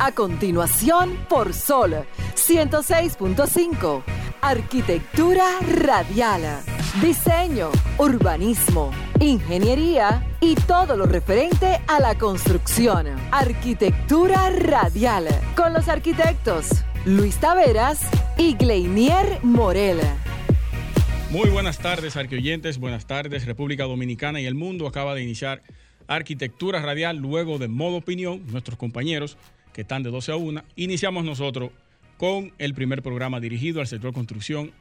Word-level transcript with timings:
A 0.00 0.12
continuación, 0.12 1.18
por 1.28 1.52
Sol 1.52 2.06
106.5. 2.36 4.04
Arquitectura 4.40 5.58
radial. 5.60 6.60
Diseño, 7.02 7.70
urbanismo, 7.98 8.92
ingeniería 9.18 10.24
y 10.40 10.54
todo 10.54 10.96
lo 10.96 11.06
referente 11.06 11.80
a 11.88 11.98
la 11.98 12.16
construcción. 12.16 13.08
Arquitectura 13.32 14.50
radial. 14.50 15.26
Con 15.56 15.72
los 15.72 15.88
arquitectos 15.88 16.84
Luis 17.04 17.36
Taveras 17.38 18.00
y 18.36 18.54
Gleinier 18.54 19.40
Morel. 19.42 19.98
Muy 21.32 21.50
buenas 21.50 21.78
tardes, 21.78 22.16
arqueoyentes. 22.16 22.78
Buenas 22.78 23.06
tardes, 23.06 23.46
República 23.46 23.82
Dominicana 23.82 24.40
y 24.40 24.46
el 24.46 24.54
mundo. 24.54 24.86
Acaba 24.86 25.16
de 25.16 25.24
iniciar 25.24 25.64
Arquitectura 26.06 26.80
Radial 26.80 27.16
luego 27.16 27.58
de 27.58 27.66
modo 27.66 27.96
opinión. 27.96 28.44
Nuestros 28.46 28.78
compañeros 28.78 29.36
que 29.78 29.82
están 29.82 30.02
de 30.02 30.10
12 30.10 30.32
a 30.32 30.36
1. 30.36 30.64
Iniciamos 30.74 31.24
nosotros 31.24 31.70
con 32.16 32.52
el 32.58 32.74
primer 32.74 33.00
programa 33.00 33.38
dirigido 33.38 33.80
al 33.80 33.86
sector 33.86 34.12
construcción 34.12 34.72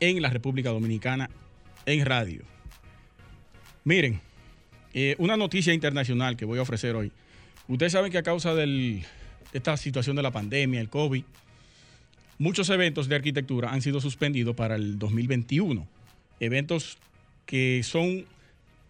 en 0.00 0.22
la 0.22 0.30
República 0.30 0.70
Dominicana 0.70 1.28
en 1.84 2.06
radio. 2.06 2.40
Miren, 3.84 4.18
eh, 4.94 5.14
una 5.18 5.36
noticia 5.36 5.74
internacional 5.74 6.38
que 6.38 6.46
voy 6.46 6.58
a 6.58 6.62
ofrecer 6.62 6.96
hoy. 6.96 7.12
Ustedes 7.68 7.92
saben 7.92 8.10
que 8.10 8.16
a 8.16 8.22
causa 8.22 8.54
de 8.54 9.04
esta 9.52 9.76
situación 9.76 10.16
de 10.16 10.22
la 10.22 10.30
pandemia, 10.30 10.80
el 10.80 10.88
COVID, 10.88 11.22
muchos 12.38 12.70
eventos 12.70 13.08
de 13.08 13.16
arquitectura 13.16 13.74
han 13.74 13.82
sido 13.82 14.00
suspendidos 14.00 14.56
para 14.56 14.76
el 14.76 14.98
2021. 14.98 15.86
Eventos 16.40 16.96
que 17.44 17.82
son 17.82 18.24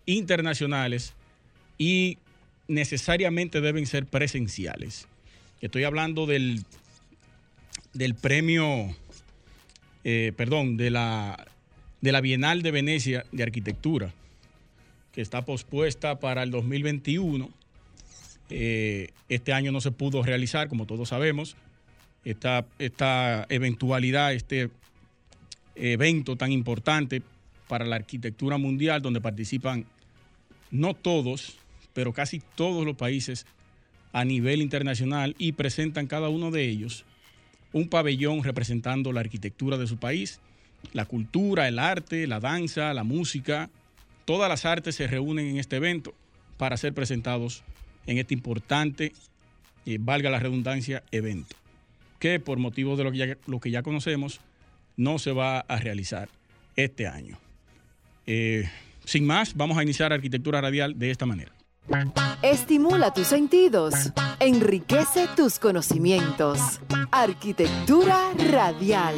internacionales 0.06 1.14
y 1.77 2.19
necesariamente 2.69 3.61
deben 3.61 3.86
ser 3.86 4.06
presenciales. 4.06 5.08
Estoy 5.67 5.83
hablando 5.83 6.27
del, 6.27 6.62
del 7.92 8.14
premio, 8.14 8.95
eh, 10.05 10.33
perdón, 10.36 10.77
de 10.77 10.91
la, 10.91 11.45
de 12.00 12.12
la 12.12 12.20
Bienal 12.20 12.62
de 12.62 12.70
Venecia 12.70 13.27
de 13.33 13.42
Arquitectura, 13.42 14.14
que 15.11 15.20
está 15.20 15.45
pospuesta 15.45 16.20
para 16.20 16.45
el 16.45 16.53
2021. 16.53 17.50
Eh, 18.48 19.08
este 19.28 19.53
año 19.53 19.73
no 19.73 19.81
se 19.81 19.91
pudo 19.91 20.23
realizar, 20.23 20.69
como 20.69 20.86
todos 20.86 21.08
sabemos, 21.08 21.56
esta, 22.25 22.64
esta 22.78 23.45
eventualidad, 23.48 24.34
este 24.34 24.70
evento 25.75 26.36
tan 26.36 26.53
importante 26.53 27.23
para 27.67 27.84
la 27.84 27.97
arquitectura 27.97 28.56
mundial, 28.56 29.03
donde 29.03 29.20
participan 29.20 29.84
no 30.70 30.95
todos, 30.95 31.58
pero 31.92 32.12
casi 32.12 32.41
todos 32.55 32.86
los 32.86 32.95
países 32.95 33.47
a 34.17 34.25
nivel 34.25 34.62
internacional 34.62 35.34
y 35.36 35.53
presentan 35.53 36.06
cada 36.06 36.31
uno 36.31 36.50
de 36.50 36.64
ellos 36.64 37.05
un 37.75 37.86
pabellón 37.91 38.42
representando 38.42 39.12
la 39.12 39.20
arquitectura 39.20 39.77
de 39.77 39.86
su 39.86 39.98
país, 39.98 40.41
la 40.95 41.05
cultura, 41.05 41.69
el 41.69 41.78
arte, 41.78 42.27
la 42.27 42.41
danza, 42.41 42.95
la 42.95 43.05
música. 43.05 43.69
Todas 44.25 44.48
las 44.48 44.64
artes 44.64 44.95
se 44.95 45.06
reúnen 45.06 45.48
en 45.48 45.58
este 45.58 45.77
evento 45.77 46.14
para 46.56 46.78
ser 46.78 46.95
presentados 46.95 47.62
en 48.06 48.17
este 48.17 48.33
importante, 48.33 49.12
eh, 49.84 49.98
valga 50.00 50.30
la 50.30 50.39
redundancia, 50.39 51.03
evento, 51.12 51.55
que 52.19 52.41
por 52.41 52.58
motivo 52.58 52.97
de 52.97 53.05
lo 53.05 53.12
que, 53.12 53.19
ya, 53.19 53.36
lo 53.47 53.61
que 53.61 53.70
ya 53.70 53.83
conocemos 53.83 54.41
no 54.97 55.19
se 55.19 55.33
va 55.33 55.58
a 55.58 55.77
realizar 55.77 56.30
este 56.75 57.06
año. 57.06 57.36
Eh, 58.27 58.67
sin 59.05 59.27
más, 59.27 59.55
vamos 59.55 59.77
a 59.77 59.83
iniciar 59.83 60.14
Arquitectura 60.14 60.62
Radial 60.62 60.98
de 60.98 61.11
esta 61.11 61.27
manera. 61.27 61.53
Estimula 62.42 63.12
tus 63.12 63.29
sentidos, 63.29 64.12
enriquece 64.41 65.29
tus 65.37 65.59
conocimientos. 65.59 66.80
Arquitectura 67.13 68.33
radial. 68.51 69.14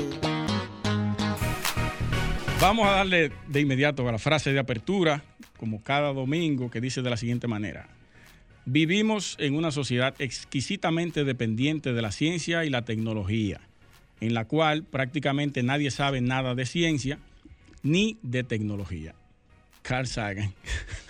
Vamos 2.60 2.86
a 2.88 2.90
darle 2.90 3.32
de 3.46 3.60
inmediato 3.60 4.06
a 4.08 4.12
la 4.12 4.18
frase 4.18 4.52
de 4.52 4.58
apertura, 4.58 5.22
como 5.56 5.82
cada 5.82 6.12
domingo, 6.12 6.70
que 6.70 6.80
dice 6.80 7.02
de 7.02 7.10
la 7.10 7.16
siguiente 7.16 7.46
manera. 7.46 7.88
Vivimos 8.66 9.36
en 9.38 9.54
una 9.54 9.70
sociedad 9.70 10.14
exquisitamente 10.18 11.24
dependiente 11.24 11.92
de 11.92 12.02
la 12.02 12.12
ciencia 12.12 12.64
y 12.64 12.70
la 12.70 12.84
tecnología, 12.84 13.60
en 14.20 14.34
la 14.34 14.44
cual 14.44 14.82
prácticamente 14.82 15.62
nadie 15.62 15.90
sabe 15.90 16.20
nada 16.20 16.54
de 16.54 16.66
ciencia 16.66 17.18
ni 17.82 18.18
de 18.22 18.44
tecnología. 18.44 19.14
Carl 19.82 20.06
Sagan. 20.06 20.52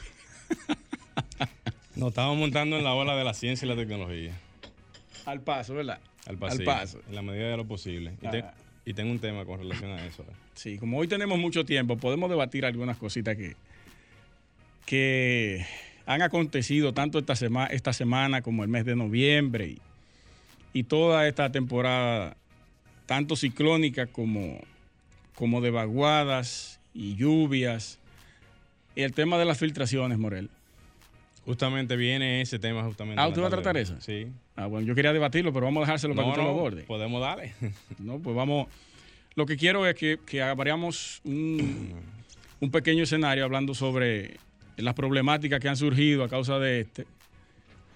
Nos 1.96 2.08
estamos 2.10 2.36
montando 2.36 2.76
en 2.76 2.84
la 2.84 2.94
ola 2.94 3.16
de 3.16 3.24
la 3.24 3.34
ciencia 3.34 3.66
y 3.66 3.68
la 3.68 3.76
tecnología. 3.76 4.32
Al 5.26 5.40
paso, 5.40 5.74
¿verdad? 5.74 5.98
Al 6.26 6.38
paso. 6.38 6.58
Al 6.58 6.64
paso. 6.64 7.00
En 7.08 7.14
la 7.14 7.22
medida 7.22 7.48
de 7.48 7.56
lo 7.56 7.66
posible. 7.66 8.14
Y, 8.22 8.28
te- 8.30 8.38
Ah. 8.42 8.54
y 8.84 8.94
tengo 8.94 9.10
un 9.10 9.18
tema 9.18 9.44
con 9.44 9.58
relación 9.58 9.90
a 9.92 10.04
eso. 10.06 10.24
Sí, 10.54 10.78
como 10.78 10.98
hoy 10.98 11.08
tenemos 11.08 11.38
mucho 11.38 11.64
tiempo, 11.64 11.96
podemos 11.96 12.30
debatir 12.30 12.64
algunas 12.64 12.96
cositas 12.96 13.36
que, 13.36 13.56
que 14.86 15.66
han 16.06 16.22
acontecido 16.22 16.94
tanto 16.94 17.18
esta, 17.18 17.34
sema- 17.36 17.66
esta 17.66 17.92
semana 17.92 18.42
como 18.42 18.62
el 18.62 18.68
mes 18.68 18.84
de 18.84 18.96
noviembre 18.96 19.66
y, 19.68 19.78
y 20.72 20.82
toda 20.84 21.26
esta 21.28 21.50
temporada, 21.52 22.36
tanto 23.06 23.36
ciclónica 23.36 24.06
como, 24.06 24.58
como 25.34 25.60
de 25.60 25.70
vaguadas 25.70 26.80
y 26.94 27.16
lluvias. 27.16 27.98
Y 28.94 29.02
el 29.02 29.12
tema 29.12 29.38
de 29.38 29.44
las 29.44 29.58
filtraciones, 29.58 30.18
Morel. 30.18 30.50
Justamente 31.48 31.96
viene 31.96 32.42
ese 32.42 32.58
tema 32.58 32.82
justamente. 32.82 33.18
Ah, 33.18 33.24
en 33.24 33.26
la 33.26 33.28
¿usted 33.30 33.42
va 33.42 33.46
a 33.46 33.50
tratar 33.50 33.78
eso? 33.78 33.96
Sí. 34.00 34.26
Ah, 34.54 34.66
bueno, 34.66 34.86
yo 34.86 34.94
quería 34.94 35.14
debatirlo, 35.14 35.50
pero 35.50 35.64
vamos 35.64 35.80
a 35.80 35.86
dejárselo 35.86 36.14
para 36.14 36.28
No, 36.28 36.34
que 36.34 36.40
usted 36.40 36.46
lo 36.46 36.54
no, 36.54 36.58
aborde. 36.60 36.82
podemos 36.82 37.20
darle. 37.22 37.54
No, 37.98 38.18
pues 38.18 38.36
vamos. 38.36 38.66
Lo 39.34 39.46
que 39.46 39.56
quiero 39.56 39.86
es 39.86 39.94
que, 39.94 40.18
que 40.26 40.42
un, 41.24 41.94
un 42.60 42.70
pequeño 42.70 43.04
escenario 43.04 43.44
hablando 43.46 43.72
sobre 43.72 44.36
las 44.76 44.92
problemáticas 44.92 45.58
que 45.58 45.68
han 45.70 45.76
surgido 45.78 46.22
a 46.22 46.28
causa 46.28 46.58
de 46.58 46.80
este 46.80 47.06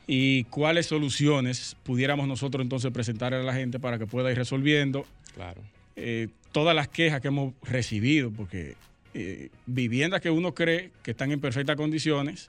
y 0.06 0.44
cuáles 0.44 0.86
soluciones 0.86 1.76
pudiéramos 1.82 2.26
nosotros 2.26 2.62
entonces 2.62 2.90
presentarle 2.90 3.38
a 3.38 3.42
la 3.42 3.52
gente 3.54 3.78
para 3.78 3.98
que 3.98 4.06
pueda 4.06 4.30
ir 4.32 4.36
resolviendo 4.38 5.04
Claro. 5.34 5.60
eh, 5.96 6.28
todas 6.52 6.74
las 6.74 6.88
quejas 6.88 7.20
que 7.20 7.28
hemos 7.28 7.52
recibido, 7.62 8.30
porque 8.30 8.76
eh, 9.14 9.50
viviendas 9.66 10.20
que 10.22 10.30
uno 10.30 10.54
cree 10.54 10.90
que 11.02 11.10
están 11.12 11.30
en 11.32 11.40
perfectas 11.40 11.76
condiciones 11.76 12.48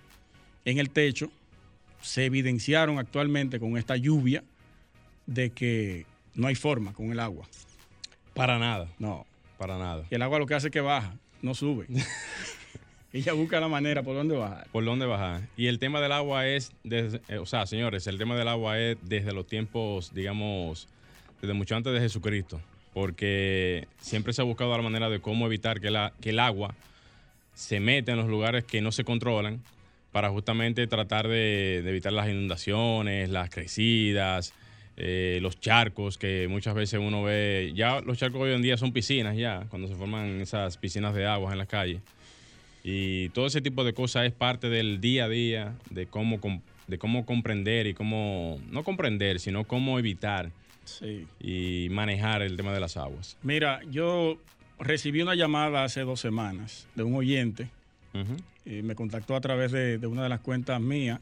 en 0.66 0.78
el 0.80 0.90
techo 0.90 1.30
se 2.02 2.26
evidenciaron 2.26 3.00
actualmente 3.00 3.60
con 3.60 3.78
esta 3.78 3.96
lluvia 3.96 4.44
de 5.26 5.52
que 5.52 6.06
no 6.36 6.48
hay 6.48 6.56
forma 6.56 6.94
con 6.94 7.12
el 7.12 7.20
agua. 7.20 7.48
Para 8.34 8.58
nada. 8.60 8.88
No, 9.00 9.26
Para 9.58 9.78
nada. 9.78 10.06
el 10.10 10.22
agua 10.22 10.40
lo 10.40 10.46
que 10.46 10.56
hace 10.56 10.68
es 10.68 10.72
que 10.74 10.82
baja, 10.82 11.16
no 11.42 11.54
sube. 11.54 11.86
Ella 13.14 13.34
busca 13.34 13.60
la 13.60 13.68
manera 13.68 14.02
por 14.02 14.16
dónde 14.16 14.36
bajar. 14.36 14.68
¿Por 14.72 14.84
dónde 14.84 15.06
bajar? 15.06 15.48
Y 15.56 15.68
el 15.68 15.78
tema 15.78 16.02
del 16.02 16.12
agua 16.12 16.48
es, 16.48 16.72
desde- 16.84 17.22
eh, 17.28 17.38
o 17.38 17.46
sea, 17.46 17.68
señores, 17.68 18.08
el 18.08 18.18
tema 18.18 18.36
del 18.36 18.48
agua 18.48 18.80
es 18.80 18.98
desde 19.04 19.34
los 19.34 19.46
tiempos, 19.46 20.12
digamos, 20.16 20.88
desde 21.40 21.54
mucho 21.54 21.76
antes 21.76 21.94
de 21.94 22.00
Jesucristo, 22.00 22.60
porque 22.92 23.88
siempre 24.02 24.34
se 24.34 24.42
ha 24.42 24.46
buscado 24.46 24.76
la 24.76 24.82
manera 24.82 25.10
de 25.10 25.20
cómo 25.20 25.46
evitar 25.46 25.80
que, 25.80 25.92
la, 25.92 26.12
que 26.22 26.32
el 26.32 26.40
agua 26.40 26.74
se 27.54 27.80
meta 27.80 28.14
en 28.14 28.18
los 28.18 28.28
lugares 28.28 28.64
que 28.64 28.82
no 28.82 28.92
se 28.92 29.04
controlan 29.04 29.62
para 30.14 30.30
justamente 30.30 30.88
tratar 30.88 31.28
de, 31.28 31.82
de 31.84 31.90
evitar 31.90 32.14
las 32.14 32.30
inundaciones, 32.30 33.30
las 33.30 33.50
crecidas, 33.50 34.54
eh, 34.96 35.40
los 35.42 35.60
charcos, 35.60 36.18
que 36.20 36.48
muchas 36.48 36.76
veces 36.76 37.00
uno 37.02 37.24
ve, 37.24 37.74
ya 37.76 38.00
los 38.02 38.18
charcos 38.20 38.42
hoy 38.44 38.54
en 38.54 38.62
día 38.62 38.78
son 38.78 38.94
piscinas 38.94 39.36
ya, 39.36 39.66
cuando 39.70 39.88
se 39.88 39.96
forman 39.96 40.40
esas 40.40 40.78
piscinas 40.78 41.16
de 41.16 41.26
agua 41.26 41.52
en 41.52 41.58
las 41.58 41.68
calles. 41.68 42.00
Y 42.84 43.30
todo 43.30 43.48
ese 43.48 43.62
tipo 43.62 43.84
de 43.84 43.94
cosas 43.94 44.26
es 44.28 44.34
parte 44.34 44.70
del 44.70 45.02
día 45.02 45.26
a 45.26 45.30
día, 45.30 45.74
de 45.90 46.06
cómo, 46.06 46.40
de 46.88 46.98
cómo 47.00 47.26
comprender 47.26 47.88
y 47.88 47.94
cómo, 47.96 48.60
no 48.70 48.84
comprender, 48.84 49.40
sino 49.40 49.64
cómo 49.66 49.98
evitar 50.00 50.52
Sí. 50.86 51.26
y 51.40 51.88
manejar 51.92 52.42
el 52.42 52.56
tema 52.58 52.74
de 52.74 52.82
las 52.82 52.98
aguas. 52.98 53.38
Mira, 53.42 53.80
yo 53.90 54.38
recibí 54.80 55.22
una 55.22 55.34
llamada 55.34 55.86
hace 55.86 56.02
dos 56.02 56.20
semanas 56.20 56.88
de 56.94 57.04
un 57.04 57.16
oyente. 57.16 57.70
Me 58.66 58.96
contactó 58.96 59.36
a 59.36 59.42
través 59.42 59.72
de, 59.72 59.98
de 59.98 60.08
una 60.08 60.24
de 60.24 60.30
las 60.30 60.40
cuentas 60.40 60.80
mías 60.80 61.20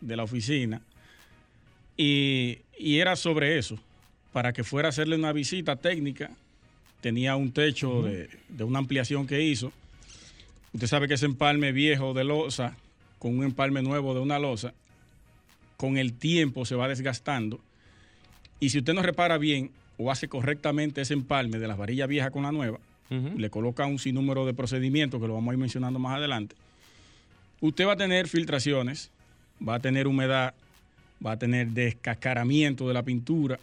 de 0.00 0.16
la 0.16 0.22
oficina. 0.22 0.80
Y, 1.96 2.58
y 2.78 2.98
era 2.98 3.16
sobre 3.16 3.58
eso, 3.58 3.78
para 4.32 4.52
que 4.52 4.64
fuera 4.64 4.88
a 4.88 4.90
hacerle 4.90 5.16
una 5.16 5.32
visita 5.32 5.76
técnica. 5.76 6.30
Tenía 7.00 7.36
un 7.36 7.52
techo 7.52 8.02
de, 8.02 8.28
de 8.48 8.64
una 8.64 8.78
ampliación 8.78 9.26
que 9.26 9.42
hizo. 9.42 9.72
Usted 10.72 10.86
sabe 10.86 11.08
que 11.08 11.14
ese 11.14 11.26
empalme 11.26 11.72
viejo 11.72 12.14
de 12.14 12.24
losa, 12.24 12.76
con 13.18 13.36
un 13.38 13.44
empalme 13.44 13.82
nuevo 13.82 14.14
de 14.14 14.20
una 14.20 14.38
losa, 14.38 14.72
con 15.76 15.98
el 15.98 16.12
tiempo 16.12 16.64
se 16.64 16.74
va 16.74 16.88
desgastando. 16.88 17.60
Y 18.60 18.70
si 18.70 18.78
usted 18.78 18.94
no 18.94 19.02
repara 19.02 19.38
bien 19.38 19.70
o 19.98 20.10
hace 20.10 20.28
correctamente 20.28 21.00
ese 21.00 21.14
empalme 21.14 21.58
de 21.58 21.68
las 21.68 21.78
varillas 21.78 22.08
viejas 22.08 22.30
con 22.30 22.42
la 22.42 22.52
nueva, 22.52 22.78
Le 23.10 23.50
coloca 23.50 23.86
un 23.86 23.98
sinnúmero 23.98 24.46
de 24.46 24.54
procedimientos 24.54 25.20
que 25.20 25.26
lo 25.26 25.34
vamos 25.34 25.50
a 25.50 25.54
ir 25.54 25.58
mencionando 25.58 25.98
más 25.98 26.16
adelante. 26.16 26.54
Usted 27.60 27.86
va 27.86 27.92
a 27.94 27.96
tener 27.96 28.28
filtraciones, 28.28 29.10
va 29.66 29.74
a 29.74 29.80
tener 29.80 30.06
humedad 30.06 30.54
va 31.24 31.32
a 31.32 31.38
tener 31.38 31.68
descascaramiento 31.68 32.88
de 32.88 32.94
la 32.94 33.02
pintura, 33.02 33.58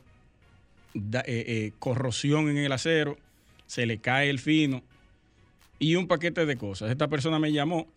da- 0.94 1.22
eh, 1.26 1.44
eh, 1.48 1.72
corrosión 1.80 2.50
en 2.50 2.58
el 2.58 2.72
acero, 2.72 3.18
se 3.66 3.88
le 3.88 3.98
cae 3.98 4.30
el 4.30 4.38
fino 4.38 4.84
y 5.80 5.96
un 5.96 6.08
paquete 6.08 6.46
de 6.46 6.56
cosas. 6.56 6.92
Esta 6.92 7.08
persona 7.08 7.40
me 7.40 7.52
llamó, 7.52 7.88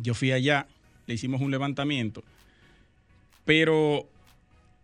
yo 0.00 0.14
fui 0.14 0.30
allá, 0.30 0.68
le 1.08 1.14
hicimos 1.14 1.40
un 1.40 1.50
levantamiento, 1.50 2.22
pero 3.44 4.06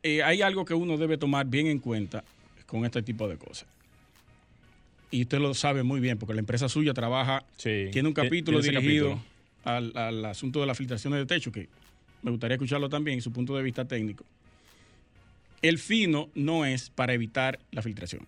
eh, 0.02 0.22
hay 0.22 0.42
algo 0.42 0.64
que 0.64 0.74
uno 0.74 0.96
debe 0.96 1.16
tomar 1.16 1.46
bien 1.46 1.66
en 1.68 1.78
cuenta 1.78 2.24
con 2.66 2.84
este 2.84 3.02
tipo 3.02 3.28
de 3.28 3.36
cosas. 3.36 3.66
Y 5.10 5.22
usted 5.22 5.38
lo 5.38 5.52
sabe 5.54 5.82
muy 5.82 6.00
bien, 6.00 6.18
porque 6.18 6.34
la 6.34 6.40
empresa 6.40 6.68
suya 6.68 6.94
trabaja, 6.94 7.44
Sí. 7.56 7.86
tiene 7.92 8.08
un 8.08 8.14
capítulo 8.14 8.60
dirigido 8.60 9.10
capítulo. 9.16 9.30
Al, 9.64 9.96
al 9.96 10.24
asunto 10.24 10.60
de 10.60 10.66
las 10.66 10.78
filtraciones 10.78 11.18
de 11.20 11.26
techo, 11.26 11.50
que 11.52 11.68
me 12.22 12.30
gustaría 12.30 12.54
escucharlo 12.54 12.88
también, 12.88 13.20
su 13.20 13.32
punto 13.32 13.56
de 13.56 13.62
vista 13.62 13.84
técnico. 13.84 14.24
El 15.62 15.78
fino 15.78 16.30
no 16.34 16.64
es 16.64 16.88
para 16.90 17.12
evitar 17.12 17.58
la 17.72 17.82
filtración. 17.82 18.26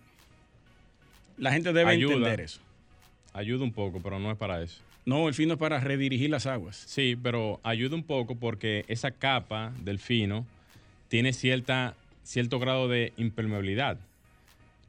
La 1.37 1.51
gente 1.51 1.73
debe 1.73 1.91
Ayuda. 1.91 2.13
entender 2.13 2.41
eso. 2.41 2.59
Ayuda 3.33 3.63
un 3.63 3.71
poco, 3.73 3.99
pero 4.01 4.19
no 4.19 4.29
es 4.31 4.37
para 4.37 4.61
eso. 4.61 4.79
No, 5.05 5.27
el 5.27 5.33
fino 5.33 5.53
es 5.53 5.59
para 5.59 5.79
redirigir 5.79 6.29
las 6.29 6.45
aguas. 6.45 6.75
Sí, 6.87 7.17
pero 7.21 7.59
ayuda 7.63 7.95
un 7.95 8.03
poco 8.03 8.35
porque 8.35 8.85
esa 8.87 9.11
capa 9.11 9.73
del 9.83 9.97
fino 9.99 10.45
tiene 11.07 11.33
cierta, 11.33 11.95
cierto 12.23 12.59
grado 12.59 12.87
de 12.87 13.11
impermeabilidad. 13.17 13.97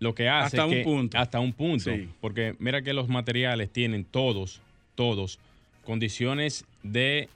Lo 0.04 0.14
que 0.14 0.28
hace 0.28 0.58
Hasta 0.58 0.66
un 0.66 0.72
que- 0.72 0.82
punto. 0.84 1.16
Hasta 1.18 1.40
un 1.40 1.52
punto. 1.54 1.90
Sí. 1.90 2.08
Porque 2.20 2.54
mira 2.58 2.82
que 2.82 2.92
los 2.92 3.08
materiales 3.08 3.70
tienen 3.72 4.04
todos, 4.04 4.60
todos, 4.94 5.38
condiciones 5.82 6.66
de 6.82 7.28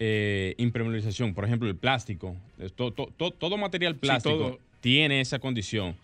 eh, 0.00 0.54
impermeabilización. 0.58 1.34
Por 1.34 1.44
ejemplo, 1.44 1.68
el 1.68 1.76
plástico. 1.76 2.34
eh, 2.58 2.68
to- 2.74 2.90
to- 2.92 3.12
to- 3.16 3.30
todo 3.30 3.56
material 3.56 3.94
plástico 3.94 4.36
todo. 4.36 4.58
tiene 4.80 5.20
esa 5.20 5.38
condición. 5.38 5.94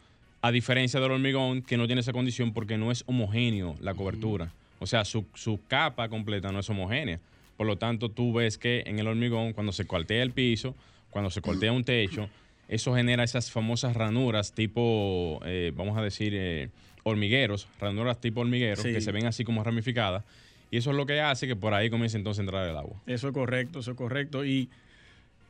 A 0.42 0.52
diferencia 0.52 1.00
del 1.00 1.10
hormigón, 1.10 1.60
que 1.62 1.76
no 1.76 1.86
tiene 1.86 2.00
esa 2.00 2.12
condición 2.12 2.52
porque 2.52 2.78
no 2.78 2.92
es 2.92 3.02
homogéneo 3.06 3.76
la 3.80 3.92
cobertura. 3.94 4.52
O 4.78 4.86
sea, 4.86 5.04
su, 5.04 5.24
su 5.34 5.58
capa 5.68 6.08
completa 6.08 6.52
no 6.52 6.60
es 6.60 6.70
homogénea. 6.70 7.18
Por 7.56 7.66
lo 7.66 7.76
tanto, 7.76 8.08
tú 8.10 8.32
ves 8.32 8.56
que 8.58 8.84
en 8.86 8.98
el 9.00 9.06
hormigón, 9.08 9.52
cuando 9.54 9.72
se 9.72 9.84
cuartea 9.86 10.22
el 10.22 10.30
piso, 10.30 10.74
cuando 11.10 11.30
se 11.30 11.40
cuartea 11.40 11.72
un 11.72 11.82
techo, 11.84 12.28
eso 12.70 12.94
genera 12.94 13.22
esas 13.24 13.50
famosas 13.50 13.94
ranuras 13.94 14.52
tipo, 14.54 15.40
eh, 15.44 15.72
vamos 15.76 15.98
a 15.98 16.02
decir, 16.02 16.32
eh, 16.34 16.70
hormigueros, 17.02 17.68
ranuras 17.80 18.20
tipo 18.20 18.40
hormigueros, 18.40 18.80
Sí. 18.84 18.92
que 18.92 19.00
se 19.00 19.12
ven 19.12 19.26
así 19.26 19.44
como 19.44 19.62
ramificadas. 19.64 20.24
Y 20.70 20.76
eso 20.76 20.90
es 20.92 20.96
lo 20.96 21.04
que 21.04 21.20
hace 21.20 21.46
que 21.48 21.56
por 21.56 21.74
ahí 21.74 21.90
comience 21.90 22.16
entonces 22.16 22.38
a 22.38 22.42
entrar 22.42 22.68
el 22.68 22.76
agua. 22.76 22.96
Eso 23.06 23.28
es 23.28 23.34
correcto, 23.34 23.80
eso 23.80 23.90
es 23.90 23.96
correcto. 23.96 24.44
Y, 24.46 24.68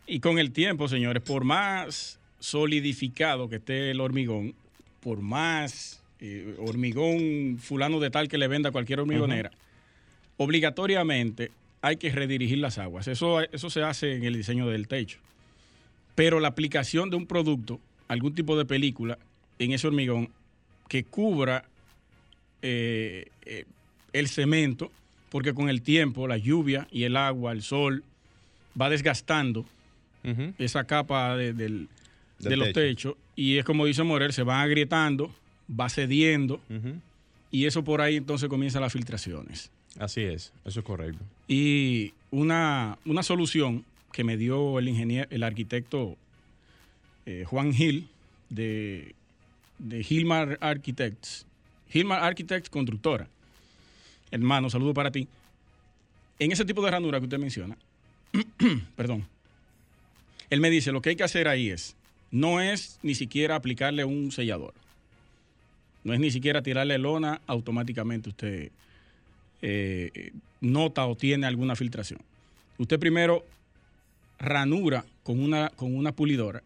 y 0.06 0.20
con 0.20 0.38
el 0.38 0.50
tiempo, 0.50 0.88
señores, 0.88 1.22
por 1.22 1.44
más 1.44 2.18
solidificado 2.38 3.48
que 3.50 3.56
esté 3.56 3.90
el 3.90 4.00
hormigón, 4.00 4.54
por 5.00 5.20
más 5.20 6.02
eh, 6.20 6.54
hormigón 6.58 7.58
fulano 7.60 8.00
de 8.00 8.08
tal 8.10 8.28
que 8.28 8.38
le 8.38 8.48
venda 8.48 8.70
a 8.70 8.72
cualquier 8.72 9.00
hormigonera, 9.00 9.50
obligatoriamente 10.38 11.50
hay 11.82 11.96
que 11.96 12.10
redirigir 12.10 12.58
las 12.58 12.78
aguas. 12.78 13.08
Eso, 13.08 13.40
eso 13.42 13.70
se 13.70 13.82
hace 13.82 14.14
en 14.16 14.24
el 14.24 14.34
diseño 14.34 14.66
del 14.68 14.88
techo. 14.88 15.18
Pero 16.14 16.40
la 16.40 16.48
aplicación 16.48 17.10
de 17.10 17.16
un 17.16 17.26
producto, 17.26 17.80
algún 18.08 18.34
tipo 18.34 18.56
de 18.56 18.64
película, 18.64 19.18
en 19.58 19.72
ese 19.72 19.86
hormigón 19.86 20.28
que 20.88 21.04
cubra 21.04 21.64
eh, 22.62 23.26
eh, 23.46 23.64
el 24.12 24.28
cemento, 24.28 24.90
porque 25.30 25.54
con 25.54 25.68
el 25.68 25.82
tiempo 25.82 26.26
la 26.26 26.36
lluvia 26.36 26.88
y 26.90 27.04
el 27.04 27.16
agua, 27.16 27.52
el 27.52 27.62
sol, 27.62 28.02
va 28.80 28.90
desgastando 28.90 29.64
esa 30.58 30.84
capa 30.84 31.34
de, 31.36 31.54
del- 31.54 31.88
Del 32.40 32.50
de 32.50 32.56
los 32.56 32.72
techo. 32.72 33.12
techos 33.12 33.16
y 33.36 33.56
es 33.56 33.64
como 33.64 33.86
dice 33.86 34.02
Morel, 34.02 34.32
se 34.34 34.42
van 34.42 34.60
agrietando, 34.60 35.34
va 35.68 35.88
cediendo 35.88 36.60
y 37.50 37.64
eso 37.64 37.82
por 37.84 38.00
ahí 38.02 38.16
entonces 38.16 38.48
comienzan 38.48 38.82
las 38.82 38.92
filtraciones. 38.92 39.70
Así 39.98 40.20
es, 40.20 40.52
eso 40.64 40.80
es 40.80 40.86
correcto. 40.86 41.24
Y 41.48 42.12
una, 42.30 42.98
una 43.06 43.22
solución 43.22 43.84
que 44.12 44.24
me 44.24 44.36
dio 44.36 44.78
el 44.78 44.88
ingeniero, 44.88 45.28
el 45.30 45.42
arquitecto 45.42 46.16
eh, 47.26 47.44
Juan 47.46 47.72
Gil 47.72 48.08
de, 48.48 49.14
de 49.78 50.02
Gilmar 50.02 50.58
Architects, 50.60 51.46
Gilmar 51.88 52.22
Architects 52.22 52.70
Constructora. 52.70 53.28
Hermano, 54.30 54.70
saludo 54.70 54.94
para 54.94 55.10
ti. 55.10 55.26
En 56.38 56.52
ese 56.52 56.64
tipo 56.64 56.82
de 56.82 56.90
ranura 56.90 57.18
que 57.18 57.24
usted 57.24 57.38
menciona, 57.38 57.76
perdón, 58.96 59.26
él 60.48 60.60
me 60.60 60.70
dice, 60.70 60.92
lo 60.92 61.00
que 61.00 61.10
hay 61.10 61.16
que 61.16 61.24
hacer 61.24 61.48
ahí 61.48 61.70
es, 61.70 61.96
no 62.30 62.60
es 62.60 62.98
ni 63.02 63.14
siquiera 63.14 63.56
aplicarle 63.56 64.04
un 64.04 64.32
sellador. 64.32 64.74
No 66.02 66.14
es 66.14 66.20
ni 66.20 66.30
siquiera 66.30 66.62
tirarle 66.62 66.98
lona 66.98 67.40
automáticamente 67.46 68.30
usted 68.30 68.70
eh, 69.62 70.32
nota 70.60 71.06
o 71.06 71.16
tiene 71.16 71.46
alguna 71.46 71.76
filtración. 71.76 72.20
Usted 72.78 72.98
primero 72.98 73.44
ranura 74.40 75.04
con 75.22 75.38
una, 75.40 75.68
con 75.70 75.94
una 75.94 76.12
pulidora. 76.12 76.62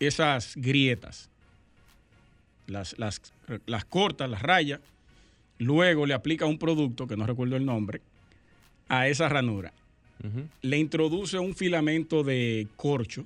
Esas 0.00 0.54
grietas, 0.56 1.28
las, 2.66 2.98
las, 2.98 3.20
las 3.66 3.84
corta, 3.84 4.26
las 4.26 4.40
raya, 4.42 4.80
luego 5.58 6.06
le 6.06 6.14
aplica 6.14 6.46
un 6.46 6.58
producto, 6.58 7.06
que 7.06 7.16
no 7.16 7.26
recuerdo 7.26 7.56
el 7.56 7.66
nombre, 7.66 8.00
a 8.88 9.08
esa 9.08 9.28
ranura. 9.28 9.72
Le 10.62 10.78
introduce 10.78 11.38
un 11.38 11.54
filamento 11.54 12.22
de 12.22 12.68
corcho, 12.76 13.24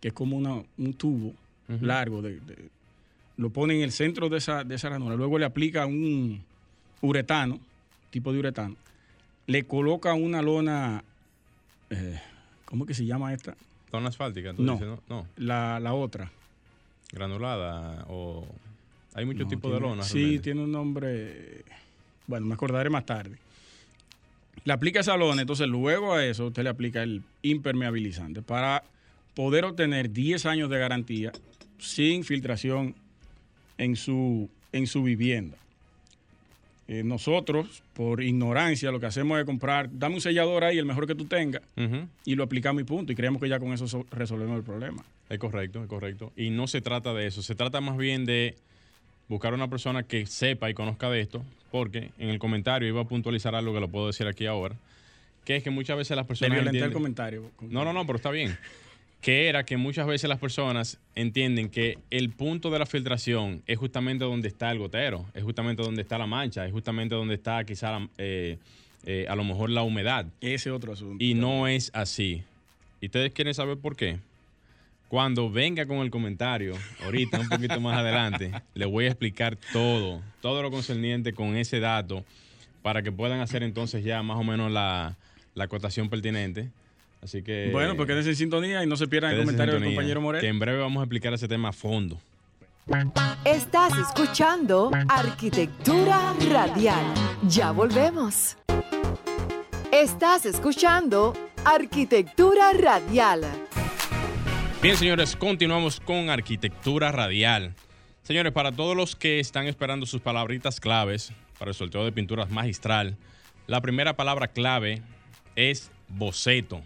que 0.00 0.08
es 0.08 0.14
como 0.14 0.36
una- 0.36 0.62
un 0.78 0.94
tubo 0.94 1.32
largo, 1.80 2.20
de, 2.22 2.40
de- 2.40 2.68
lo 3.36 3.50
pone 3.50 3.74
en 3.76 3.82
el 3.82 3.90
centro 3.92 4.28
de 4.28 4.38
esa, 4.38 4.64
de 4.64 4.74
esa 4.74 4.88
ranura, 4.90 5.16
luego 5.16 5.38
le 5.38 5.44
aplica 5.44 5.86
un 5.86 6.42
uretano, 7.00 7.58
tipo 8.10 8.32
de 8.32 8.38
uretano, 8.38 8.76
le 9.46 9.64
coloca 9.64 10.14
una 10.14 10.40
lona, 10.42 11.02
eh, 11.90 12.20
¿cómo 12.64 12.86
que 12.86 12.94
se 12.94 13.04
llama 13.04 13.32
esta? 13.32 13.56
Lona 13.92 14.08
asfáltica, 14.08 14.52
tú 14.54 14.62
No. 14.62 14.72
dices, 14.72 14.88
¿no? 14.88 15.02
No, 15.08 15.26
La, 15.36 15.78
la 15.80 15.94
otra. 15.94 16.30
granulada 17.12 18.04
o... 18.08 18.46
Hay 19.14 19.24
muchos 19.24 19.42
No, 19.44 19.48
tipos 19.48 19.72
de 19.72 19.78
lonas. 19.80 20.08
Sí, 20.08 20.14
realmente. 20.18 20.42
tiene 20.42 20.62
un 20.64 20.72
nombre. 20.72 21.62
Bueno, 22.26 22.46
me 22.46 22.54
acordaré 22.54 22.90
más 22.90 23.06
tarde. 23.06 23.38
Le 24.64 24.72
aplica 24.72 25.00
esa 25.00 25.16
lona, 25.16 25.42
entonces 25.42 25.68
luego 25.68 26.14
a 26.14 26.24
eso 26.24 26.46
usted 26.46 26.64
le 26.64 26.70
aplica 26.70 27.02
el 27.02 27.22
impermeabilizante 27.42 28.42
para 28.42 28.82
poder 29.34 29.64
obtener 29.66 30.10
10 30.10 30.46
años 30.46 30.68
de 30.70 30.78
garantía 30.78 31.30
sin 31.78 32.24
filtración 32.24 32.94
en 33.78 33.94
su, 33.94 34.48
en 34.72 34.86
su 34.88 35.02
vivienda. 35.04 35.56
Eh, 36.86 37.02
nosotros, 37.02 37.82
por 37.94 38.22
ignorancia, 38.22 38.90
lo 38.90 39.00
que 39.00 39.06
hacemos 39.06 39.38
es 39.38 39.46
comprar, 39.46 39.88
dame 39.92 40.16
un 40.16 40.20
sellador 40.20 40.64
ahí, 40.64 40.76
el 40.78 40.84
mejor 40.84 41.06
que 41.06 41.14
tú 41.14 41.24
tengas, 41.24 41.62
y 42.26 42.34
lo 42.34 42.44
aplicamos 42.44 42.82
y 42.82 42.84
punto. 42.84 43.10
Y 43.12 43.14
creemos 43.16 43.40
que 43.40 43.48
ya 43.48 43.58
con 43.58 43.72
eso 43.72 43.88
so- 43.88 44.04
resolvemos 44.10 44.56
el 44.58 44.64
problema. 44.64 45.02
Es 45.30 45.38
correcto, 45.38 45.82
es 45.82 45.88
correcto. 45.88 46.30
Y 46.36 46.50
no 46.50 46.66
se 46.66 46.82
trata 46.82 47.14
de 47.14 47.26
eso, 47.26 47.40
se 47.42 47.54
trata 47.54 47.80
más 47.80 47.96
bien 47.96 48.26
de 48.26 48.54
buscar 49.28 49.54
una 49.54 49.68
persona 49.68 50.02
que 50.02 50.26
sepa 50.26 50.68
y 50.68 50.74
conozca 50.74 51.08
de 51.08 51.20
esto, 51.22 51.42
porque 51.70 52.10
en 52.18 52.28
el 52.28 52.38
comentario 52.38 52.86
iba 52.86 53.00
a 53.00 53.04
puntualizar 53.08 53.54
algo 53.54 53.72
que 53.72 53.80
lo 53.80 53.88
puedo 53.88 54.08
decir 54.08 54.26
aquí 54.26 54.44
ahora, 54.44 54.76
que 55.46 55.56
es 55.56 55.62
que 55.62 55.70
muchas 55.70 55.96
veces 55.96 56.14
las 56.16 56.26
personas... 56.26 56.52
violenté 56.56 56.78
el 56.78 56.84
entienden- 56.84 56.92
comentario. 56.92 57.50
No, 57.62 57.84
no, 57.86 57.94
no, 57.94 58.04
pero 58.04 58.16
está 58.16 58.30
bien. 58.30 58.56
Que 59.24 59.48
era 59.48 59.64
que 59.64 59.78
muchas 59.78 60.06
veces 60.06 60.28
las 60.28 60.38
personas 60.38 60.98
entienden 61.14 61.70
que 61.70 61.96
el 62.10 62.28
punto 62.28 62.70
de 62.70 62.78
la 62.78 62.84
filtración 62.84 63.62
es 63.66 63.78
justamente 63.78 64.22
donde 64.22 64.48
está 64.48 64.70
el 64.70 64.78
gotero, 64.78 65.24
es 65.32 65.42
justamente 65.42 65.82
donde 65.82 66.02
está 66.02 66.18
la 66.18 66.26
mancha, 66.26 66.66
es 66.66 66.72
justamente 66.72 67.14
donde 67.14 67.32
está 67.32 67.64
quizá 67.64 68.06
eh, 68.18 68.58
eh, 69.06 69.24
a 69.26 69.34
lo 69.34 69.42
mejor 69.42 69.70
la 69.70 69.82
humedad. 69.82 70.26
Ese 70.42 70.70
otro 70.70 70.92
asunto. 70.92 71.24
Y 71.24 71.32
no 71.32 71.66
es 71.66 71.90
así. 71.94 72.42
¿Y 73.00 73.06
ustedes 73.06 73.32
quieren 73.32 73.54
saber 73.54 73.78
por 73.78 73.96
qué? 73.96 74.18
Cuando 75.08 75.50
venga 75.50 75.86
con 75.86 76.00
el 76.00 76.10
comentario, 76.10 76.74
ahorita, 77.02 77.40
un 77.40 77.48
poquito 77.48 77.80
más 77.80 77.96
adelante, 77.96 78.52
les 78.74 78.90
voy 78.90 79.06
a 79.06 79.08
explicar 79.08 79.56
todo, 79.72 80.20
todo 80.42 80.60
lo 80.60 80.70
concerniente 80.70 81.32
con 81.32 81.56
ese 81.56 81.80
dato, 81.80 82.26
para 82.82 83.02
que 83.02 83.10
puedan 83.10 83.40
hacer 83.40 83.62
entonces 83.62 84.04
ya 84.04 84.22
más 84.22 84.36
o 84.36 84.44
menos 84.44 84.70
la, 84.70 85.16
la 85.54 85.64
acotación 85.64 86.10
pertinente. 86.10 86.68
Así 87.24 87.42
que... 87.42 87.70
Bueno, 87.72 87.96
pues 87.96 88.06
quédense 88.06 88.28
en 88.30 88.36
sintonía 88.36 88.84
y 88.84 88.86
no 88.86 88.96
se 88.96 89.08
pierdan 89.08 89.32
el 89.32 89.40
comentario 89.40 89.74
del 89.74 89.84
compañero 89.84 90.20
Que 90.20 90.24
Morel. 90.24 90.44
en 90.44 90.58
breve 90.58 90.78
vamos 90.78 91.00
a 91.00 91.04
explicar 91.04 91.32
ese 91.32 91.48
tema 91.48 91.70
a 91.70 91.72
fondo. 91.72 92.20
Estás 93.46 93.96
escuchando 93.96 94.90
Arquitectura 95.08 96.34
Radial. 96.50 97.02
Ya 97.48 97.70
volvemos. 97.72 98.58
Estás 99.90 100.44
escuchando 100.44 101.32
Arquitectura 101.64 102.74
Radial. 102.74 103.40
Bien, 104.82 104.96
señores, 104.98 105.34
continuamos 105.34 106.00
con 106.00 106.28
arquitectura 106.28 107.10
radial. 107.10 107.72
Señores, 108.22 108.52
para 108.52 108.70
todos 108.70 108.94
los 108.94 109.16
que 109.16 109.40
están 109.40 109.66
esperando 109.66 110.04
sus 110.04 110.20
palabritas 110.20 110.78
claves 110.78 111.32
para 111.58 111.70
el 111.70 111.74
sorteo 111.74 112.04
de 112.04 112.12
pinturas 112.12 112.50
magistral, 112.50 113.16
la 113.66 113.80
primera 113.80 114.14
palabra 114.14 114.48
clave 114.48 115.00
es 115.56 115.90
boceto. 116.08 116.82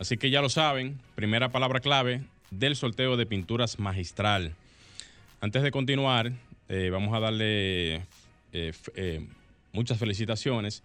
Así 0.00 0.16
que 0.16 0.30
ya 0.30 0.40
lo 0.40 0.48
saben, 0.48 0.98
primera 1.14 1.50
palabra 1.50 1.80
clave 1.80 2.22
del 2.50 2.74
sorteo 2.74 3.18
de 3.18 3.26
pinturas 3.26 3.78
magistral. 3.78 4.54
Antes 5.42 5.62
de 5.62 5.70
continuar, 5.70 6.32
eh, 6.70 6.88
vamos 6.90 7.14
a 7.14 7.20
darle 7.20 7.96
eh, 8.54 8.72
eh, 8.94 9.26
muchas 9.72 9.98
felicitaciones 9.98 10.82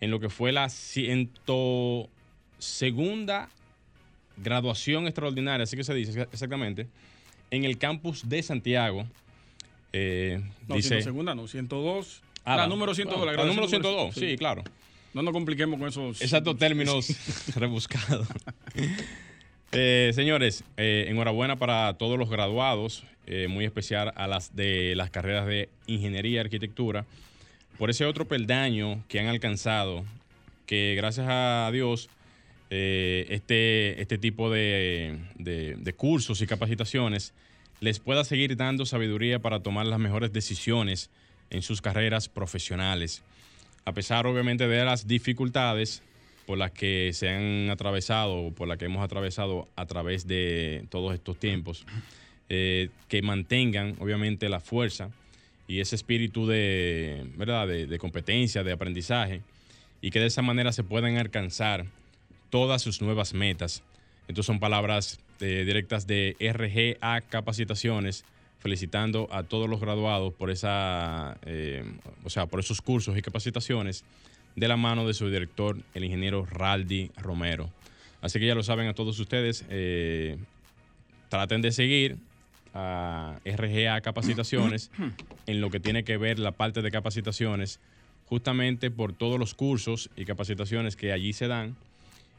en 0.00 0.12
lo 0.12 0.20
que 0.20 0.28
fue 0.28 0.52
la 0.52 0.68
ciento 0.68 2.08
segunda 2.60 3.48
graduación 4.36 5.08
extraordinaria, 5.08 5.64
así 5.64 5.76
que 5.76 5.82
se 5.82 5.94
dice 5.94 6.28
exactamente, 6.30 6.86
en 7.50 7.64
el 7.64 7.78
campus 7.78 8.28
de 8.28 8.44
Santiago. 8.44 9.08
No, 9.92 10.76
dice, 10.76 11.02
segunda, 11.02 11.34
no, 11.34 11.48
102. 11.48 12.22
Ah, 12.44 12.56
la 12.58 12.68
número 12.68 12.94
102. 12.94 13.22
Ah, 13.22 13.26
la 13.26 13.32
la 13.32 13.38
número 13.38 13.66
graduación 13.66 13.82
102, 13.82 14.14
sí, 14.14 14.36
claro. 14.38 14.62
No 15.14 15.22
nos 15.22 15.32
compliquemos 15.32 15.78
con 15.78 15.88
esos. 15.88 16.20
Exactos 16.22 16.56
términos 16.58 17.08
rebuscados. 17.56 18.26
Eh, 19.72 20.12
señores, 20.14 20.64
eh, 20.76 21.06
enhorabuena 21.08 21.56
para 21.56 21.94
todos 21.94 22.18
los 22.18 22.28
graduados, 22.30 23.04
eh, 23.26 23.46
muy 23.48 23.64
especial 23.64 24.12
a 24.16 24.26
las 24.26 24.54
de 24.54 24.94
las 24.96 25.10
carreras 25.10 25.46
de 25.46 25.68
ingeniería 25.86 26.36
y 26.36 26.38
arquitectura, 26.38 27.06
por 27.78 27.90
ese 27.90 28.04
otro 28.04 28.26
peldaño 28.26 29.02
que 29.08 29.20
han 29.20 29.26
alcanzado, 29.28 30.04
que 30.66 30.94
gracias 30.96 31.26
a 31.28 31.70
Dios 31.72 32.08
este, 32.74 34.00
este 34.00 34.16
tipo 34.16 34.50
de, 34.50 35.18
de- 35.36 35.74
de 35.76 35.92
cursos 35.92 36.40
y 36.40 36.46
capacitaciones 36.46 37.34
les 37.80 37.98
pueda 37.98 38.24
seguir 38.24 38.56
dando 38.56 38.86
sabiduría 38.86 39.40
para 39.40 39.60
tomar 39.60 39.84
las 39.86 39.98
mejores 39.98 40.32
decisiones 40.32 41.10
en 41.50 41.60
sus 41.60 41.82
carreras 41.82 42.30
profesionales 42.30 43.22
a 43.84 43.92
pesar 43.92 44.26
obviamente 44.26 44.68
de 44.68 44.84
las 44.84 45.06
dificultades 45.06 46.02
por 46.46 46.58
las 46.58 46.72
que 46.72 47.10
se 47.12 47.28
han 47.28 47.70
atravesado, 47.70 48.52
por 48.52 48.68
las 48.68 48.78
que 48.78 48.86
hemos 48.86 49.04
atravesado 49.04 49.68
a 49.76 49.86
través 49.86 50.26
de 50.26 50.84
todos 50.90 51.14
estos 51.14 51.38
tiempos, 51.38 51.84
eh, 52.48 52.90
que 53.08 53.22
mantengan 53.22 53.96
obviamente 54.00 54.48
la 54.48 54.60
fuerza 54.60 55.10
y 55.68 55.80
ese 55.80 55.96
espíritu 55.96 56.46
de, 56.46 57.24
¿verdad? 57.36 57.66
De, 57.68 57.98
competencia, 57.98 58.62
de 58.62 58.72
aprendizaje, 58.72 59.40
y 60.00 60.10
que 60.10 60.20
de 60.20 60.26
esa 60.26 60.42
manera 60.42 60.72
se 60.72 60.82
puedan 60.82 61.16
alcanzar 61.16 61.86
todas 62.50 62.82
sus 62.82 63.00
nuevas 63.00 63.32
metas. 63.32 63.82
Estas 64.28 64.44
son 64.44 64.60
palabras 64.60 65.20
eh, 65.40 65.64
directas 65.64 66.06
de 66.06 66.36
RGA 66.40 67.22
Capacitaciones, 67.22 68.24
felicitando 68.62 69.28
a 69.32 69.42
todos 69.42 69.68
los 69.68 69.80
graduados 69.80 70.32
por 70.34 70.48
esa, 70.48 71.36
eh, 71.44 71.84
o 72.22 72.30
sea, 72.30 72.46
por 72.46 72.60
esos 72.60 72.80
cursos 72.80 73.18
y 73.18 73.22
capacitaciones 73.22 74.04
de 74.54 74.68
la 74.68 74.76
mano 74.76 75.04
de 75.04 75.14
su 75.14 75.28
director, 75.28 75.76
el 75.94 76.04
ingeniero 76.04 76.46
Raldi 76.46 77.10
Romero. 77.16 77.70
Así 78.20 78.38
que 78.38 78.46
ya 78.46 78.54
lo 78.54 78.62
saben 78.62 78.86
a 78.86 78.94
todos 78.94 79.18
ustedes, 79.18 79.64
eh, 79.68 80.38
traten 81.28 81.60
de 81.60 81.72
seguir 81.72 82.18
a 82.72 83.40
RGA 83.44 84.00
Capacitaciones 84.00 84.92
en 85.46 85.60
lo 85.60 85.70
que 85.70 85.80
tiene 85.80 86.04
que 86.04 86.16
ver 86.16 86.38
la 86.38 86.52
parte 86.52 86.82
de 86.82 86.90
capacitaciones, 86.92 87.80
justamente 88.26 88.92
por 88.92 89.12
todos 89.12 89.40
los 89.40 89.54
cursos 89.54 90.08
y 90.16 90.24
capacitaciones 90.24 90.94
que 90.94 91.12
allí 91.12 91.32
se 91.32 91.48
dan. 91.48 91.74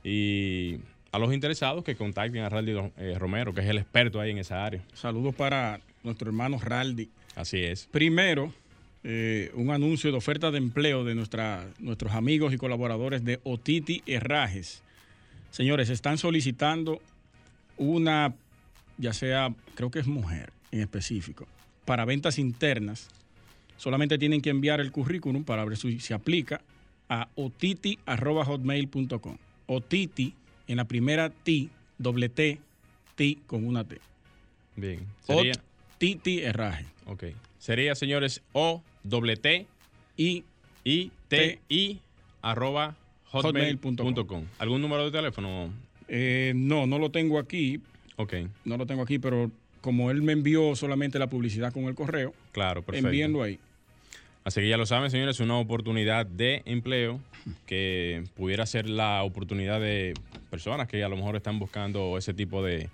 Y 0.06 0.78
a 1.12 1.20
los 1.20 1.34
interesados 1.34 1.84
que 1.84 1.98
contacten 1.98 2.44
a 2.44 2.50
Raldi 2.50 2.76
eh, 2.98 3.16
Romero, 3.20 3.54
que 3.54 3.60
es 3.60 3.68
el 3.68 3.78
experto 3.78 4.22
ahí 4.22 4.32
en 4.32 4.38
esa 4.38 4.64
área. 4.66 4.82
Saludos 4.94 5.36
para 5.36 5.82
nuestro 6.04 6.30
hermano 6.30 6.60
Raldi. 6.60 7.10
Así 7.36 7.64
es. 7.64 7.88
Primero, 7.92 8.54
eh, 9.04 9.52
un 9.56 9.72
anuncio 9.72 10.12
de 10.12 10.18
oferta 10.18 10.52
de 10.52 10.58
empleo 10.58 11.04
de 11.04 11.16
nuestra, 11.16 11.68
nuestros 11.80 12.14
amigos 12.14 12.54
y 12.54 12.58
colaboradores 12.58 13.26
de 13.26 13.40
Otiti 13.44 14.04
Herrajes. 14.06 14.82
Señores, 15.52 15.90
están 15.90 16.18
solicitando 16.18 17.02
una, 17.78 18.34
ya 18.98 19.14
sea, 19.14 19.54
creo 19.76 19.92
que 19.92 20.00
es 20.00 20.08
mujer 20.08 20.52
en 20.72 20.82
específico, 20.82 21.48
para 21.86 22.06
ventas 22.06 22.40
internas. 22.40 23.10
Solamente 23.78 24.18
tienen 24.18 24.42
que 24.42 24.50
enviar 24.50 24.80
el 24.80 24.92
currículum 24.92 25.44
para 25.44 25.66
ver 25.66 25.78
si 25.78 26.00
se 26.00 26.14
aplica 26.14 26.62
a 27.10 27.28
otiti.hotmail.com. 27.36 29.38
Otiti, 29.68 30.34
en 30.68 30.78
la 30.78 30.86
primera 30.86 31.30
T, 31.30 31.70
doble 31.98 32.30
T, 32.30 32.60
T 33.16 33.38
con 33.48 33.68
una 33.68 33.84
T. 33.84 34.00
Bien. 34.76 35.06
Sería, 35.26 35.54
Otiti 36.04 36.42
Herraje. 36.42 36.86
ok. 37.06 37.24
Sería, 37.60 37.96
señores, 37.96 38.42
O 38.52 38.84
doble 39.04 39.38
T 39.38 39.66
Y 40.18 40.44
I 40.84 41.12
T 41.30 41.60
I 41.70 42.00
arroba 42.42 42.96
hotmail.com. 43.32 44.44
¿Algún 44.60 44.82
número 44.82 45.06
de 45.06 45.12
teléfono? 45.12 45.72
Eh, 46.10 46.52
no, 46.56 46.86
no 46.88 47.00
lo 47.00 47.10
tengo 47.10 47.40
aquí, 47.40 47.80
Ok, 48.18 48.34
no 48.66 48.76
lo 48.76 48.86
tengo 48.86 49.02
aquí, 49.02 49.18
pero 49.18 49.50
como 49.80 50.12
él 50.12 50.22
me 50.22 50.34
envió 50.34 50.76
solamente 50.76 51.18
la 51.20 51.28
publicidad 51.28 51.72
con 51.72 51.86
el 51.86 51.96
correo, 51.96 52.34
claro, 52.52 52.84
perfecto. 52.84 53.08
envíenlo 53.08 53.42
ahí. 53.42 53.58
Así 54.44 54.60
que 54.60 54.68
ya 54.68 54.76
lo 54.76 54.86
saben, 54.86 55.10
señores, 55.10 55.40
una 55.40 55.58
oportunidad 55.58 56.26
de 56.26 56.64
empleo 56.66 57.22
que 57.66 58.26
pudiera 58.36 58.66
ser 58.66 58.90
la 58.90 59.24
oportunidad 59.24 59.80
de 59.80 60.14
personas 60.52 60.90
que 60.90 61.02
a 61.02 61.08
lo 61.08 61.16
mejor 61.16 61.38
están 61.38 61.60
buscando 61.60 62.18
ese 62.18 62.34
tipo 62.34 62.62
de, 62.62 62.90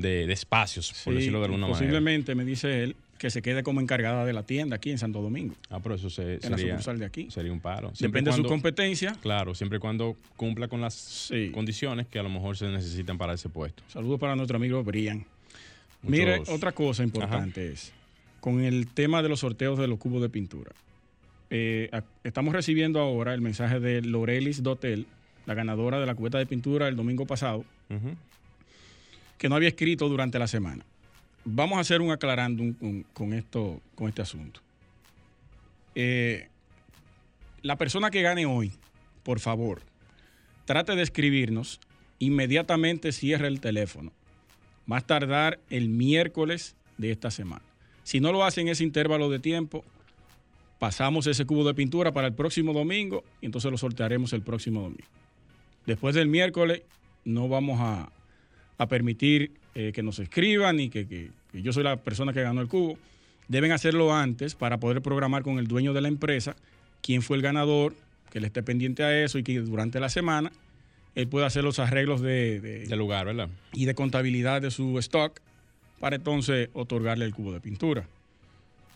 de, 0.00 0.26
de 0.26 0.32
espacios, 0.32 0.92
por 1.04 1.12
Sí, 1.12 1.18
decirlo 1.18 1.38
de 1.40 1.46
alguna 1.46 1.62
manera. 1.66 1.78
posiblemente 1.78 2.34
me 2.34 2.44
dice 2.44 2.82
él 2.84 2.96
que 3.18 3.30
se 3.30 3.42
quede 3.42 3.64
como 3.64 3.80
encargada 3.80 4.24
de 4.24 4.32
la 4.32 4.44
tienda 4.44 4.76
aquí 4.76 4.90
en 4.92 4.98
Santo 4.98 5.20
Domingo, 5.20 5.54
Ah, 5.70 5.80
pero 5.82 5.96
eso 5.96 6.08
se- 6.08 6.34
en 6.34 6.50
la 6.52 6.56
sería, 6.56 6.72
sucursal 6.74 6.98
de 7.00 7.04
aquí. 7.06 7.28
sería 7.30 7.52
un 7.52 7.58
paro. 7.60 7.88
Siempre 7.94 8.20
Depende 8.20 8.30
de 8.30 8.36
su 8.36 8.42
cuando- 8.42 8.48
competencia. 8.48 9.16
Claro, 9.20 9.54
siempre 9.56 9.78
y 9.78 9.80
cuando 9.80 10.16
cumpla 10.36 10.68
con 10.68 10.80
las 10.80 10.94
Sí. 10.94 11.50
condiciones 11.52 12.06
que 12.06 12.20
a 12.20 12.22
lo 12.22 12.28
mejor 12.28 12.56
se 12.56 12.66
necesitan 12.68 13.18
para 13.18 13.34
ese 13.34 13.48
puesto. 13.48 13.82
Saludos 13.88 14.20
para 14.20 14.36
nuestro 14.36 14.56
amigo 14.56 14.84
Brian. 14.84 15.24
Muchos- 16.02 16.10
Mire, 16.10 16.42
otra 16.48 16.70
cosa 16.70 17.02
importante 17.02 17.72
es, 17.72 17.92
con 18.40 18.60
el 18.60 18.86
tema 18.86 19.20
de 19.20 19.28
los 19.28 19.40
sorteos 19.40 19.78
de 19.80 19.88
los 19.88 19.98
cubos 19.98 20.22
de 20.22 20.28
pintura. 20.28 20.70
Eh, 21.50 21.88
a- 21.92 22.04
estamos 22.22 22.54
recibiendo 22.54 23.00
ahora 23.00 23.34
el 23.34 23.40
mensaje 23.40 23.80
de 23.80 24.00
Lorelis 24.02 24.62
Dotel, 24.62 25.06
la 25.46 25.54
ganadora 25.54 25.98
de 25.98 26.06
la 26.06 26.14
cubeta 26.14 26.38
de 26.38 26.46
pintura 26.46 26.86
el 26.86 26.94
domingo 26.94 27.26
pasado. 27.26 27.64
Que 29.38 29.48
no 29.48 29.54
había 29.54 29.68
escrito 29.68 30.08
durante 30.08 30.38
la 30.38 30.48
semana. 30.48 30.84
Vamos 31.44 31.78
a 31.78 31.80
hacer 31.80 32.02
un 32.02 32.10
aclarándum 32.10 33.04
con, 33.14 33.32
esto, 33.32 33.80
con 33.94 34.08
este 34.08 34.20
asunto. 34.20 34.60
Eh, 35.94 36.48
la 37.62 37.76
persona 37.76 38.10
que 38.10 38.22
gane 38.22 38.44
hoy, 38.44 38.72
por 39.22 39.40
favor, 39.40 39.80
trate 40.64 40.94
de 40.94 41.02
escribirnos, 41.02 41.80
inmediatamente 42.18 43.12
cierre 43.12 43.48
el 43.48 43.60
teléfono. 43.60 44.12
Más 44.86 45.06
tardar 45.06 45.60
el 45.70 45.88
miércoles 45.88 46.76
de 46.98 47.12
esta 47.12 47.30
semana. 47.30 47.64
Si 48.02 48.20
no 48.20 48.32
lo 48.32 48.44
hace 48.44 48.60
en 48.60 48.68
ese 48.68 48.84
intervalo 48.84 49.30
de 49.30 49.38
tiempo, 49.38 49.84
pasamos 50.78 51.26
ese 51.26 51.44
cubo 51.46 51.64
de 51.64 51.74
pintura 51.74 52.12
para 52.12 52.26
el 52.26 52.34
próximo 52.34 52.72
domingo 52.72 53.24
y 53.40 53.46
entonces 53.46 53.70
lo 53.70 53.78
sortearemos 53.78 54.32
el 54.32 54.42
próximo 54.42 54.82
domingo. 54.82 55.04
Después 55.86 56.14
del 56.14 56.28
miércoles 56.28 56.82
no 57.24 57.48
vamos 57.48 57.78
a, 57.80 58.10
a 58.78 58.86
permitir 58.88 59.52
eh, 59.74 59.92
que 59.94 60.02
nos 60.02 60.18
escriban 60.18 60.80
y 60.80 60.88
que, 60.88 61.06
que- 61.06 61.30
que 61.52 61.62
yo 61.62 61.72
soy 61.72 61.82
la 61.82 61.96
persona 61.96 62.32
que 62.32 62.42
ganó 62.42 62.60
el 62.60 62.68
cubo. 62.68 62.98
Deben 63.48 63.72
hacerlo 63.72 64.14
antes 64.14 64.54
para 64.54 64.78
poder 64.78 65.00
programar 65.02 65.42
con 65.42 65.58
el 65.58 65.66
dueño 65.66 65.92
de 65.94 66.00
la 66.02 66.08
empresa 66.08 66.54
quién 67.02 67.22
fue 67.22 67.36
el 67.38 67.42
ganador, 67.42 67.94
que 68.30 68.38
él 68.38 68.44
esté 68.44 68.62
pendiente 68.62 69.02
a 69.02 69.24
eso 69.24 69.38
y 69.38 69.42
que 69.42 69.58
durante 69.60 69.98
la 70.00 70.08
semana 70.10 70.52
él 71.14 71.26
pueda 71.28 71.46
hacer 71.46 71.64
los 71.64 71.78
arreglos 71.78 72.20
de, 72.20 72.60
de- 72.60 72.96
lugar, 72.96 73.24
¿verdad? 73.26 73.48
y 73.72 73.86
de 73.86 73.94
contabilidad 73.94 74.60
de 74.62 74.70
su 74.70 74.98
stock 74.98 75.40
para 75.98 76.16
entonces 76.16 76.68
otorgarle 76.74 77.24
el 77.24 77.34
cubo 77.34 77.52
de 77.52 77.60
pintura. 77.60 78.04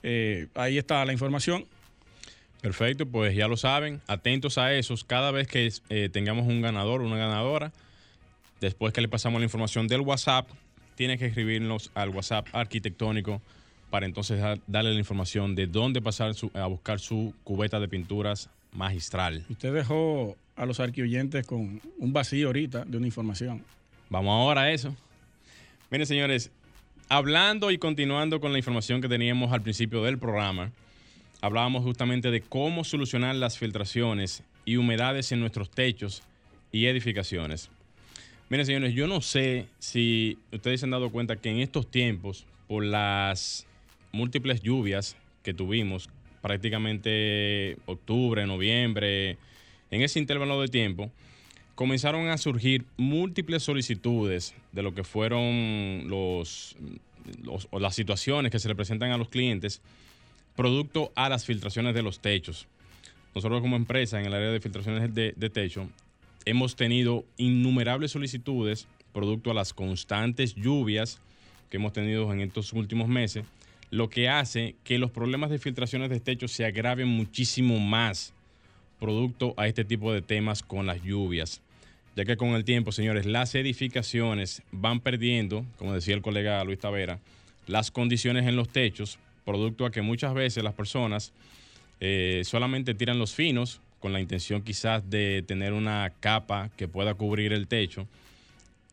Eh, 0.03 0.47
ahí 0.55 0.79
está 0.79 1.05
la 1.05 1.13
información. 1.13 1.65
Perfecto, 2.61 3.07
pues 3.07 3.35
ya 3.35 3.49
lo 3.49 3.57
saben, 3.57 4.01
atentos 4.07 4.57
a 4.59 4.73
esos. 4.75 5.03
Cada 5.05 5.33
vez 5.33 5.49
que 5.49 5.69
eh, 5.89 6.09
tengamos 6.13 6.47
un 6.47 6.61
ganador 6.61 7.01
o 7.01 7.07
una 7.07 7.17
ganadora, 7.17 7.73
después 8.63 8.93
que 8.95 9.01
le 9.01 9.09
pasamos 9.09 9.41
la 9.41 9.45
información 9.45 9.89
del 9.89 10.01
WhatsApp, 10.01 10.49
tiene 10.95 11.19
que 11.19 11.27
escribirnos 11.27 11.91
al 11.95 12.09
WhatsApp 12.11 12.47
arquitectónico 12.53 13.43
para 13.91 14.07
entonces 14.07 14.41
da- 14.41 14.57
darle 14.67 14.93
la 14.95 14.99
información 14.99 15.55
de 15.55 15.67
dónde 15.67 16.01
pasar 16.01 16.35
su- 16.35 16.51
a 16.55 16.67
buscar 16.67 16.99
su 17.01 17.35
cubeta 17.45 17.79
de 17.81 17.89
pinturas 17.89 18.49
magistral. 18.73 19.45
Usted 19.51 19.75
dejó 19.75 20.37
a 20.57 20.65
los 20.65 20.81
arquioyentes 20.81 21.47
con 21.47 21.81
un 21.99 22.13
vacío 22.13 22.47
ahorita 22.49 22.85
de 22.87 22.97
una 22.97 23.07
información. 23.07 23.63
Vamos 24.09 24.31
ahora 24.33 24.63
a 24.63 24.71
eso. 24.71 24.95
Miren, 25.91 26.07
señores, 26.07 26.51
hablando 27.09 27.71
y 27.71 27.79
continuando 27.79 28.41
con 28.41 28.53
la 28.53 28.59
información 28.59 29.01
que 29.03 29.09
teníamos 29.09 29.53
al 29.53 29.61
principio 29.63 30.03
del 30.05 30.19
programa, 30.19 30.71
hablábamos 31.41 31.83
justamente 31.83 32.31
de 32.31 32.41
cómo 32.43 32.85
solucionar 32.85 33.35
las 33.35 33.59
filtraciones 33.59 34.43
y 34.65 34.77
humedades 34.77 35.33
en 35.33 35.41
nuestros 35.41 35.71
techos 35.71 36.23
y 36.71 36.87
edificaciones. 36.87 37.69
Miren, 38.53 38.67
señores, 38.67 38.93
yo 38.93 39.07
no 39.07 39.23
sé 39.23 39.67
si 39.79 40.37
ustedes 40.53 40.81
se 40.81 40.85
han 40.85 40.91
dado 40.91 41.09
cuenta 41.09 41.37
que 41.37 41.49
en 41.49 41.61
estos 41.61 41.91
tiempos, 41.91 42.45
por 42.69 42.85
las 42.85 43.67
múltiples 44.13 44.61
lluvias 44.61 45.17
que 45.43 45.55
tuvimos, 45.55 46.11
prácticamente 46.43 47.79
octubre, 47.87 48.47
noviembre, 48.47 49.39
en 49.91 50.03
ese 50.03 50.19
intervalo 50.19 50.61
de 50.61 50.69
tiempo, 50.69 51.11
comenzaron 51.75 52.29
a 52.29 52.37
surgir 52.37 52.85
múltiples 52.99 53.63
solicitudes 53.63 54.55
de 54.73 54.83
lo 54.83 54.95
que 54.95 55.03
fueron 55.03 56.11
los, 56.11 56.77
las 57.73 57.95
situaciones 57.95 58.53
que 58.53 58.59
se 58.59 58.69
le 58.69 58.75
presentan 58.75 59.13
a 59.13 59.17
los 59.17 59.31
clientes 59.31 59.81
producto 60.57 61.11
a 61.15 61.31
las 61.31 61.47
filtraciones 61.47 61.95
de 61.95 62.03
los 62.03 62.21
techos. 62.21 62.67
Nosotros 63.35 63.63
como 63.63 63.77
empresa 63.77 64.21
en 64.21 64.27
el 64.27 64.35
área 64.35 64.51
de 64.51 64.61
filtraciones 64.61 65.15
de, 65.15 65.33
de 65.35 65.49
techo 65.49 65.89
hemos 66.45 66.77
tenido 66.77 67.25
innumerables 67.37 68.13
solicitudes 68.13 68.87
producto 69.13 69.51
a 69.51 69.55
las 69.55 69.75
constantes 69.75 70.55
lluvias 70.55 71.21
que 71.71 71.77
hemos 71.77 71.93
tenido 71.93 72.33
en 72.33 72.41
estos 72.41 72.73
últimos 72.73 73.09
meses, 73.09 73.45
lo 73.91 74.09
que 74.09 74.29
hace 74.29 74.75
que 74.85 74.99
los 74.99 75.11
problemas 75.11 75.51
de 75.51 75.59
filtraciones 75.59 76.11
de 76.11 76.21
techo 76.21 76.49
se 76.49 76.65
agraven 76.65 77.09
muchísimo 77.09 77.79
más 77.79 78.33
producto 78.99 79.55
a 79.57 79.67
este 79.67 79.85
tipo 79.85 80.13
de 80.13 80.23
temas 80.23 80.63
con 80.63 80.87
las 80.87 81.03
lluvias. 81.03 81.61
Ya 82.15 82.25
que 82.25 82.37
con 82.37 82.51
el 82.51 82.65
tiempo, 82.65 82.93
señores, 82.93 83.25
las 83.27 83.55
edificaciones 83.55 84.63
van 84.71 85.01
perdiendo, 85.01 85.65
como 85.79 85.95
decía 85.95 86.15
el 86.15 86.23
colega 86.23 86.63
Luis 86.65 86.79
Tavera, 86.79 87.19
las 87.67 87.91
condiciones 87.91 88.47
en 88.47 88.57
los 88.57 88.69
techos, 88.69 89.19
producto 89.45 89.87
a 89.87 89.91
que 89.91 90.03
muchas 90.03 90.35
veces 90.35 90.63
las 90.63 90.75
personas 90.75 91.33
eh, 92.01 92.43
solamente 92.45 92.95
tiran 92.95 93.19
los 93.19 93.35
finos 93.35 93.81
con 94.03 94.13
la 94.13 94.21
intención 94.21 94.63
quizás 94.63 95.09
de 95.09 95.45
tener 95.47 95.73
una 95.73 96.13
capa 96.19 96.71
que 96.77 96.89
pueda 96.89 97.15
cubrir 97.15 97.53
el 97.53 97.69
techo. 97.69 98.09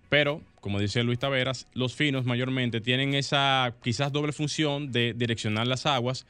Pero, 0.07 0.41
como 0.61 0.79
dice 0.79 1.03
Luis 1.03 1.17
Taveras, 1.17 1.65
los 1.73 1.95
finos 1.95 2.25
mayormente 2.25 2.79
tienen 2.79 3.15
esa 3.15 3.73
quizás 3.83 4.11
doble 4.11 4.33
función 4.33 4.91
de 4.91 5.13
direccionar 5.17 5.67
las 5.67 5.87
aguas 5.87 6.27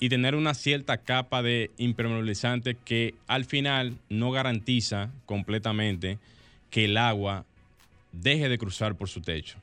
y 0.00 0.08
tener 0.08 0.34
una 0.34 0.54
cierta 0.54 0.96
capa 0.96 1.42
de 1.42 1.70
impermeabilizante 1.76 2.74
que 2.84 3.14
al 3.26 3.44
final 3.44 3.98
no 4.08 4.30
garantiza 4.32 5.10
completamente 5.26 6.18
que 6.70 6.86
el 6.86 6.96
agua 6.96 7.44
deje 8.12 8.48
de 8.48 8.58
cruzar 8.58 8.96
por 8.96 9.10
su 9.10 9.20
techo. 9.20 9.58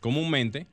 Comúnmente, 0.00 0.66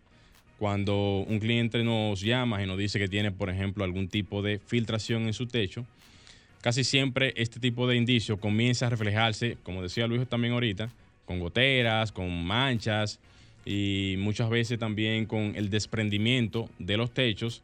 cuando 0.60 1.26
un 1.28 1.40
cliente 1.40 1.84
nos 1.84 2.22
llama 2.22 2.62
y 2.64 2.68
nos 2.68 2.78
dice 2.78 3.00
que 3.00 3.08
tiene, 3.08 3.32
por 3.32 3.50
ejemplo, 3.50 3.84
algún 3.84 4.08
tipo 4.08 4.44
de 4.44 4.60
filtración 4.60 5.24
en 5.24 5.34
su 5.34 5.48
techo, 5.48 5.86
casi 6.62 6.84
siempre 6.84 7.34
este 7.38 7.60
tipo 7.60 7.88
de 7.88 7.96
indicio 7.96 8.38
comienza 8.38 8.88
a 8.88 8.90
reflejarse, 8.90 9.58
como 9.64 9.82
decía 9.82 10.08
Luis 10.08 10.28
también 10.28 10.54
ahorita, 10.54 10.90
con 11.26 11.40
goteras, 11.40 12.12
con 12.12 12.46
manchas 12.46 13.20
y 13.66 14.16
muchas 14.18 14.50
veces 14.50 14.80
también 14.80 15.26
con 15.26 15.54
el 15.56 15.70
desprendimiento 15.70 16.70
de 16.80 16.98
los 16.98 17.12
techos 17.12 17.62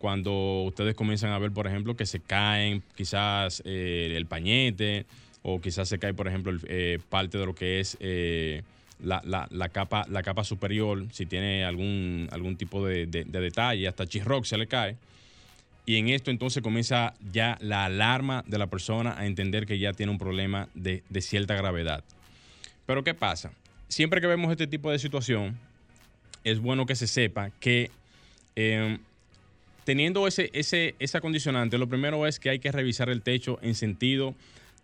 cuando 0.00 0.62
ustedes 0.62 0.94
comienzan 0.94 1.30
a 1.32 1.38
ver, 1.38 1.52
por 1.52 1.66
ejemplo, 1.66 1.94
que 1.94 2.06
se 2.06 2.20
caen 2.20 2.82
quizás 2.96 3.62
eh, 3.66 4.14
el 4.16 4.24
pañete 4.24 5.04
o 5.42 5.60
quizás 5.60 5.90
se 5.90 5.98
cae, 5.98 6.14
por 6.14 6.26
ejemplo, 6.26 6.58
eh, 6.68 6.98
parte 7.10 7.36
de 7.36 7.44
lo 7.44 7.54
que 7.54 7.80
es 7.80 7.98
eh, 8.00 8.62
la, 9.02 9.68
capa, 9.70 10.06
la 10.08 10.22
capa 10.22 10.42
superior, 10.42 11.04
si 11.12 11.26
tiene 11.26 11.66
algún, 11.66 12.28
algún 12.32 12.56
tipo 12.56 12.82
de, 12.86 13.04
detalle, 13.06 13.88
hasta 13.88 14.06
chisrock 14.06 14.46
se 14.46 14.56
le 14.56 14.66
cae. 14.66 14.96
Y 15.90 15.96
en 15.96 16.08
esto 16.08 16.30
entonces 16.30 16.62
comienza 16.62 17.14
ya 17.32 17.58
la 17.60 17.86
alarma 17.86 18.44
de 18.46 18.58
la 18.58 18.68
persona 18.68 19.18
a 19.18 19.26
entender 19.26 19.66
que 19.66 19.80
ya 19.80 19.92
tiene 19.92 20.12
un 20.12 20.18
problema 20.18 20.68
de, 20.72 21.02
cierta 21.20 21.56
gravedad. 21.56 22.04
Pero 22.86 23.02
¿qué 23.02 23.12
pasa? 23.12 23.50
Siempre 23.88 24.20
que 24.20 24.28
vemos 24.28 24.52
este 24.52 24.68
tipo 24.68 24.92
de 24.92 25.00
situación, 25.00 25.58
es 26.44 26.60
bueno 26.60 26.86
que 26.86 26.94
se 26.94 27.08
sepa 27.08 27.50
que 27.58 27.90
teniendo 29.82 30.28
ese, 30.28 30.50
ese, 30.52 30.94
esa 31.00 31.20
condicionante, 31.20 31.76
lo 31.76 31.88
primero 31.88 32.24
es 32.24 32.38
que 32.38 32.50
hay 32.50 32.60
que 32.60 32.70
revisar 32.70 33.10
el 33.10 33.22
techo 33.22 33.58
en 33.60 33.74
sentido 33.74 34.36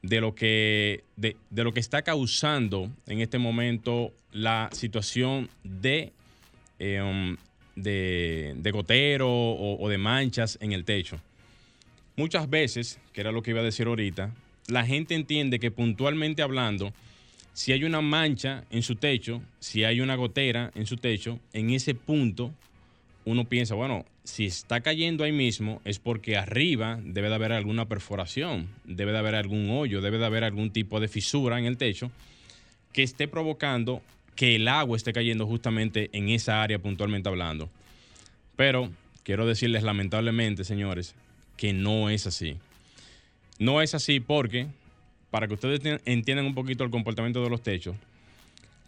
de 0.03 0.21
lo 0.21 0.35
que, 0.35 1.05
de, 1.15 1.37
lo 1.53 1.73
que 1.73 1.79
está 1.79 2.03
causando 2.03 2.91
en 3.07 3.21
este 3.21 3.39
momento 3.39 4.13
la 4.33 4.71
situación 4.73 5.51
de, 5.63 6.13
em, 6.81 7.37
de, 7.77 8.71
gotero 8.73 9.29
o, 9.31 9.89
de 9.89 9.99
manchas 9.99 10.59
en 10.61 10.73
el 10.73 10.85
techo. 10.85 11.21
Muchas 12.17 12.49
veces, 12.49 12.99
que 13.13 13.21
era 13.21 13.31
lo 13.31 13.43
que 13.43 13.51
iba 13.51 13.61
a 13.61 13.65
decir 13.65 13.87
ahorita, 13.87 14.33
la 14.69 14.85
gente 14.85 15.15
entiende 15.15 15.61
que 15.61 15.71
puntualmente 15.71 16.43
hablando, 16.43 16.93
si 17.53 17.73
hay 17.73 17.85
una 17.85 18.01
mancha 18.01 18.65
en 18.71 18.83
su 18.83 18.97
techo, 18.97 19.43
si 19.61 19.85
hay 19.85 20.01
una 20.01 20.17
gotera 20.17 20.73
en 20.75 20.87
su 20.87 20.97
techo, 20.97 21.39
en 21.53 21.71
ese 21.71 21.95
punto 21.95 22.53
uno 23.25 23.45
piensa, 23.45 23.75
bueno, 23.75 24.05
si 24.25 24.47
está 24.47 24.81
cayendo 24.81 25.25
ahí 25.25 25.33
mismo 25.33 25.81
es 25.85 25.99
porque 25.99 26.37
arriba 26.37 26.99
debe 27.03 27.29
de 27.29 27.35
haber 27.35 27.53
alguna 27.53 27.87
perforación, 27.87 28.69
debe 28.85 29.13
de 29.13 29.19
haber 29.19 29.35
algún 29.35 29.71
hoyo, 29.71 30.01
debe 30.01 30.19
de 30.19 30.27
haber 30.27 30.45
algún 30.45 30.71
tipo 30.71 31.01
de 31.01 31.09
fisura 31.09 31.59
en 31.59 31.65
el 31.65 31.77
techo 31.77 32.11
que 32.93 33.03
esté 33.03 33.29
provocando 33.29 34.01
que 34.37 34.55
el 34.55 34.69
agua 34.69 34.97
esté 34.97 35.13
cayendo 35.13 35.47
justamente 35.47 36.11
en 36.13 36.29
esa 36.29 36.63
área 36.63 36.79
puntualmente 36.79 37.29
hablando. 37.29 37.69
Pero 38.55 38.91
quiero 39.25 39.47
decirles 39.47 39.83
lamentablemente, 39.83 40.63
señores, 40.63 41.15
que 41.57 41.73
no 41.73 42.11
es 42.11 42.27
así. 42.27 42.57
No 43.59 43.83
es 43.83 43.95
así 43.95 44.21
porque, 44.21 44.69
para 45.31 45.49
que 45.49 45.55
ustedes 45.55 45.81
entiendan 46.05 46.47
un 46.47 46.55
poquito 46.55 46.85
el 46.85 46.91
comportamiento 46.91 47.43
de 47.43 47.51
los 47.51 47.63
techos, 47.63 47.97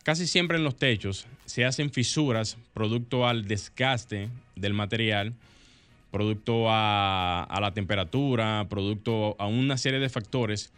Casi 0.09 0.27
siempre 0.27 0.57
en 0.57 0.65
los 0.65 0.77
techos 0.77 1.27
se 1.45 1.67
hacen 1.67 1.91
fisuras 1.91 2.57
producto 2.73 3.27
al 3.27 3.47
desgaste 3.47 4.31
del 4.57 4.73
material, 4.73 5.35
producto 6.11 6.65
a, 6.69 7.59
la 7.61 7.75
temperatura, 7.75 8.67
producto 8.71 9.37
a 9.39 9.47
una 9.47 9.77
serie 9.77 10.01
de 10.01 10.09
factores 10.09 10.73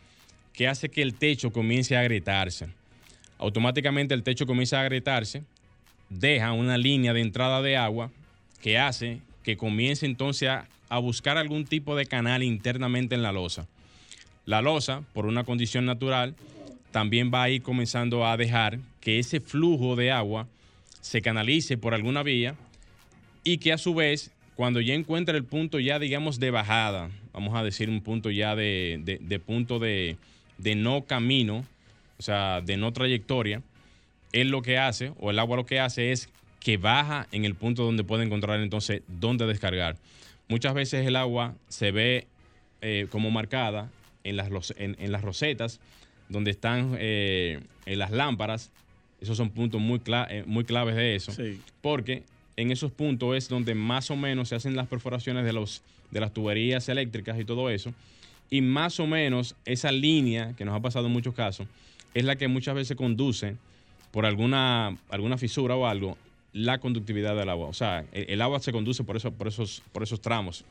que 0.52 0.66
hace 0.66 0.88
que 0.88 1.02
el 1.02 1.14
techo 1.14 1.52
comience 1.52 1.96
a 1.96 2.00
agrietarse. 2.00 2.70
Automáticamente 3.40 4.12
el 4.12 4.22
techo 4.22 4.46
comienza 4.46 4.78
a 4.78 4.82
agrietarse, 4.82 5.42
deja 6.10 6.52
una 6.52 6.76
línea 6.76 7.14
de 7.14 7.22
entrada 7.22 7.62
de 7.62 7.74
agua 7.74 8.10
que 8.62 8.78
hace 8.78 9.22
que 9.42 9.56
comience 9.56 10.04
entonces 10.04 10.50
a, 10.50 10.98
buscar 10.98 11.38
algún 11.38 11.64
tipo 11.64 11.96
de 11.96 12.04
canal 12.04 12.42
internamente 12.42 13.14
en 13.14 13.22
la 13.22 13.32
losa. 13.32 13.66
La 14.44 14.60
losa, 14.60 15.02
por 15.14 15.24
una 15.24 15.44
condición 15.44 15.86
natural, 15.86 16.34
también 16.90 17.30
va 17.32 17.44
a 17.44 17.48
ir 17.50 17.62
comenzando 17.62 18.26
a 18.26 18.36
dejar 18.36 18.78
que 19.00 19.18
ese 19.18 19.40
flujo 19.40 19.96
de 19.96 20.10
agua 20.10 20.46
se 21.00 21.22
canalice 21.22 21.78
por 21.78 21.94
alguna 21.94 22.22
vía 22.22 22.56
y 23.42 23.56
que 23.56 23.72
a 23.72 23.78
su 23.78 23.94
vez, 23.94 24.32
cuando 24.54 24.82
ya 24.82 24.92
encuentre 24.92 25.38
el 25.38 25.44
punto 25.44 25.78
ya, 25.78 25.98
digamos, 25.98 26.40
de 26.40 26.50
bajada, 26.50 27.08
vamos 27.32 27.54
a 27.54 27.62
decir 27.62 27.88
un 27.88 28.02
punto 28.02 28.30
ya 28.30 28.54
de, 28.54 29.40
punto 29.46 29.78
de, 29.78 30.18
de, 30.58 30.74
no 30.74 31.04
camino, 31.04 31.64
o 32.20 32.22
sea, 32.22 32.60
de 32.60 32.76
no 32.76 32.92
trayectoria, 32.92 33.62
él 34.32 34.50
lo 34.50 34.60
que 34.60 34.76
hace, 34.76 35.14
o 35.18 35.30
el 35.30 35.38
agua 35.38 35.56
lo 35.56 35.64
que 35.64 35.80
hace 35.80 36.12
es 36.12 36.28
que 36.60 36.76
baja 36.76 37.26
en 37.32 37.46
el 37.46 37.54
punto 37.54 37.82
donde 37.82 38.04
puede 38.04 38.24
encontrar 38.24 38.60
entonces 38.60 39.00
dónde 39.08 39.46
descargar. 39.46 39.96
Muchas 40.46 40.74
veces 40.74 41.06
el 41.06 41.16
agua 41.16 41.54
se 41.68 41.92
ve 41.92 42.26
eh, 42.82 43.06
como 43.10 43.30
marcada 43.30 43.90
en 44.22 44.36
las, 44.36 44.50
en 44.76 45.12
las 45.12 45.22
rosetas, 45.22 45.80
donde 46.28 46.50
están 46.50 46.94
eh, 46.98 47.60
en 47.86 47.98
las 47.98 48.10
lámparas. 48.10 48.70
Esos 49.22 49.38
son 49.38 49.48
puntos 49.48 49.80
muy, 49.80 50.02
eh, 50.28 50.44
muy 50.46 50.64
claves 50.64 50.96
de 50.96 51.16
eso. 51.16 51.32
Porque 51.80 52.24
en 52.58 52.70
esos 52.70 52.92
puntos 52.92 53.34
es 53.34 53.48
donde 53.48 53.74
más 53.74 54.10
o 54.10 54.16
menos 54.16 54.50
se 54.50 54.56
hacen 54.56 54.76
las 54.76 54.88
perforaciones 54.88 55.46
de, 55.46 55.54
los, 55.54 55.82
de 56.10 56.20
las 56.20 56.34
tuberías 56.34 56.86
eléctricas 56.90 57.40
y 57.40 57.46
todo 57.46 57.70
eso. 57.70 57.94
Y 58.50 58.60
más 58.60 59.00
o 59.00 59.06
menos 59.06 59.56
esa 59.64 59.90
línea, 59.90 60.54
que 60.58 60.66
nos 60.66 60.76
ha 60.76 60.80
pasado 60.80 61.06
en 61.06 61.12
muchos 61.12 61.34
casos, 61.34 61.66
es 62.14 62.24
la 62.24 62.36
que 62.36 62.48
muchas 62.48 62.74
veces 62.74 62.96
conduce 62.96 63.56
por 64.10 64.26
alguna, 64.26 64.96
alguna 65.08 65.38
fisura 65.38 65.76
o 65.76 65.86
algo 65.86 66.16
la 66.52 66.78
conductividad 66.78 67.36
del 67.36 67.48
agua. 67.48 67.68
O 67.68 67.74
sea, 67.74 68.04
el, 68.12 68.40
agua 68.42 68.60
se 68.60 68.72
conduce 68.72 69.04
por, 69.04 69.20
por, 69.32 69.48
esos, 69.48 69.82
por 69.92 70.02
esos 70.02 70.20
tramos. 70.20 70.64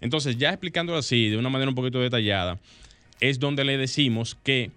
Entonces, 0.00 0.36
ya 0.36 0.50
explicándolo 0.50 0.98
así, 0.98 1.28
de 1.28 1.36
una 1.36 1.50
manera 1.50 1.68
un 1.68 1.74
poquito 1.74 2.00
detallada, 2.00 2.58
es 3.20 3.38
donde 3.38 3.64
le 3.64 3.78
decimos 3.78 4.36
que 4.42 4.70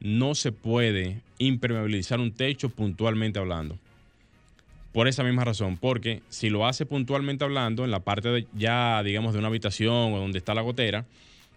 no 0.00 0.34
se 0.34 0.50
puede 0.50 1.20
impermeabilizar 1.38 2.20
un 2.20 2.32
techo 2.32 2.68
puntualmente 2.70 3.38
hablando. 3.38 3.78
Por 4.92 5.08
esa 5.08 5.24
misma 5.24 5.44
razón, 5.44 5.78
porque 5.78 6.22
si 6.28 6.50
lo 6.50 6.66
hace 6.66 6.84
puntualmente 6.84 7.44
hablando, 7.44 7.84
en 7.84 7.90
la 7.90 8.00
parte 8.00 8.46
ya, 8.54 9.02
digamos, 9.02 9.32
de 9.32 9.38
una 9.38 9.48
habitación 9.48 10.12
o 10.12 10.18
donde 10.18 10.38
está 10.38 10.54
la 10.54 10.60
gotera, 10.62 11.06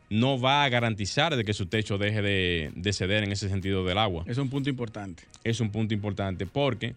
no 0.10 0.39
va 0.39 0.63
a 0.63 0.70
garantizar 0.70 1.36
de 1.36 1.44
que 1.44 1.54
su 1.54 1.65
techo 1.65 1.98
deje 1.98 2.22
de, 2.22 2.94
ceder 2.94 3.24
en 3.24 3.32
ese 3.32 3.50
sentido 3.50 3.84
del 3.86 3.98
agua. 3.98 4.24
Es 4.28 4.38
un 4.38 4.50
punto 4.50 4.70
importante. 4.70 5.24
Es 5.44 5.60
un 5.60 5.72
punto 5.72 5.94
importante 5.94 6.46
porque 6.46 6.96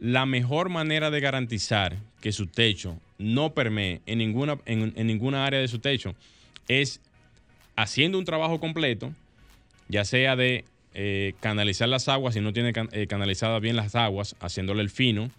la 0.00 0.26
mejor 0.26 0.68
manera 0.68 1.10
de 1.10 1.20
garantizar 1.20 1.96
que 2.20 2.32
su 2.32 2.46
techo 2.46 2.98
no 3.18 3.54
permee 3.54 4.00
en 4.06 4.18
ninguna, 4.18 4.58
en 4.66 5.06
ninguna 5.06 5.46
área 5.46 5.60
de 5.60 5.68
su 5.68 5.78
techo 5.78 6.14
es 6.68 7.00
haciendo 7.76 8.18
un 8.18 8.24
trabajo 8.24 8.60
completo, 8.60 9.12
ya 9.88 10.04
sea 10.04 10.36
de 10.36 10.64
eh, 10.94 11.34
canalizar 11.40 11.88
las 11.88 12.08
aguas, 12.08 12.34
si 12.34 12.40
no 12.40 12.52
tiene 12.52 12.72
eh, 12.92 13.06
canalizadas 13.06 13.60
bien 13.60 13.76
las 13.76 13.94
aguas, 13.94 14.34
haciéndole 14.40 14.82
el 14.82 14.90
fino. 14.90 15.30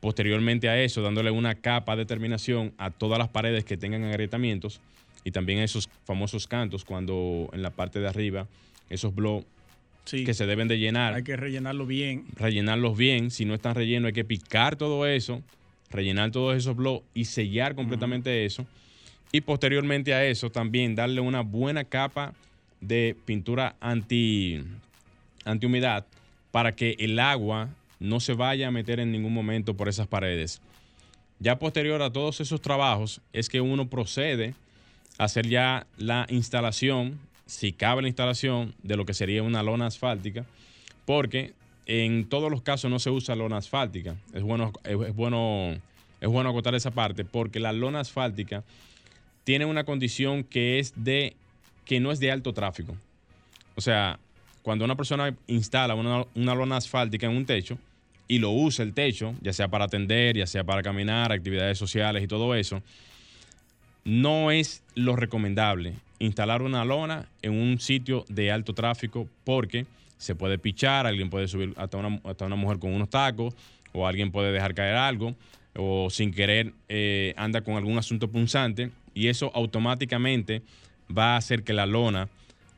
Posteriormente 0.00 0.68
a 0.68 0.80
eso, 0.80 1.02
dándole 1.02 1.30
una 1.30 1.54
capa 1.54 1.94
de 1.94 2.04
terminación 2.04 2.72
a 2.78 2.90
todas 2.90 3.18
las 3.18 3.28
paredes 3.28 3.64
que 3.64 3.76
tengan 3.76 4.04
agrietamientos 4.04 4.80
y 5.28 5.30
también 5.30 5.58
esos 5.58 5.90
famosos 6.04 6.46
cantos 6.46 6.86
cuando 6.86 7.50
en 7.52 7.60
la 7.60 7.68
parte 7.68 8.00
de 8.00 8.08
arriba 8.08 8.48
esos 8.88 9.14
blogs 9.14 9.46
que 10.06 10.32
se 10.32 10.46
deben 10.46 10.68
de 10.68 10.78
llenar. 10.78 11.12
Hay 11.12 11.22
que 11.22 11.36
rellenarlo 11.36 11.84
bien. 11.84 12.24
Rellenarlos 12.34 12.96
bien. 12.96 13.30
Si 13.30 13.44
no 13.44 13.52
están 13.52 13.74
rellenos, 13.74 14.06
hay 14.06 14.12
que 14.14 14.24
picar 14.24 14.76
todo 14.76 15.06
eso, 15.06 15.42
rellenar 15.90 16.30
todos 16.30 16.56
esos 16.56 16.74
blogs 16.74 17.04
y 17.12 17.26
sellar 17.26 17.74
completamente 17.74 18.46
eso. 18.46 18.66
Y 19.30 19.42
posteriormente 19.42 20.14
a 20.14 20.24
eso, 20.24 20.50
también 20.50 20.94
darle 20.94 21.20
una 21.20 21.42
buena 21.42 21.84
capa 21.84 22.32
de 22.80 23.14
pintura 23.26 23.76
anti, 23.80 24.64
antihumedad 25.44 26.06
para 26.50 26.74
que 26.74 26.96
el 26.98 27.18
agua 27.18 27.68
no 28.00 28.18
se 28.20 28.32
vaya 28.32 28.68
a 28.68 28.70
meter 28.70 28.98
en 28.98 29.12
ningún 29.12 29.34
momento 29.34 29.76
por 29.76 29.90
esas 29.90 30.06
paredes. 30.06 30.62
Ya 31.38 31.58
posterior 31.58 32.00
a 32.00 32.10
todos 32.10 32.40
esos 32.40 32.62
trabajos 32.62 33.20
es 33.34 33.50
que 33.50 33.60
uno 33.60 33.90
procede 33.90 34.54
hacer 35.18 35.48
ya 35.48 35.86
la 35.96 36.26
instalación, 36.30 37.18
si 37.46 37.72
cabe 37.72 38.02
la 38.02 38.08
instalación, 38.08 38.74
de 38.82 38.96
lo 38.96 39.04
que 39.04 39.14
sería 39.14 39.42
una 39.42 39.62
lona 39.62 39.86
asfáltica, 39.86 40.46
porque 41.04 41.52
en 41.86 42.28
todos 42.28 42.50
los 42.50 42.62
casos 42.62 42.90
no 42.90 42.98
se 42.98 43.10
usa 43.10 43.34
lona 43.34 43.58
asfáltica. 43.58 44.16
Es 44.32 44.42
bueno, 44.42 44.72
es, 44.84 44.96
bueno, 45.14 45.74
es 46.20 46.28
bueno 46.28 46.50
acotar 46.50 46.74
esa 46.74 46.92
parte, 46.92 47.24
porque 47.24 47.60
la 47.60 47.72
lona 47.72 48.00
asfáltica 48.00 48.64
tiene 49.44 49.64
una 49.64 49.84
condición 49.84 50.44
que 50.44 50.78
es 50.78 50.92
de 50.96 51.34
que 51.84 52.00
no 52.00 52.12
es 52.12 52.20
de 52.20 52.30
alto 52.30 52.52
tráfico. 52.52 52.96
O 53.74 53.80
sea, 53.80 54.18
cuando 54.62 54.84
una 54.84 54.96
persona 54.96 55.34
instala 55.46 55.94
una, 55.94 56.26
una 56.34 56.54
lona 56.54 56.76
asfáltica 56.76 57.26
en 57.26 57.36
un 57.36 57.46
techo, 57.46 57.78
y 58.28 58.38
lo 58.38 58.50
usa 58.50 58.84
el 58.84 58.92
techo, 58.92 59.34
ya 59.40 59.54
sea 59.54 59.68
para 59.68 59.86
atender, 59.86 60.36
ya 60.36 60.46
sea 60.46 60.62
para 60.62 60.82
caminar, 60.82 61.32
actividades 61.32 61.78
sociales 61.78 62.22
y 62.22 62.28
todo 62.28 62.54
eso, 62.54 62.82
no 64.08 64.50
es 64.50 64.82
lo 64.94 65.16
recomendable 65.16 65.92
instalar 66.18 66.62
una 66.62 66.82
lona 66.84 67.28
en 67.42 67.52
un 67.52 67.78
sitio 67.78 68.24
de 68.28 68.50
alto 68.50 68.72
tráfico 68.72 69.28
porque 69.44 69.84
se 70.16 70.34
puede 70.34 70.58
pichar, 70.58 71.06
alguien 71.06 71.28
puede 71.28 71.46
subir 71.46 71.74
hasta 71.76 71.98
una, 71.98 72.18
hasta 72.24 72.46
una 72.46 72.56
mujer 72.56 72.78
con 72.78 72.92
unos 72.92 73.10
tacos 73.10 73.54
o 73.92 74.06
alguien 74.06 74.32
puede 74.32 74.50
dejar 74.50 74.74
caer 74.74 74.96
algo 74.96 75.34
o 75.76 76.08
sin 76.08 76.32
querer 76.32 76.72
eh, 76.88 77.34
anda 77.36 77.60
con 77.60 77.76
algún 77.76 77.98
asunto 77.98 78.30
punzante 78.30 78.90
y 79.12 79.28
eso 79.28 79.52
automáticamente 79.54 80.62
va 81.16 81.34
a 81.34 81.36
hacer 81.36 81.62
que 81.62 81.74
la 81.74 81.84
lona 81.84 82.30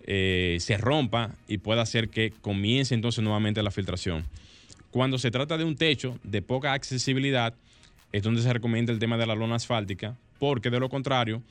eh, 0.06 0.56
se 0.58 0.78
rompa 0.78 1.30
y 1.46 1.58
pueda 1.58 1.82
hacer 1.82 2.08
que 2.08 2.32
comience 2.42 2.92
entonces 2.92 3.22
nuevamente 3.22 3.62
la 3.62 3.70
filtración. 3.70 4.24
Cuando 4.90 5.16
se 5.16 5.30
trata 5.30 5.56
de 5.56 5.64
un 5.64 5.76
techo 5.76 6.18
de 6.24 6.42
poca 6.42 6.72
accesibilidad, 6.72 7.54
es 8.10 8.24
donde 8.24 8.42
se 8.42 8.52
recomienda 8.52 8.92
el 8.92 8.98
tema 8.98 9.16
de 9.16 9.26
la 9.26 9.36
lona 9.36 9.54
asfáltica, 9.54 10.16
porque 10.40 10.70
de 10.70 10.80
lo 10.80 10.88
contrario 10.88 11.42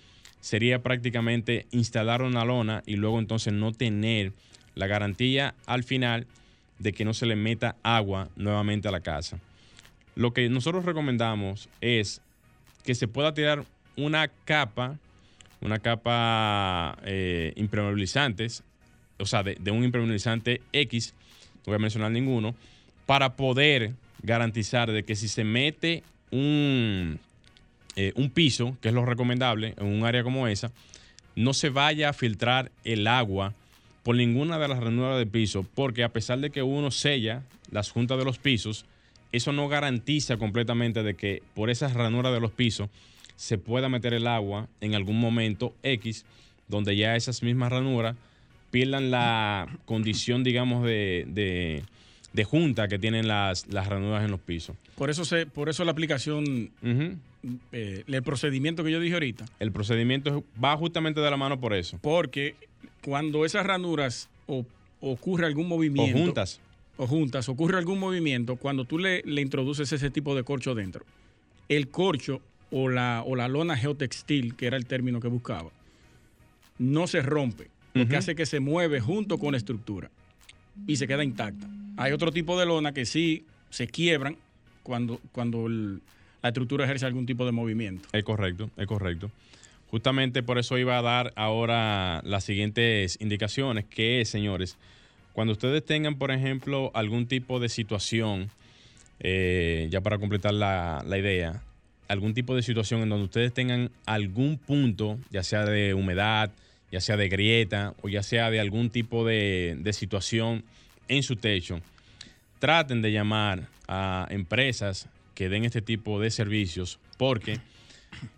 sería 0.41 0.82
prácticamente 0.84 1.67
instalar 1.71 2.21
una 2.21 2.43
lona 2.43 2.84
y 2.86 2.95
luego 2.95 3.19
entonces 3.19 3.54
no 3.54 3.71
tener 3.71 4.34
la 4.75 4.88
garantía 4.88 5.56
al 5.65 5.84
final 5.84 6.28
de 6.80 6.91
que 6.91 7.06
no 7.06 7.13
se 7.13 7.25
le 7.25 7.36
meta 7.36 7.75
agua 7.84 8.30
nuevamente 8.36 8.88
a 8.88 8.91
la 8.91 9.02
casa. 9.02 9.39
Lo 10.15 10.34
que 10.34 10.49
nosotros 10.49 10.86
recomendamos 10.86 11.69
es 11.82 12.21
que 12.84 12.95
se 12.95 13.08
pueda 13.08 13.34
tirar 13.34 13.63
una 13.95 14.28
capa, 14.28 14.97
una 15.62 15.80
capa 15.80 16.97
eh, 17.04 17.54
impermeabilizantes, 17.56 18.63
o 19.17 19.25
sea, 19.25 19.43
de, 19.43 19.56
de 19.56 19.71
un 19.71 19.84
impermeabilizante 19.84 20.62
X, 20.71 21.13
no 21.58 21.63
voy 21.67 21.75
a 21.75 21.80
mencionar 21.80 22.12
ninguno, 22.12 22.56
para 23.06 23.36
poder 23.36 23.93
garantizar 24.23 24.91
de 24.91 25.04
que 25.04 25.15
si 25.15 25.28
se 25.28 25.43
mete 25.43 26.04
un, 26.32 27.19
eh, 27.95 28.13
un 28.15 28.30
piso, 28.30 28.78
que 28.82 28.89
es 28.89 28.93
lo 28.93 29.06
recomendable 29.06 29.73
en 29.78 29.88
un 29.88 30.06
área 30.06 30.23
como 30.23 30.47
esa, 30.47 30.71
no 31.36 31.54
se 31.54 31.69
vaya 31.69 32.10
a 32.10 32.13
filtrar 32.13 32.71
el 32.84 33.08
agua 33.08 33.54
por 34.04 34.15
ninguna 34.15 34.60
de 34.60 34.67
las 34.67 34.80
ranuras 34.80 35.17
del 35.17 35.28
piso, 35.28 35.65
porque 35.75 36.04
a 36.04 36.10
pesar 36.10 36.39
de 36.39 36.49
que 36.49 36.63
uno 36.63 36.91
sella 36.91 37.43
las 37.71 37.91
juntas 37.91 38.17
de 38.17 38.25
los 38.25 38.38
pisos, 38.38 38.86
eso 39.32 39.54
no 39.54 39.67
garantiza 39.67 40.38
completamente 40.38 41.04
de 41.04 41.15
que 41.15 41.43
por 41.54 41.69
esas 41.69 41.93
ranuras 41.93 42.34
de 42.34 42.39
los 42.39 42.52
pisos 42.52 42.89
se 43.36 43.58
pueda 43.58 43.89
meter 43.89 44.13
el 44.13 44.28
agua 44.28 44.67
en 44.82 44.95
algún 44.95 45.19
momento 45.19 45.73
X, 45.84 46.25
donde 46.67 46.95
ya 46.95 47.15
esas 47.15 47.43
mismas 47.43 47.71
ranuras 47.71 48.15
pierdan 48.71 49.12
la 49.12 49.67
condición, 49.86 50.43
digamos, 50.43 50.84
de 50.84 51.25
de 51.28 51.84
junta 52.44 52.88
que 52.88 53.00
tienen 53.00 53.28
las, 53.28 53.68
las 53.68 53.88
ranuras 53.88 54.24
en 54.24 54.32
los 54.32 54.39
pisos. 54.39 54.76
Por 54.96 55.10
eso, 55.10 55.26
se, 55.26 55.46
por 55.46 55.70
eso 55.70 55.84
la 55.84 55.92
aplicación, 55.92 56.72
eh, 57.72 58.04
el 58.08 58.24
procedimiento 58.24 58.84
que 58.84 58.92
yo 58.92 59.00
dije 59.00 59.13
ahorita. 59.13 59.46
El 59.60 59.72
procedimiento 59.72 60.44
va 60.63 60.76
justamente 60.78 61.22
de 61.22 61.30
la 61.30 61.38
mano 61.38 61.60
por 61.60 61.74
eso. 61.74 62.00
Porque 62.02 62.56
cuando 63.04 63.46
esas 63.46 63.65
ranuras 63.65 64.30
o, 64.48 64.65
ocurre 65.02 65.46
algún 65.46 65.68
movimiento. 65.68 66.18
O 66.18 66.26
juntas. 66.26 66.60
O 66.98 67.08
juntas, 67.08 67.48
ocurre 67.48 67.78
algún 67.78 68.00
movimiento, 68.00 68.58
cuando 68.58 68.84
tú 68.84 69.00
le, 69.00 69.22
le 69.24 69.42
introduces 69.42 69.92
ese 69.94 70.10
tipo 70.10 70.36
de 70.36 70.44
corcho 70.44 70.76
dentro, 70.76 71.06
el 71.70 71.88
corcho 71.88 72.42
o 72.72 72.89
la, 72.89 73.24
o 73.26 73.36
la 73.38 73.48
lona 73.48 73.78
geotextil, 73.78 74.56
que 74.56 74.68
era 74.68 74.76
el 74.76 74.86
término 74.86 75.22
que 75.22 75.30
buscaba, 75.30 75.72
no 76.78 77.08
se 77.08 77.22
rompe, 77.22 77.70
porque 77.94 78.18
hace 78.18 78.36
que 78.36 78.46
se 78.46 78.60
mueve 78.60 79.00
junto 79.00 79.38
con 79.38 79.52
la 79.52 79.58
estructura 79.58 80.12
y 80.88 80.96
se 80.98 81.08
queda 81.08 81.24
intacta. 81.24 81.68
Hay 82.00 82.14
otro 82.14 82.32
tipo 82.32 82.58
de 82.58 82.66
lona 82.66 82.94
que 82.94 83.06
sí 83.06 83.46
se 83.70 83.88
quiebran 83.88 84.38
cuando, 84.84 85.20
cuando 85.34 85.68
la 85.68 86.48
estructura 86.48 86.86
ejerce 86.86 87.06
algún 87.06 87.26
tipo 87.26 87.46
de 87.46 87.52
movimiento. 87.52 88.08
Es 88.14 88.24
correcto, 88.24 88.70
es 88.78 88.88
correcto. 88.88 89.30
Justamente 89.92 90.42
por 90.42 90.58
eso 90.60 90.78
iba 90.78 90.98
a 90.98 91.02
dar 91.02 91.34
ahora 91.36 92.22
las 92.24 92.46
siguientes 92.46 93.18
indicaciones, 93.20 93.84
que 93.84 94.22
es, 94.22 94.30
señores, 94.30 94.78
cuando 95.34 95.52
ustedes 95.52 95.84
tengan, 95.84 96.18
por 96.18 96.32
ejemplo, 96.32 96.90
algún 96.94 97.28
tipo 97.28 97.60
de 97.60 97.68
situación, 97.68 98.50
eh, 99.20 99.90
ya 99.92 100.00
para 100.00 100.20
completar 100.20 100.54
la, 100.54 101.04
idea, 101.06 101.62
algún 102.08 102.34
tipo 102.34 102.56
de 102.56 102.62
situación 102.62 103.02
en 103.02 103.10
donde 103.10 103.26
ustedes 103.26 103.54
tengan 103.54 103.92
algún 104.06 104.58
punto, 104.58 105.20
ya 105.32 105.44
sea 105.44 105.66
de 105.66 105.94
humedad, 105.94 106.50
ya 106.94 107.02
sea 107.02 107.18
de 107.18 107.28
grieta 107.28 107.94
o 108.02 108.08
ya 108.08 108.24
sea 108.24 108.50
de 108.52 108.62
algún 108.62 108.90
tipo 108.90 109.26
de, 109.26 109.76
de 109.82 109.92
situación 109.92 110.64
en 111.10 111.24
su 111.24 111.36
techo, 111.36 111.82
traten 112.60 113.02
de 113.02 113.12
llamar 113.12 113.67
a 113.88 114.28
empresas 114.30 115.10
que 115.34 115.50
den 115.50 115.65
este 115.65 115.82
tipo 115.82 116.19
de 116.19 116.32
servicios 116.32 117.00
porque 117.17 117.60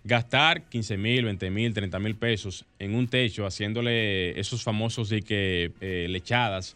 gastar 0.04 0.64
15 0.64 0.98
mil, 0.98 1.26
20 1.26 1.50
mil, 1.50 1.74
30 1.74 2.00
mil 2.00 2.16
pesos 2.16 2.66
en 2.80 2.96
un 2.96 3.08
techo 3.08 3.46
haciéndole 3.46 4.40
esos 4.40 4.64
famosos 4.64 5.10
de 5.10 5.22
que 5.22 5.72
eh, 5.82 6.08
lechadas, 6.10 6.76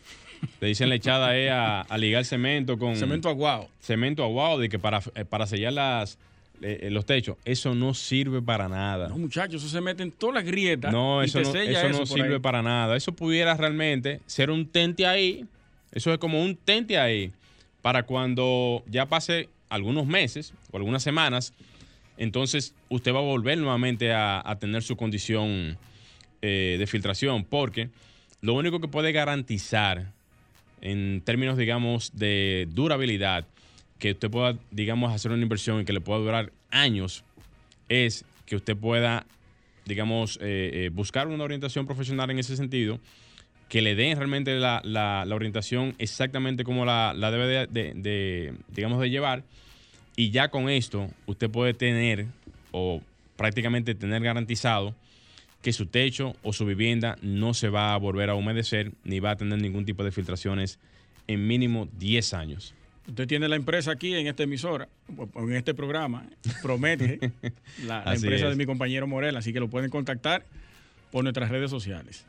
le 0.60 0.68
dicen 0.68 0.90
lechada 0.90 1.38
es 1.38 1.52
a, 1.52 1.98
ligar 1.98 2.26
cemento 2.26 2.78
con... 2.78 2.96
Cemento 2.96 3.30
aguado. 3.30 3.70
Cemento 3.80 4.24
aguado, 4.24 4.60
de 4.60 4.70
que 4.70 4.80
para, 4.80 5.02
eh, 5.16 5.26
para 5.26 5.48
sellar 5.48 5.74
las, 5.74 6.18
eh, 6.62 6.90
los 6.92 7.06
techos, 7.06 7.38
eso 7.46 7.76
no 7.76 7.94
sirve 7.94 8.42
para 8.42 8.68
nada. 8.68 9.10
No, 9.10 9.18
muchachos, 9.18 9.62
eso 9.64 9.72
se 9.72 9.82
mete 9.82 10.04
en 10.04 10.12
todas 10.12 10.36
las 10.36 10.46
grietas. 10.46 10.92
No, 10.92 11.22
eso 11.22 11.42
no, 11.42 11.54
eso 11.54 11.90
no 11.90 12.06
sirve 12.06 12.40
para 12.40 12.62
nada. 12.62 12.96
Eso 12.96 13.14
pudiera 13.14 13.56
realmente 13.56 14.22
ser 14.26 14.50
un 14.50 14.68
tente 14.68 15.06
ahí 15.06 15.46
eso 15.96 16.14
es 16.14 16.20
como 16.20 16.44
un 16.44 16.56
tente 16.56 17.00
ahí 17.00 17.32
para 17.82 18.04
cuando 18.04 18.84
ya 18.88 19.08
pase 19.08 19.50
algunos 19.70 20.06
meses 20.06 20.54
o 20.72 20.78
algunas 20.78 21.02
semanas, 21.02 21.54
entonces 22.18 22.76
usted 22.90 23.14
va 23.14 23.20
a 23.20 23.24
volver 23.24 23.58
nuevamente 23.58 24.14
a, 24.14 24.58
tener 24.60 24.84
su 24.84 24.96
condición 24.96 25.78
eh, 26.42 26.76
de 26.78 26.88
filtración, 26.88 27.46
porque 27.46 27.90
lo 28.42 28.54
único 28.54 28.80
que 28.80 28.88
puede 28.88 29.12
garantizar 29.12 30.12
en 30.82 31.22
términos, 31.22 31.58
digamos, 31.58 32.12
de 32.14 32.68
durabilidad, 32.72 33.46
que 33.98 34.12
usted 34.12 34.30
pueda, 34.30 34.58
digamos, 34.72 35.14
hacer 35.14 35.32
una 35.32 35.42
inversión 35.42 35.82
y 35.82 35.86
que 35.86 35.94
le 35.94 36.02
pueda 36.02 36.20
durar 36.20 36.52
años, 36.70 37.24
es 37.88 38.26
que 38.46 38.56
usted 38.56 38.76
pueda, 38.76 39.26
digamos, 39.86 40.38
eh, 40.42 40.72
eh, 40.74 40.90
buscar 40.94 41.28
una 41.28 41.44
orientación 41.44 41.86
profesional 41.86 42.30
en 42.30 42.40
ese 42.40 42.58
sentido 42.58 43.00
que 43.70 43.82
le 43.82 43.96
den 43.96 44.18
realmente 44.18 44.58
la, 44.60 45.26
orientación 45.32 45.96
exactamente 45.98 46.64
como 46.64 46.86
la, 46.86 47.14
debe 47.14 47.68
de, 47.68 48.54
digamos, 48.70 49.02
de 49.02 49.10
llevar. 49.10 49.44
Y 50.16 50.32
ya 50.32 50.50
con 50.50 50.70
esto, 50.70 51.10
usted 51.26 51.50
puede 51.50 51.74
tener 51.74 52.28
o 52.72 53.02
prácticamente 53.36 53.96
tener 53.96 54.22
garantizado 54.24 54.96
que 55.62 55.74
su 55.74 55.88
techo 55.88 56.36
o 56.44 56.54
su 56.54 56.66
vivienda 56.66 57.18
no 57.22 57.54
se 57.54 57.70
va 57.70 57.94
a 57.94 57.98
volver 57.98 58.30
a 58.30 58.36
humedecer 58.36 58.92
ni 59.04 59.20
va 59.20 59.32
a 59.32 59.36
tener 59.36 59.60
ningún 59.60 59.84
tipo 59.84 60.04
de 60.04 60.12
filtraciones 60.12 60.80
en 61.28 61.48
mínimo 61.48 61.88
10 61.98 62.34
años. 62.34 62.76
Usted 63.08 63.28
tiene 63.28 63.48
la 63.48 63.56
empresa 63.56 63.92
aquí 63.92 64.16
en 64.16 64.28
esta 64.28 64.44
emisora, 64.44 64.88
en 65.36 65.54
este 65.54 65.74
programa, 65.74 66.26
promete 66.62 67.32
la, 67.86 68.04
empresa 68.14 68.50
de 68.50 68.56
mi 68.56 68.66
compañero 68.66 69.06
Morel, 69.08 69.36
así 69.38 69.54
que 69.54 69.60
lo 69.60 69.68
pueden 69.68 69.90
contactar 69.90 70.46
por 71.12 71.24
nuestras 71.24 71.50
redes 71.50 71.70
sociales. 71.70 72.26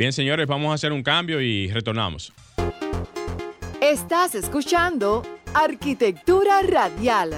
Bien, 0.00 0.14
señores, 0.14 0.46
vamos 0.46 0.70
a 0.70 0.76
hacer 0.76 0.92
un 0.92 1.02
cambio 1.02 1.42
y 1.42 1.70
retornamos. 1.70 2.32
Estás 3.82 4.34
escuchando 4.34 5.22
Arquitectura 5.52 6.62
Radial. 6.62 7.34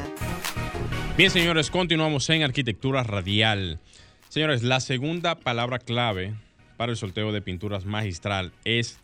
Bien, 1.16 1.28
señores, 1.28 1.72
continuamos 1.72 2.30
en 2.30 2.44
Arquitectura 2.44 3.02
Radial. 3.02 3.80
Señores, 4.28 4.62
la 4.62 4.78
segunda 4.78 5.34
palabra 5.34 5.80
clave 5.80 6.34
para 6.76 6.92
el 6.92 6.96
sorteo 6.96 7.32
de 7.32 7.42
pinturas 7.42 7.84
magistral 7.84 8.52
es 8.64 9.00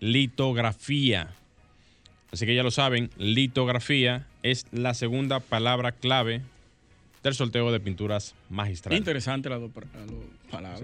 litografía. 0.00 1.34
Así 2.32 2.46
que 2.46 2.54
ya 2.54 2.62
lo 2.62 2.70
saben, 2.70 3.10
litografía 3.18 4.26
es 4.42 4.64
la 4.72 4.94
segunda 4.94 5.40
palabra 5.40 5.92
clave 5.92 6.40
del 7.22 7.34
sorteo 7.34 7.72
de 7.72 7.78
pinturas 7.78 8.34
magistrales. 8.48 8.98
Interesante 8.98 9.50
las 9.50 9.60
dos 9.60 9.70
palabras. 10.50 10.82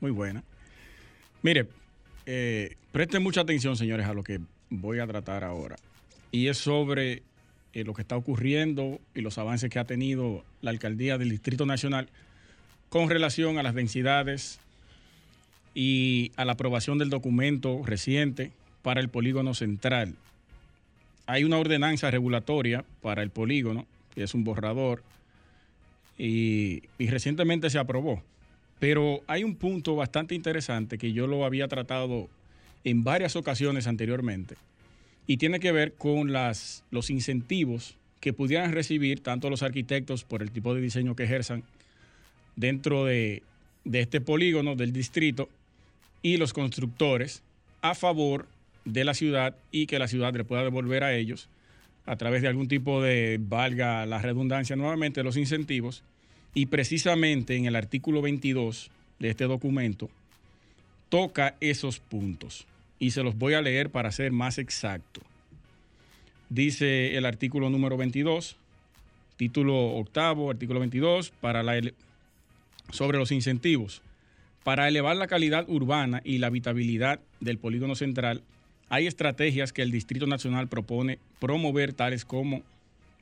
Muy 0.00 0.10
buena. 0.10 0.42
Mire, 1.44 1.66
eh, 2.24 2.74
presten 2.90 3.22
mucha 3.22 3.42
atención, 3.42 3.76
señores, 3.76 4.06
a 4.06 4.14
lo 4.14 4.24
que 4.24 4.40
voy 4.70 4.98
a 4.98 5.06
tratar 5.06 5.44
ahora. 5.44 5.76
Y 6.32 6.48
es 6.48 6.56
sobre 6.56 7.22
eh, 7.74 7.84
lo 7.84 7.92
que 7.92 8.00
está 8.00 8.16
ocurriendo 8.16 8.98
y 9.14 9.20
los 9.20 9.36
avances 9.36 9.68
que 9.68 9.78
ha 9.78 9.84
tenido 9.84 10.42
la 10.62 10.70
alcaldía 10.70 11.18
del 11.18 11.28
Distrito 11.28 11.66
Nacional 11.66 12.08
con 12.88 13.10
relación 13.10 13.58
a 13.58 13.62
las 13.62 13.74
densidades 13.74 14.58
y 15.74 16.32
a 16.36 16.46
la 16.46 16.52
aprobación 16.52 16.96
del 16.96 17.10
documento 17.10 17.82
reciente 17.84 18.50
para 18.80 19.02
el 19.02 19.10
polígono 19.10 19.52
central. 19.52 20.14
Hay 21.26 21.44
una 21.44 21.58
ordenanza 21.58 22.10
regulatoria 22.10 22.86
para 23.02 23.22
el 23.22 23.28
polígono, 23.28 23.86
que 24.14 24.22
es 24.22 24.32
un 24.32 24.44
borrador, 24.44 25.02
y, 26.16 26.84
recientemente 26.98 27.68
se 27.68 27.78
aprobó. 27.78 28.22
Pero 28.84 29.22
hay 29.26 29.44
un 29.44 29.56
punto 29.56 29.96
bastante 29.96 30.34
interesante 30.34 30.98
que 30.98 31.14
yo 31.14 31.26
lo 31.26 31.46
había 31.46 31.68
tratado 31.68 32.28
en 32.84 33.02
varias 33.02 33.34
ocasiones 33.34 33.86
anteriormente, 33.86 34.56
y 35.26 35.38
tiene 35.38 35.58
que 35.58 35.72
ver 35.72 35.94
con 35.94 36.34
las, 36.34 36.84
los 36.90 37.08
incentivos 37.08 37.96
que 38.20 38.34
pudieran 38.34 38.72
recibir 38.72 39.22
tanto 39.22 39.48
los 39.48 39.62
arquitectos 39.62 40.24
por 40.24 40.42
el 40.42 40.50
tipo 40.50 40.74
de 40.74 40.82
diseño 40.82 41.16
que 41.16 41.22
ejerzan 41.22 41.62
dentro 42.56 43.06
de, 43.06 43.42
de 43.86 44.00
este 44.00 44.20
polígono 44.20 44.76
del 44.76 44.92
distrito 44.92 45.48
y 46.20 46.36
los 46.36 46.52
constructores 46.52 47.42
a 47.80 47.94
favor 47.94 48.48
de 48.84 49.04
la 49.04 49.14
ciudad 49.14 49.56
y 49.72 49.86
que 49.86 49.98
la 49.98 50.08
ciudad 50.08 50.34
le 50.34 50.44
pueda 50.44 50.62
devolver 50.62 51.04
a 51.04 51.14
ellos 51.14 51.48
a 52.04 52.16
través 52.16 52.42
de 52.42 52.48
algún 52.48 52.68
tipo 52.68 53.00
de, 53.00 53.38
valga 53.40 54.04
la 54.04 54.18
redundancia 54.18 54.76
nuevamente, 54.76 55.22
los 55.22 55.38
incentivos. 55.38 56.04
Y 56.54 56.66
precisamente 56.66 57.56
en 57.56 57.66
el 57.66 57.74
artículo 57.74 58.22
22 58.22 58.90
de 59.18 59.30
este 59.30 59.44
documento 59.44 60.08
toca 61.08 61.56
esos 61.60 61.98
puntos. 61.98 62.66
Y 62.98 63.10
se 63.10 63.22
los 63.22 63.36
voy 63.36 63.54
a 63.54 63.62
leer 63.62 63.90
para 63.90 64.12
ser 64.12 64.30
más 64.32 64.58
exacto. 64.58 65.20
Dice 66.48 67.16
el 67.16 67.26
artículo 67.26 67.70
número 67.70 67.96
22, 67.96 68.56
título 69.36 69.96
octavo, 69.96 70.50
artículo 70.50 70.78
22, 70.80 71.30
para 71.40 71.64
la, 71.64 71.80
sobre 72.90 73.18
los 73.18 73.32
incentivos. 73.32 74.02
Para 74.62 74.88
elevar 74.88 75.16
la 75.16 75.26
calidad 75.26 75.68
urbana 75.68 76.22
y 76.24 76.38
la 76.38 76.46
habitabilidad 76.46 77.20
del 77.40 77.58
polígono 77.58 77.96
central, 77.96 78.42
hay 78.88 79.06
estrategias 79.06 79.72
que 79.72 79.82
el 79.82 79.90
Distrito 79.90 80.26
Nacional 80.26 80.68
propone 80.68 81.18
promover, 81.40 81.92
tales 81.92 82.24
como 82.24 82.62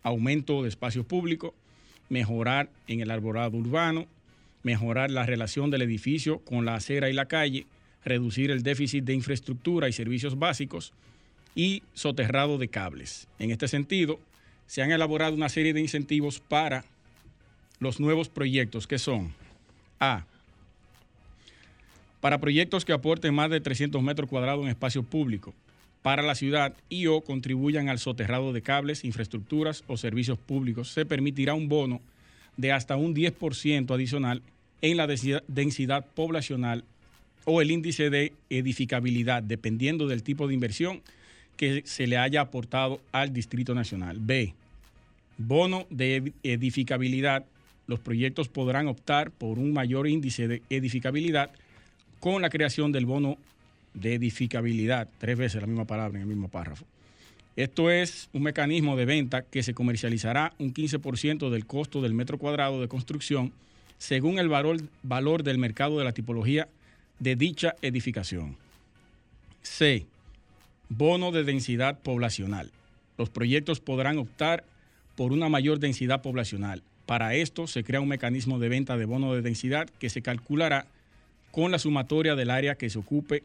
aumento 0.02 0.62
de 0.62 0.68
espacio 0.68 1.04
público, 1.04 1.54
mejorar 2.08 2.68
en 2.86 3.00
el 3.00 3.10
arborado 3.10 3.56
urbano, 3.56 4.06
mejorar 4.62 5.10
la 5.10 5.26
relación 5.26 5.70
del 5.70 5.82
edificio 5.82 6.38
con 6.40 6.64
la 6.64 6.74
acera 6.74 7.10
y 7.10 7.12
la 7.12 7.26
calle, 7.26 7.66
reducir 8.04 8.50
el 8.50 8.62
déficit 8.62 9.04
de 9.04 9.14
infraestructura 9.14 9.88
y 9.88 9.92
servicios 9.92 10.38
básicos 10.38 10.92
y 11.54 11.82
soterrado 11.94 12.58
de 12.58 12.68
cables. 12.68 13.28
En 13.38 13.50
este 13.50 13.68
sentido, 13.68 14.18
se 14.66 14.82
han 14.82 14.92
elaborado 14.92 15.34
una 15.34 15.48
serie 15.48 15.72
de 15.72 15.80
incentivos 15.80 16.40
para 16.40 16.84
los 17.78 18.00
nuevos 18.00 18.28
proyectos 18.28 18.86
que 18.86 18.98
son 18.98 19.34
A 19.98 20.24
para 22.20 22.38
proyectos 22.38 22.84
que 22.84 22.92
aporten 22.92 23.34
más 23.34 23.50
de 23.50 23.60
300 23.60 24.00
metros 24.00 24.30
cuadrados 24.30 24.62
en 24.62 24.70
espacio 24.70 25.02
público 25.02 25.52
para 26.02 26.22
la 26.22 26.34
ciudad 26.34 26.74
y 26.88 27.06
o 27.06 27.20
contribuyan 27.20 27.88
al 27.88 27.98
soterrado 27.98 28.52
de 28.52 28.62
cables, 28.62 29.04
infraestructuras 29.04 29.84
o 29.86 29.96
servicios 29.96 30.38
públicos, 30.38 30.92
se 30.92 31.06
permitirá 31.06 31.54
un 31.54 31.68
bono 31.68 32.00
de 32.56 32.72
hasta 32.72 32.96
un 32.96 33.14
10% 33.14 33.94
adicional 33.94 34.42
en 34.82 34.96
la 34.96 35.06
densidad 35.06 36.04
poblacional 36.14 36.84
o 37.44 37.62
el 37.62 37.70
índice 37.70 38.10
de 38.10 38.32
edificabilidad, 38.50 39.42
dependiendo 39.42 40.06
del 40.06 40.22
tipo 40.22 40.46
de 40.46 40.54
inversión 40.54 41.02
que 41.56 41.82
se 41.86 42.06
le 42.06 42.16
haya 42.16 42.40
aportado 42.40 43.00
al 43.12 43.32
Distrito 43.32 43.74
Nacional. 43.74 44.18
B. 44.20 44.54
Bono 45.38 45.86
de 45.90 46.32
edificabilidad. 46.42 47.44
Los 47.86 48.00
proyectos 48.00 48.48
podrán 48.48 48.88
optar 48.88 49.30
por 49.30 49.58
un 49.58 49.72
mayor 49.72 50.08
índice 50.08 50.48
de 50.48 50.62
edificabilidad 50.70 51.50
con 52.20 52.42
la 52.42 52.50
creación 52.50 52.92
del 52.92 53.06
bono 53.06 53.38
de 53.94 54.14
edificabilidad, 54.14 55.08
tres 55.18 55.36
veces 55.36 55.60
la 55.60 55.66
misma 55.66 55.86
palabra 55.86 56.18
en 56.18 56.22
el 56.22 56.28
mismo 56.28 56.48
párrafo. 56.48 56.84
Esto 57.56 57.90
es 57.90 58.30
un 58.32 58.42
mecanismo 58.42 58.96
de 58.96 59.04
venta 59.04 59.42
que 59.42 59.62
se 59.62 59.74
comercializará 59.74 60.54
un 60.58 60.72
15% 60.72 61.50
del 61.50 61.66
costo 61.66 62.00
del 62.00 62.14
metro 62.14 62.38
cuadrado 62.38 62.80
de 62.80 62.88
construcción 62.88 63.52
según 63.98 64.38
el 64.38 64.48
valor, 64.48 64.78
valor 65.02 65.42
del 65.42 65.58
mercado 65.58 65.98
de 65.98 66.04
la 66.04 66.12
tipología 66.12 66.68
de 67.18 67.36
dicha 67.36 67.76
edificación. 67.82 68.56
C. 69.62 70.06
Bono 70.88 71.30
de 71.30 71.44
densidad 71.44 72.00
poblacional. 72.00 72.70
Los 73.16 73.30
proyectos 73.30 73.80
podrán 73.80 74.18
optar 74.18 74.64
por 75.14 75.32
una 75.32 75.48
mayor 75.48 75.78
densidad 75.78 76.22
poblacional. 76.22 76.82
Para 77.06 77.34
esto 77.34 77.66
se 77.66 77.84
crea 77.84 78.00
un 78.00 78.08
mecanismo 78.08 78.58
de 78.58 78.70
venta 78.70 78.96
de 78.96 79.04
bono 79.04 79.34
de 79.34 79.42
densidad 79.42 79.88
que 79.98 80.10
se 80.10 80.22
calculará 80.22 80.86
con 81.50 81.70
la 81.70 81.78
sumatoria 81.78 82.34
del 82.34 82.50
área 82.50 82.76
que 82.76 82.90
se 82.90 82.98
ocupe 82.98 83.44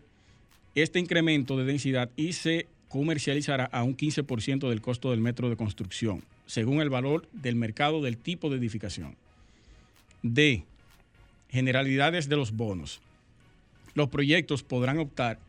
este 0.82 1.00
incremento 1.00 1.58
de 1.58 1.66
densidad 1.66 2.10
y 2.16 2.34
se 2.34 2.68
comercializará 2.90 3.66
a 3.66 3.84
un 3.84 3.98
15% 3.98 4.70
del 4.70 4.82
costo 4.82 5.12
del 5.12 5.22
metro 5.22 5.50
de 5.50 5.58
construcción, 5.58 6.24
según 6.46 6.82
el 6.82 6.90
valor 6.90 7.28
del 7.34 7.56
mercado 7.56 8.02
del 8.02 8.18
tipo 8.18 8.50
de 8.50 8.58
edificación. 8.58 9.16
D. 10.22 10.64
Generalidades 11.50 12.30
de 12.30 12.36
los 12.36 12.52
bonos. 12.52 13.02
Los 13.96 14.10
proyectos 14.10 14.64
podrán 14.64 15.00
optar 15.00 15.40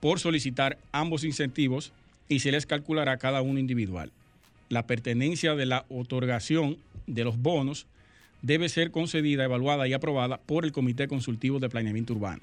por 0.00 0.18
solicitar 0.18 0.78
ambos 0.90 1.24
incentivos 1.24 1.92
y 2.28 2.40
se 2.40 2.50
les 2.50 2.66
calculará 2.66 3.18
cada 3.18 3.42
uno 3.42 3.58
individual. 3.58 4.10
La 4.68 4.86
pertenencia 4.86 5.54
de 5.54 5.66
la 5.66 5.84
otorgación 5.90 6.78
de 7.06 7.24
los 7.24 7.38
bonos 7.38 7.86
debe 8.40 8.68
ser 8.68 8.90
concedida, 8.90 9.44
evaluada 9.44 9.86
y 9.86 9.92
aprobada 9.92 10.38
por 10.38 10.64
el 10.64 10.72
Comité 10.72 11.08
Consultivo 11.08 11.58
de 11.58 11.68
Planeamiento 11.68 12.14
Urbano. 12.14 12.42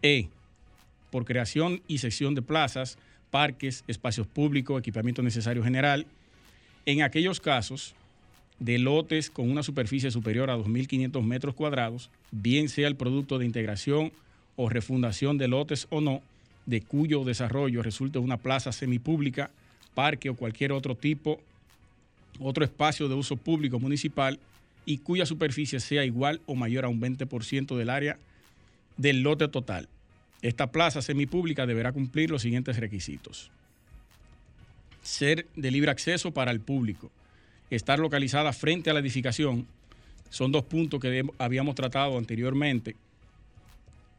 E. 0.00 0.28
Por 1.10 1.24
creación 1.24 1.82
y 1.88 1.98
sección 1.98 2.34
de 2.34 2.42
plazas, 2.42 2.98
parques, 3.30 3.84
espacios 3.86 4.26
públicos, 4.26 4.78
equipamiento 4.78 5.22
necesario 5.22 5.62
general, 5.62 6.06
en 6.86 7.02
aquellos 7.02 7.40
casos 7.40 7.94
de 8.58 8.78
lotes 8.78 9.30
con 9.30 9.50
una 9.50 9.62
superficie 9.62 10.10
superior 10.10 10.50
a 10.50 10.56
2.500 10.56 11.22
metros 11.22 11.54
cuadrados, 11.54 12.10
bien 12.30 12.68
sea 12.68 12.88
el 12.88 12.96
producto 12.96 13.38
de 13.38 13.46
integración 13.46 14.12
o 14.56 14.68
refundación 14.68 15.38
de 15.38 15.48
lotes 15.48 15.86
o 15.90 16.00
no, 16.00 16.20
de 16.66 16.82
cuyo 16.82 17.24
desarrollo 17.24 17.82
resulte 17.82 18.18
una 18.18 18.36
plaza 18.36 18.70
semipública, 18.72 19.50
parque 19.94 20.28
o 20.28 20.36
cualquier 20.36 20.72
otro 20.72 20.94
tipo, 20.94 21.40
otro 22.38 22.64
espacio 22.64 23.08
de 23.08 23.14
uso 23.14 23.36
público 23.36 23.78
municipal 23.78 24.38
y 24.84 24.98
cuya 24.98 25.26
superficie 25.26 25.80
sea 25.80 26.04
igual 26.04 26.40
o 26.46 26.54
mayor 26.54 26.84
a 26.84 26.88
un 26.88 27.00
20% 27.00 27.76
del 27.76 27.90
área 27.90 28.18
del 28.96 29.22
lote 29.22 29.48
total. 29.48 29.88
Esta 30.42 30.70
plaza 30.70 31.02
semipública 31.02 31.66
deberá 31.66 31.92
cumplir 31.92 32.30
los 32.30 32.42
siguientes 32.42 32.76
requisitos. 32.78 33.50
Ser 35.02 35.46
de 35.56 35.70
libre 35.70 35.90
acceso 35.90 36.32
para 36.32 36.50
el 36.50 36.60
público. 36.60 37.10
Estar 37.70 37.98
localizada 37.98 38.52
frente 38.52 38.90
a 38.90 38.94
la 38.94 39.00
edificación. 39.00 39.66
Son 40.30 40.52
dos 40.52 40.64
puntos 40.64 41.00
que 41.00 41.24
habíamos 41.38 41.74
tratado 41.74 42.16
anteriormente. 42.16 42.96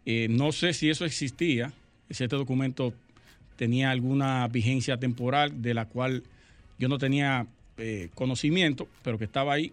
Eh, 0.06 0.28
no 0.30 0.52
sé 0.52 0.74
si 0.74 0.90
eso 0.90 1.06
existía, 1.06 1.74
si 2.10 2.24
este 2.24 2.36
documento 2.36 2.94
tenía 3.56 3.92
alguna 3.92 4.48
vigencia 4.48 4.98
temporal 4.98 5.62
de 5.62 5.74
la 5.74 5.86
cual 5.86 6.24
yo 6.80 6.88
no 6.88 6.98
tenía 6.98 7.46
eh, 7.78 8.10
conocimiento, 8.16 8.88
pero 9.04 9.18
que 9.18 9.26
estaba 9.26 9.54
ahí 9.54 9.72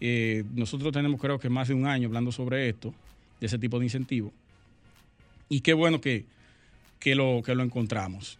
eh, 0.00 0.44
nosotros 0.54 0.92
tenemos 0.92 1.20
creo 1.20 1.38
que 1.38 1.48
más 1.48 1.68
de 1.68 1.74
un 1.74 1.86
año 1.86 2.06
hablando 2.06 2.30
sobre 2.30 2.68
esto, 2.68 2.94
de 3.40 3.46
ese 3.46 3.58
tipo 3.58 3.78
de 3.78 3.86
incentivo. 3.86 4.32
Y 5.48 5.60
qué 5.60 5.72
bueno 5.72 6.00
que, 6.00 6.24
lo, 7.04 7.42
que 7.44 7.54
lo 7.54 7.62
encontramos. 7.62 8.38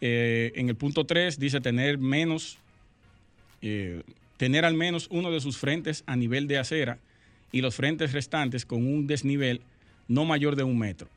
Eh, 0.00 0.52
en 0.56 0.68
el 0.68 0.76
punto 0.76 1.06
3 1.06 1.38
dice 1.38 1.60
tener 1.60 1.98
menos, 1.98 2.58
eh, 3.62 4.02
tener 4.36 4.64
al 4.64 4.74
menos 4.74 5.08
uno 5.10 5.30
de 5.30 5.40
sus 5.40 5.56
frentes 5.56 6.04
a 6.06 6.16
nivel 6.16 6.46
de 6.46 6.58
acera 6.58 6.98
y 7.52 7.60
los 7.60 7.74
frentes 7.74 8.12
restantes 8.12 8.66
con 8.66 8.86
un 8.86 9.06
desnivel 9.06 9.60
no 10.08 10.24
mayor 10.24 10.56
de 10.56 10.62
un 10.62 10.78
metro. 10.78 11.08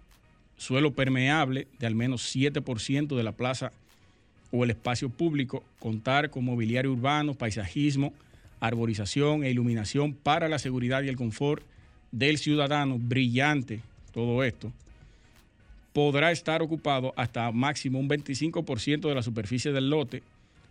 Suelo 0.58 0.92
permeable 0.92 1.68
de 1.80 1.88
al 1.88 1.96
menos 1.96 2.36
7% 2.36 3.16
de 3.16 3.24
la 3.24 3.32
plaza 3.32 3.72
o 4.52 4.64
el 4.64 4.72
espacio 4.72 5.10
público, 5.10 5.64
contar 5.80 6.30
con 6.30 6.44
mobiliario 6.44 6.92
urbano, 6.92 7.34
paisajismo, 7.34 8.14
arborización 8.60 9.44
e 9.44 9.52
iluminación 9.52 10.14
para 10.14 10.50
la 10.50 10.60
seguridad 10.60 11.04
y 11.04 11.08
el 11.08 11.16
confort 11.16 11.64
del 12.12 12.38
ciudadano, 12.38 12.98
brillante 13.00 13.82
todo 14.12 14.44
esto. 14.44 14.72
Podrá 15.94 16.32
estar 16.32 16.62
ocupado 16.62 17.14
hasta 17.16 17.52
máximo 17.52 18.00
un 18.00 18.10
25% 18.10 19.08
de 19.08 19.16
la 19.16 19.24
superficie 19.24 19.72
del 19.72 19.90
lote 19.90 20.24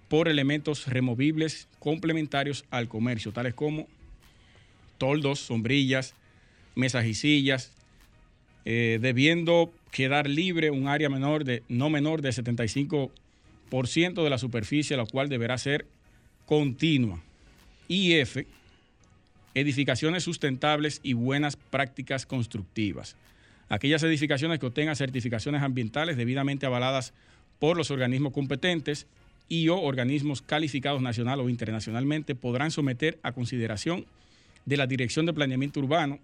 por 0.08 0.28
elementos 0.28 0.86
removibles 0.86 1.68
complementarios 1.78 2.64
al 2.70 2.88
comercio, 2.88 3.32
tales 3.32 3.54
como 3.54 3.86
toldos, 4.96 5.38
sombrillas, 5.40 6.14
mesas 6.74 7.06
y 7.06 7.14
sillas, 7.14 7.72
eh, 8.64 8.98
debiendo 9.00 9.72
quedar 9.90 10.28
libre 10.28 10.70
un 10.70 10.88
área 10.88 11.08
menor 11.08 11.44
de, 11.44 11.62
no 11.68 11.90
menor 11.90 12.22
de 12.22 12.30
75% 12.30 13.10
de 14.22 14.30
la 14.30 14.38
superficie, 14.38 14.96
la 14.96 15.06
cual 15.06 15.28
deberá 15.28 15.58
ser 15.58 15.86
continua. 16.46 17.22
IF, 17.88 18.44
edificaciones 19.54 20.24
sustentables 20.24 21.00
y 21.02 21.14
buenas 21.14 21.56
prácticas 21.56 22.26
constructivas. 22.26 23.16
Aquellas 23.68 24.02
edificaciones 24.02 24.58
que 24.58 24.66
obtengan 24.66 24.96
certificaciones 24.96 25.62
ambientales 25.62 26.16
debidamente 26.16 26.66
avaladas 26.66 27.12
por 27.58 27.76
los 27.76 27.90
organismos 27.90 28.32
competentes 28.32 29.06
y 29.48 29.68
o 29.68 29.80
organismos 29.80 30.42
calificados 30.42 31.02
nacional 31.02 31.40
o 31.40 31.48
internacionalmente 31.48 32.34
podrán 32.34 32.70
someter 32.70 33.18
a 33.22 33.32
consideración 33.32 34.06
de 34.66 34.76
la 34.76 34.86
Dirección 34.86 35.26
de 35.26 35.32
Planeamiento 35.32 35.80
Urbano 35.80 36.18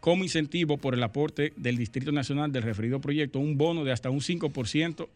como 0.00 0.24
incentivo 0.24 0.78
por 0.78 0.94
el 0.94 1.02
aporte 1.02 1.52
del 1.56 1.76
Distrito 1.76 2.10
Nacional 2.12 2.50
del 2.50 2.64
referido 2.64 3.00
proyecto 3.00 3.38
un 3.38 3.56
bono 3.56 3.84
de 3.84 3.92
hasta 3.92 4.10
un 4.10 4.20
5% 4.20 5.06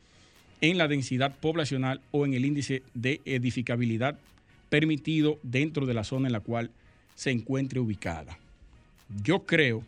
en 0.61 0.79
la 0.79 0.89
densidad 0.89 1.35
poblacional 1.39 2.01
o 2.13 2.25
en 2.25 2.35
el 2.35 2.45
índice 2.45 2.83
de 2.95 3.21
edificabilidad 3.25 4.19
permitido 4.69 5.39
dentro 5.43 5.87
de 5.87 5.95
la 5.95 6.05
zona 6.05 6.29
en 6.29 6.33
la 6.33 6.41
cual 6.41 6.71
se 7.15 7.31
encuentre 7.31 7.81
ubicada. 7.81 8.39
Yo 9.23 9.45
creo 9.45 9.83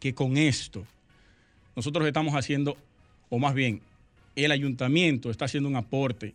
que 0.00 0.14
con 0.14 0.36
esto 0.36 0.84
nosotros 1.76 2.06
estamos 2.06 2.34
haciendo, 2.34 2.76
o 3.28 3.38
más 3.38 3.54
bien, 3.54 3.80
el 4.34 4.50
ayuntamiento 4.50 5.30
está 5.30 5.44
haciendo 5.44 5.68
un 5.68 5.76
aporte 5.76 6.34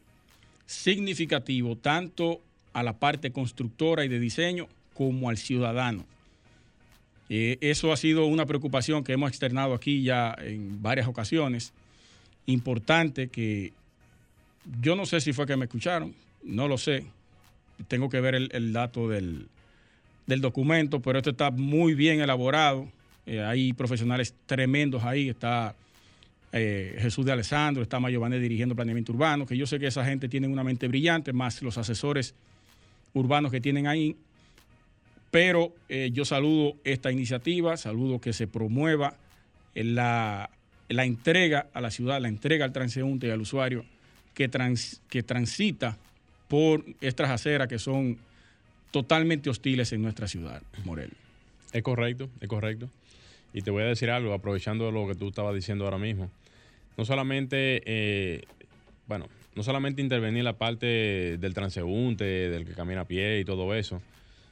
significativo 0.66 1.76
tanto 1.76 2.42
a 2.74 2.84
la 2.84 2.94
parte 2.94 3.32
constructora 3.32 4.06
y 4.06 4.08
de 4.08 4.20
diseño 4.20 4.68
como 4.94 5.30
al 5.30 5.38
ciudadano. 5.38 6.06
Eh, 7.30 7.58
eso 7.62 7.92
ha 7.92 7.98
sido 7.98 8.26
una 8.26 8.46
preocupación 8.46 9.04
que 9.04 9.14
hemos 9.14 9.30
externado 9.30 9.74
aquí 9.74 10.04
ya 10.04 10.36
en 10.40 10.82
varias 10.82 11.08
ocasiones. 11.08 11.74
Importante 12.46 13.30
que 13.30 13.74
yo 14.82 14.96
no 14.96 15.06
sé 15.06 15.22
si 15.22 15.34
fue 15.34 15.46
que 15.46 15.58
me 15.58 15.66
escucharon, 15.66 16.14
no 16.44 16.68
lo 16.68 16.78
sé. 16.78 17.06
Tengo 17.88 18.10
que 18.10 18.22
ver 18.22 18.36
el, 18.36 18.74
dato 18.74 19.10
del, 19.10 19.48
documento, 20.28 21.02
pero 21.02 21.18
esto 21.18 21.32
está 21.32 21.52
muy 21.52 21.94
bien 21.94 22.22
elaborado. 22.22 22.88
Eh, 23.26 23.42
hay 23.42 23.74
profesionales 23.74 24.34
tremendos 24.46 25.04
ahí. 25.04 25.30
Está 25.30 25.76
eh, 26.52 26.96
Jesús 27.00 27.26
de 27.26 27.32
Alessandro, 27.32 27.84
está 27.84 28.00
Mayo 28.00 28.22
dirigiendo 28.30 28.76
planeamiento 28.76 29.12
urbano, 29.12 29.46
que 29.46 29.58
yo 29.58 29.68
sé 29.68 29.80
que 29.80 29.88
esa 29.88 30.06
gente 30.06 30.30
tiene 30.30 30.48
una 30.48 30.64
mente 30.64 30.88
brillante, 30.88 31.34
más 31.34 31.62
los 31.62 31.78
asesores 31.78 32.34
urbanos 33.14 33.52
que 33.52 33.60
tienen 33.60 33.88
ahí. 33.88 34.16
Pero 35.32 35.74
eh, 35.90 36.12
yo 36.14 36.24
saludo 36.24 36.78
esta 36.84 37.12
iniciativa, 37.12 37.76
saludo 37.76 38.22
que 38.22 38.32
se 38.32 38.48
promueva 38.48 39.18
la, 39.74 40.50
la, 40.88 41.04
entrega 41.04 41.68
a 41.74 41.82
la 41.82 41.92
ciudad, 41.92 42.22
la 42.22 42.30
entrega 42.30 42.64
al 42.64 42.72
transeúnte 42.72 43.28
y 43.28 43.32
al 43.32 43.42
usuario 43.42 43.84
que, 44.34 44.50
que 45.10 45.24
transita 45.24 45.98
por 46.48 46.86
estas 47.02 47.32
aceras 47.32 47.68
que 47.68 47.80
son 47.80 48.18
totalmente 48.92 49.50
hostiles 49.50 49.92
en 49.92 50.02
nuestra 50.02 50.28
ciudad, 50.28 50.62
Morel. 50.86 51.12
Es 51.74 51.84
correcto, 51.84 52.30
es 52.40 52.48
correcto. 52.48 52.90
Y 53.56 53.62
te 53.62 53.72
voy 53.72 53.84
a 53.84 53.86
decir 53.86 54.12
algo, 54.12 54.34
aprovechando 54.34 54.92
lo 54.92 55.08
que 55.08 55.16
tú 55.16 55.30
estabas 55.30 55.56
diciendo 55.56 55.86
ahora 55.86 55.98
mismo. 55.98 56.30
No 56.98 57.06
solamente, 57.06 57.82
eh, 57.86 58.44
bueno, 59.08 59.30
no 59.56 59.64
solamente 59.64 60.02
intervenir 60.02 60.44
la 60.44 60.58
parte 60.58 61.38
del 61.38 61.54
transeúnte, 61.54 62.26
del 62.26 62.66
que 62.66 62.74
camina 62.74 63.02
a 63.02 63.06
pie 63.06 63.40
y 63.40 63.46
todo 63.46 63.74
eso, 63.74 64.02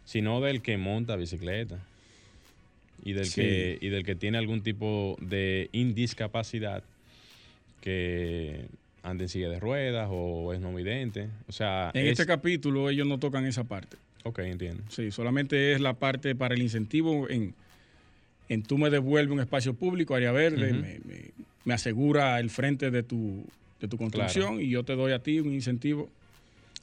sino 0.06 0.40
del 0.40 0.62
que 0.62 0.78
monta 0.78 1.18
bicicleta 1.18 1.80
y 3.04 3.12
del, 3.12 3.30
que, 3.34 3.78
y 3.82 3.90
del 3.90 4.06
que 4.06 4.16
tiene 4.16 4.38
algún 4.38 4.64
tipo 4.64 5.18
de 5.20 5.68
indiscapacidad 5.74 6.82
que 7.82 8.68
ande 9.04 9.26
en 9.26 9.30
silla 9.30 9.50
de 9.50 9.60
ruedas 9.60 10.08
o 10.10 10.54
es 10.54 10.62
no 10.62 10.74
vidente. 10.74 11.28
O 11.50 11.52
sea, 11.52 11.92
en 11.94 12.08
este 12.08 12.26
capítulo 12.26 12.90
ellos 12.90 13.06
no 13.06 13.20
tocan 13.20 13.46
esa 13.46 13.66
parte. 13.66 13.98
Ok, 14.24 14.40
entiendo. 14.40 14.82
Sí, 14.88 15.12
solamente 15.12 15.74
es 15.74 15.82
la 15.82 15.96
parte 15.96 16.36
para 16.36 16.56
el 16.56 16.62
incentivo 16.62 17.30
en, 17.30 17.54
en 18.50 18.64
tú 18.64 18.78
me 18.78 18.90
devuelves 18.90 19.32
un 19.32 19.40
espacio 19.40 19.74
público, 19.74 20.16
área 20.16 20.32
verde, 20.32 21.34
me, 21.66 21.74
asegura 21.74 22.40
el 22.40 22.50
frente 22.50 22.92
de 22.92 23.04
tu, 23.04 23.46
de 23.80 23.88
tu 23.88 23.98
construcción 23.98 24.62
y 24.62 24.70
yo 24.70 24.84
te 24.84 24.96
doy 24.96 25.14
a 25.14 25.20
ti 25.20 25.40
un 25.40 25.54
incentivo. 25.54 26.10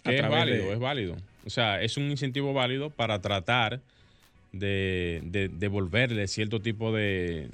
es 0.05 0.29
válido, 0.29 0.73
es 0.73 0.79
válido. 0.79 1.17
O 1.45 1.51
sea, 1.51 1.83
es 1.83 1.97
un 1.97 2.11
incentivo 2.11 2.53
válido 2.53 2.91
para 2.91 3.21
tratar 3.21 3.81
de, 4.53 5.51
devolverle 5.53 6.27
cierto 6.29 6.61
tipo 6.61 6.93
de, 6.93 7.49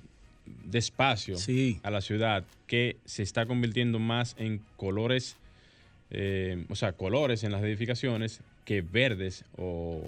espacio 0.73 1.37
a 1.83 1.91
la 1.91 2.01
ciudad 2.01 2.45
que 2.67 2.97
se 3.05 3.23
está 3.23 3.47
convirtiendo 3.47 3.99
más 3.99 4.37
en 4.39 4.61
colores, 4.77 5.37
eh, 6.11 6.65
o 6.69 6.75
sea, 6.75 6.93
colores 6.93 7.45
en 7.45 7.53
las 7.53 7.63
edificaciones 7.63 8.41
que 8.65 8.83
verdes 8.83 9.45
o... 9.57 10.03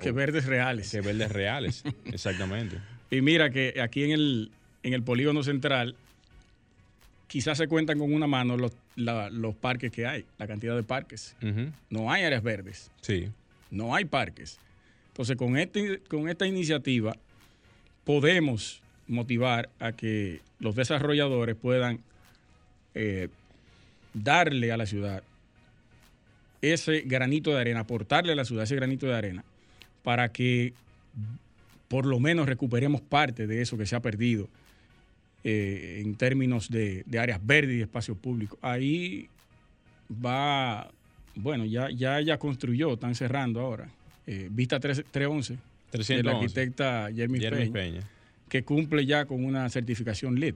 Que 0.00 0.10
verdes 0.10 0.46
reales. 0.46 0.90
Que 0.90 1.00
verdes 1.00 1.30
reales, 1.30 1.84
exactamente. 2.06 2.78
Y 3.10 3.20
mira 3.20 3.50
que 3.50 3.80
aquí 3.82 4.04
en 4.04 4.10
el, 4.12 4.50
en 4.82 4.94
el 4.94 5.02
polígono 5.02 5.42
central 5.42 5.96
quizás 7.26 7.58
se 7.58 7.68
cuentan 7.68 7.98
con 7.98 8.12
una 8.12 8.26
mano 8.26 8.56
los, 8.56 8.72
los 8.96 9.54
parques 9.56 9.90
que 9.90 10.06
hay, 10.06 10.24
la 10.38 10.46
cantidad 10.46 10.76
de 10.76 10.82
parques. 10.82 11.36
No 11.90 12.10
hay 12.12 12.24
áreas 12.24 12.42
verdes. 12.42 12.90
Sí. 13.00 13.28
No 13.70 13.94
hay 13.94 14.04
parques. 14.04 14.58
Entonces, 15.08 15.36
con, 15.36 15.56
este, 15.56 16.00
con 16.08 16.28
esta 16.28 16.46
iniciativa 16.46 17.16
podemos 18.04 18.82
motivar 19.06 19.68
a 19.78 19.92
que 19.92 20.40
los 20.58 20.74
desarrolladores 20.74 21.56
puedan 21.56 22.00
eh, 22.94 23.28
darle 24.12 24.72
a 24.72 24.76
la 24.76 24.86
ciudad 24.86 25.22
ese 26.62 27.00
granito 27.02 27.50
de 27.50 27.60
arena, 27.60 27.80
aportarle 27.80 28.32
a 28.32 28.36
la 28.36 28.44
ciudad 28.44 28.64
ese 28.64 28.76
granito 28.76 29.06
de 29.06 29.14
arena, 29.14 29.44
para 30.02 30.30
que 30.30 30.72
por 31.88 32.06
lo 32.06 32.20
menos 32.20 32.46
recuperemos 32.46 33.00
parte 33.00 33.46
de 33.46 33.62
eso 33.62 33.76
que 33.76 33.86
se 33.86 33.96
ha 33.96 34.00
perdido 34.00 34.48
eh, 35.42 36.00
en 36.02 36.14
términos 36.14 36.70
de, 36.70 37.04
áreas 37.18 37.44
verdes 37.44 37.76
y 37.76 37.82
espacios 37.82 38.16
públicos. 38.16 38.58
Ahí 38.62 39.28
va, 40.24 40.90
bueno, 41.34 41.64
ya, 41.64 41.90
ya 41.90 42.18
ella 42.18 42.38
construyó, 42.38 42.94
están 42.94 43.14
cerrando 43.14 43.60
ahora, 43.60 43.88
eh, 44.26 44.48
Vista 44.50 44.80
311, 44.80 45.58
de 45.92 46.22
la 46.22 46.32
arquitecta 46.32 47.08
Jeremy, 47.14 47.70
Peña, 47.70 48.00
que 48.48 48.64
cumple 48.64 49.04
ya 49.06 49.26
con 49.26 49.44
una 49.44 49.68
certificación 49.68 50.40
LEED. 50.40 50.54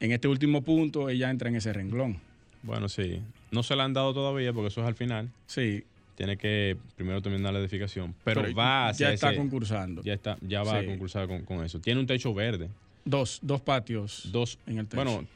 En 0.00 0.12
este 0.12 0.28
último 0.28 0.62
punto, 0.62 1.08
ella 1.08 1.30
entra 1.30 1.48
en 1.48 1.56
ese 1.56 1.72
renglón. 1.72 2.18
Bueno, 2.62 2.88
sí. 2.88 3.22
No 3.50 3.62
se 3.62 3.76
la 3.76 3.84
han 3.84 3.92
dado 3.92 4.12
todavía 4.12 4.52
porque 4.52 4.68
eso 4.68 4.82
es 4.82 4.86
al 4.86 4.94
final. 4.94 5.30
Sí. 5.46 5.84
Tiene 6.16 6.36
que 6.38 6.76
primero 6.96 7.20
terminar 7.20 7.52
la 7.52 7.60
edificación. 7.60 8.14
Pero, 8.24 8.42
va 8.54 8.90
Ya 8.92 9.12
está 9.12 9.36
concursando. 9.36 10.02
Ya, 10.02 10.14
está, 10.14 10.38
ya 10.40 10.62
va 10.62 10.78
a 10.78 10.84
concursar 10.84 11.28
con, 11.44 11.64
eso. 11.64 11.78
Tiene 11.78 12.00
un 12.00 12.06
techo 12.06 12.34
verde. 12.34 12.68
Dos, 13.04 13.38
dos 13.42 13.60
patios 13.60 14.28
dos, 14.32 14.58
en 14.66 14.78
el 14.78 14.86
techo. 14.88 15.04
Bueno, 15.04 15.26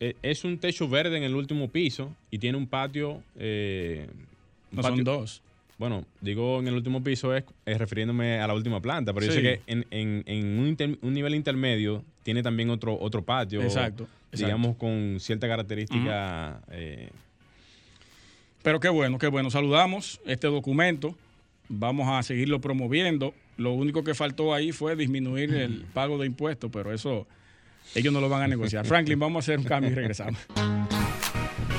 es 0.00 0.44
un 0.44 0.58
techo 0.58 0.88
verde 0.88 1.16
en 1.16 1.22
el 1.22 1.34
último 1.34 1.68
piso 1.68 2.14
y 2.30 2.38
tiene 2.38 2.58
un 2.58 2.66
patio. 2.66 3.22
Eh, 3.36 4.08
no 4.72 4.82
son 4.82 5.04
dos. 5.04 5.42
Bueno, 5.78 6.04
digo 6.20 6.58
en 6.58 6.66
el 6.66 6.74
último 6.74 7.04
piso 7.04 7.34
es, 7.36 7.44
refiriéndome 7.64 8.40
a 8.40 8.48
la 8.48 8.54
última 8.54 8.80
planta, 8.80 9.14
pero 9.14 9.26
yo 9.26 9.32
sé 9.32 9.42
que 9.42 9.60
en, 9.68 10.98
un, 11.00 11.14
nivel 11.14 11.36
intermedio 11.36 12.02
tiene 12.24 12.42
también 12.42 12.70
otro, 12.70 12.98
otro 13.00 13.22
patio. 13.22 13.62
Exacto. 13.62 14.08
Digamos 14.32 14.76
con 14.76 15.18
cierta 15.20 15.46
característica. 15.46 16.60
Eh, 16.72 17.08
pero 18.68 18.80
qué 18.80 18.90
bueno, 18.90 19.16
qué 19.16 19.28
bueno. 19.28 19.50
Saludamos 19.50 20.20
este 20.26 20.46
documento. 20.46 21.16
Vamos 21.70 22.06
a 22.06 22.22
seguirlo 22.22 22.60
promoviendo. 22.60 23.32
Lo 23.56 23.72
único 23.72 24.04
que 24.04 24.14
faltó 24.14 24.52
ahí 24.52 24.72
fue 24.72 24.94
disminuir 24.94 25.54
el 25.54 25.86
pago 25.94 26.18
de 26.18 26.26
impuestos, 26.26 26.70
pero 26.70 26.92
eso 26.92 27.26
ellos 27.94 28.12
no 28.12 28.20
lo 28.20 28.28
van 28.28 28.42
a 28.42 28.46
negociar. 28.46 28.84
Franklin, 28.86 29.18
vamos 29.18 29.36
a 29.36 29.38
hacer 29.38 29.58
un 29.58 29.64
cambio 29.64 29.90
y 29.90 29.94
regresamos. 29.94 30.38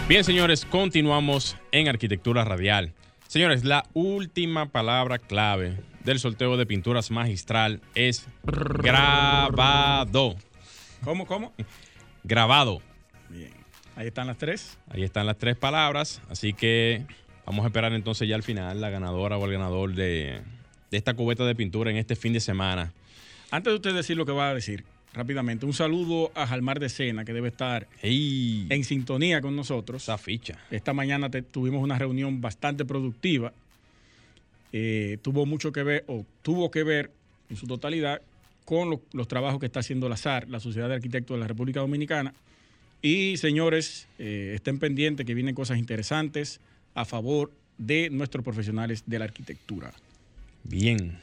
Bien, 0.07 0.23
señores, 0.23 0.65
continuamos 0.65 1.57
en 1.71 1.89
Arquitectura 1.89 2.43
Radial. 2.43 2.93
Señores, 3.27 3.65
la 3.65 3.85
última 3.93 4.69
palabra 4.69 5.19
clave 5.19 5.77
del 6.03 6.17
sorteo 6.17 6.57
de 6.57 6.65
pinturas 6.65 7.11
magistral 7.11 7.81
es 7.93 8.25
grabado. 8.43 10.37
¿Cómo, 11.03 11.27
cómo? 11.27 11.53
Grabado. 12.23 12.81
Ahí 13.99 14.07
están 14.07 14.27
las 14.27 14.37
tres. 14.37 14.77
Ahí 14.87 15.03
están 15.03 15.25
las 15.25 15.37
tres 15.37 15.57
palabras. 15.57 16.21
Así 16.29 16.53
que 16.53 17.03
vamos 17.45 17.65
a 17.65 17.67
esperar 17.67 17.91
entonces 17.91 18.29
ya 18.29 18.35
al 18.35 18.43
final 18.43 18.79
la 18.79 18.89
ganadora 18.89 19.37
o 19.37 19.43
el 19.45 19.51
ganador 19.51 19.93
de, 19.93 20.39
de 20.89 20.97
esta 20.97 21.15
cubeta 21.15 21.45
de 21.45 21.53
pintura 21.53 21.91
en 21.91 21.97
este 21.97 22.15
fin 22.15 22.31
de 22.31 22.39
semana. 22.39 22.93
Antes 23.51 23.71
de 23.71 23.75
usted 23.75 23.93
decir 23.93 24.15
lo 24.15 24.25
que 24.25 24.31
va 24.31 24.51
a 24.51 24.53
decir, 24.53 24.85
rápidamente. 25.13 25.65
Un 25.65 25.73
saludo 25.73 26.31
a 26.33 26.47
Jalmar 26.47 26.79
de 26.79 26.87
Sena, 26.87 27.25
que 27.25 27.33
debe 27.33 27.49
estar 27.49 27.87
en 28.01 28.85
sintonía 28.85 29.41
con 29.41 29.57
nosotros. 29.57 30.03
Esa 30.03 30.17
ficha. 30.17 30.57
Esta 30.71 30.93
mañana 30.93 31.29
te- 31.29 31.41
tuvimos 31.41 31.83
una 31.83 31.97
reunión 31.99 32.39
bastante 32.39 32.85
productiva. 32.85 33.51
Eh, 34.71 35.17
tuvo 35.21 35.45
mucho 35.45 35.73
que 35.73 35.83
ver, 35.83 36.05
o 36.07 36.25
tuvo 36.41 36.71
que 36.71 36.83
ver 36.83 37.11
en 37.49 37.57
su 37.57 37.67
totalidad, 37.67 38.21
con 38.63 38.89
lo- 38.91 39.01
los 39.11 39.27
trabajos 39.27 39.59
que 39.59 39.65
está 39.65 39.81
haciendo 39.81 40.07
la 40.07 40.15
SAR, 40.15 40.47
la 40.47 40.61
Sociedad 40.61 40.87
de 40.87 40.95
Arquitectos 40.95 41.35
de 41.35 41.41
la 41.41 41.47
República 41.47 41.81
Dominicana. 41.81 42.33
Y 43.01 43.37
señores, 43.37 44.07
eh, 44.17 44.53
estén 44.55 44.79
pendientes 44.79 45.25
que 45.25 45.33
vienen 45.33 45.55
cosas 45.55 45.77
interesantes 45.77 46.59
a 46.95 47.05
favor 47.05 47.51
de 47.77 48.09
nuestros 48.09 48.43
profesionales 48.43 49.03
de 49.05 49.19
la 49.19 49.25
arquitectura. 49.25 49.93
Bien. 50.63 51.17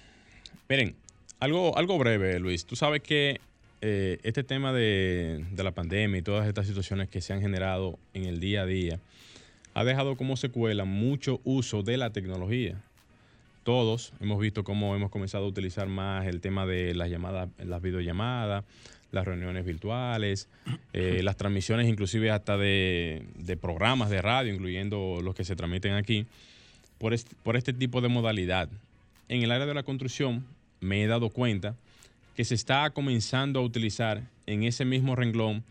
Miren, 0.68 0.94
algo, 1.38 1.76
algo 1.76 1.98
breve, 1.98 2.40
Luis. 2.40 2.64
Tú 2.64 2.76
sabes 2.76 3.02
que 3.02 3.40
eh, 3.82 4.18
este 4.22 4.42
tema 4.42 4.72
de, 4.72 5.44
de 5.52 5.62
la 5.62 5.72
pandemia 5.72 6.18
y 6.18 6.22
todas 6.22 6.48
estas 6.48 6.66
situaciones 6.66 7.08
que 7.08 7.20
se 7.20 7.34
han 7.34 7.42
generado 7.42 7.98
en 8.14 8.24
el 8.24 8.40
día 8.40 8.62
a 8.62 8.66
día 8.66 9.00
ha 9.74 9.84
dejado 9.84 10.16
como 10.16 10.38
secuela 10.38 10.86
mucho 10.86 11.42
uso 11.44 11.82
de 11.82 11.98
la 11.98 12.10
tecnología. 12.10 12.82
Todos 13.62 14.14
hemos 14.20 14.40
visto 14.40 14.64
cómo 14.64 14.96
hemos 14.96 15.10
comenzado 15.10 15.44
a 15.44 15.48
utilizar 15.48 15.88
más 15.88 16.26
el 16.26 16.40
tema 16.40 16.64
de 16.64 16.94
las 16.94 17.10
llamadas, 17.10 17.50
las 17.58 17.82
videollamadas, 17.82 18.64
las 19.16 19.26
reuniones 19.26 19.64
virtuales, 19.64 20.48
eh, 20.92 21.20
las 21.22 21.36
transmisiones 21.36 21.88
inclusive 21.88 22.30
hasta 22.30 22.56
de, 22.56 23.24
de 23.34 23.56
programas 23.56 24.10
de 24.10 24.22
radio, 24.22 24.54
incluyendo 24.54 25.20
los 25.22 25.34
que 25.34 25.44
se 25.44 25.56
transmiten 25.56 25.94
aquí, 25.94 26.26
por 26.98 27.12
este, 27.12 27.34
por 27.42 27.56
este 27.56 27.72
tipo 27.72 28.00
de 28.00 28.08
modalidad. 28.08 28.68
En 29.28 29.42
el 29.42 29.50
área 29.50 29.66
de 29.66 29.74
la 29.74 29.82
construcción 29.82 30.46
me 30.80 31.02
he 31.02 31.06
dado 31.06 31.30
cuenta 31.30 31.74
que 32.36 32.44
se 32.44 32.54
está 32.54 32.88
comenzando 32.90 33.60
a 33.60 33.62
utilizar 33.62 34.22
en 34.46 34.62
ese 34.62 34.84
mismo 34.84 35.16
renglón 35.16 35.64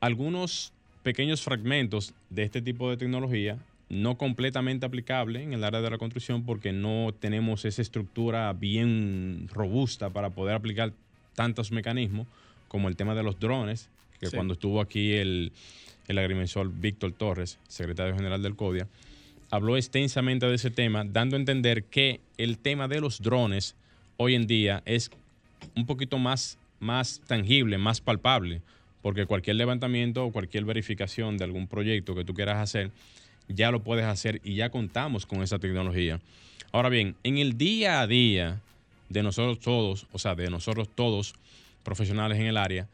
algunos 0.00 0.72
pequeños 1.02 1.42
fragmentos 1.42 2.14
de 2.30 2.44
este 2.44 2.62
tipo 2.62 2.88
de 2.88 2.96
tecnología, 2.96 3.58
no 3.88 4.16
completamente 4.16 4.86
aplicable 4.86 5.42
en 5.42 5.52
el 5.52 5.64
área 5.64 5.82
de 5.82 5.90
la 5.90 5.98
construcción 5.98 6.44
porque 6.44 6.72
no 6.72 7.12
tenemos 7.18 7.64
esa 7.64 7.82
estructura 7.82 8.52
bien 8.52 9.48
robusta 9.52 10.10
para 10.10 10.30
poder 10.30 10.54
aplicar 10.54 10.92
tantos 11.34 11.70
mecanismos 11.72 12.26
como 12.74 12.88
el 12.88 12.96
tema 12.96 13.14
de 13.14 13.22
los 13.22 13.38
drones, 13.38 13.88
que 14.18 14.26
Sí. 14.26 14.34
cuando 14.34 14.54
estuvo 14.54 14.80
aquí 14.80 15.12
el, 15.12 15.52
el 16.08 16.18
agrimensor 16.18 16.72
Víctor 16.72 17.12
Torres, 17.12 17.60
secretario 17.68 18.16
general 18.16 18.42
del 18.42 18.56
CODIA, 18.56 18.88
habló 19.48 19.76
extensamente 19.76 20.46
de 20.46 20.56
ese 20.56 20.72
tema, 20.72 21.04
dando 21.04 21.36
a 21.36 21.38
entender 21.38 21.84
que 21.84 22.18
el 22.36 22.58
tema 22.58 22.88
de 22.88 23.00
los 23.00 23.22
drones 23.22 23.76
hoy 24.16 24.34
en 24.34 24.48
día 24.48 24.82
es 24.86 25.12
un 25.76 25.86
poquito 25.86 26.18
más, 26.18 26.58
más 26.80 27.20
tangible, 27.28 27.78
más 27.78 28.00
palpable, 28.00 28.60
porque 29.02 29.24
cualquier 29.26 29.54
levantamiento 29.54 30.24
o 30.24 30.32
cualquier 30.32 30.64
verificación 30.64 31.36
de 31.38 31.44
algún 31.44 31.68
proyecto 31.68 32.16
que 32.16 32.24
tú 32.24 32.34
quieras 32.34 32.58
hacer, 32.58 32.90
ya 33.46 33.70
lo 33.70 33.84
puedes 33.84 34.04
hacer 34.04 34.40
y 34.42 34.56
ya 34.56 34.70
contamos 34.70 35.26
con 35.26 35.44
esa 35.44 35.60
tecnología. 35.60 36.18
Ahora 36.72 36.88
bien, 36.88 37.14
en 37.22 37.38
el 37.38 37.56
día 37.56 38.00
a 38.00 38.08
día 38.08 38.60
de 39.10 39.22
nosotros 39.22 39.60
todos, 39.60 40.08
o 40.10 40.18
sea, 40.18 40.34
de 40.34 40.50
nosotros 40.50 40.88
todos, 40.92 41.34
profesionales 41.84 42.38
en 42.40 42.46
el 42.46 42.56
área, 42.56 42.88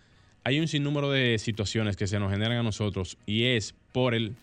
hay 0.45 0.59
un 0.61 0.69
sinnúmero 0.69 1.11
de 1.11 1.39
situaciones 1.39 1.97
que 1.97 2.07
se 2.07 2.19
nos 2.19 2.31
generan 2.31 2.59
a 2.59 2.63
nosotros 2.63 3.17
y 3.27 3.45
es 3.45 3.75
por 3.93 4.15
el, 4.15 4.35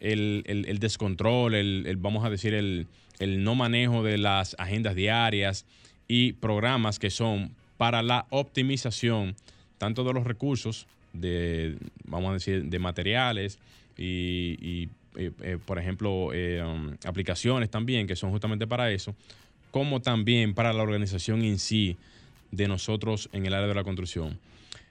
el, 0.00 0.44
el- 0.46 0.78
descontrol, 0.78 1.54
el, 1.54 1.96
vamos 1.98 2.24
a 2.24 2.30
decir, 2.30 2.54
el, 2.54 2.86
no 3.18 3.54
manejo 3.54 4.02
de 4.02 4.18
las 4.18 4.56
agendas 4.58 4.94
diarias 4.94 5.66
y 6.08 6.32
programas 6.32 6.98
que 6.98 7.10
son 7.10 7.52
para 7.76 8.02
la 8.02 8.26
optimización 8.30 9.34
tanto 9.78 10.04
de 10.04 10.12
los 10.12 10.24
recursos, 10.24 10.86
de, 11.12 11.76
vamos 12.06 12.30
a 12.30 12.34
decir, 12.34 12.64
de 12.64 12.78
materiales 12.78 13.58
y, 13.96 14.56
y, 14.60 14.88
eh, 15.16 15.30
eh, 15.42 15.58
por 15.64 15.78
ejemplo, 15.78 16.30
eh, 16.32 16.62
um, 16.64 16.96
aplicaciones 17.04 17.70
también 17.70 18.06
que 18.06 18.16
son 18.16 18.30
justamente 18.30 18.66
para 18.66 18.90
eso, 18.90 19.14
como 19.70 20.00
también 20.00 20.54
para 20.54 20.72
la 20.72 20.82
organización 20.82 21.42
en 21.44 21.58
sí 21.58 21.96
de 22.56 22.68
nosotros 22.68 23.28
en 23.32 23.46
el 23.46 23.54
área 23.54 23.68
de 23.68 23.74
la 23.74 23.84
construcción. 23.84 24.38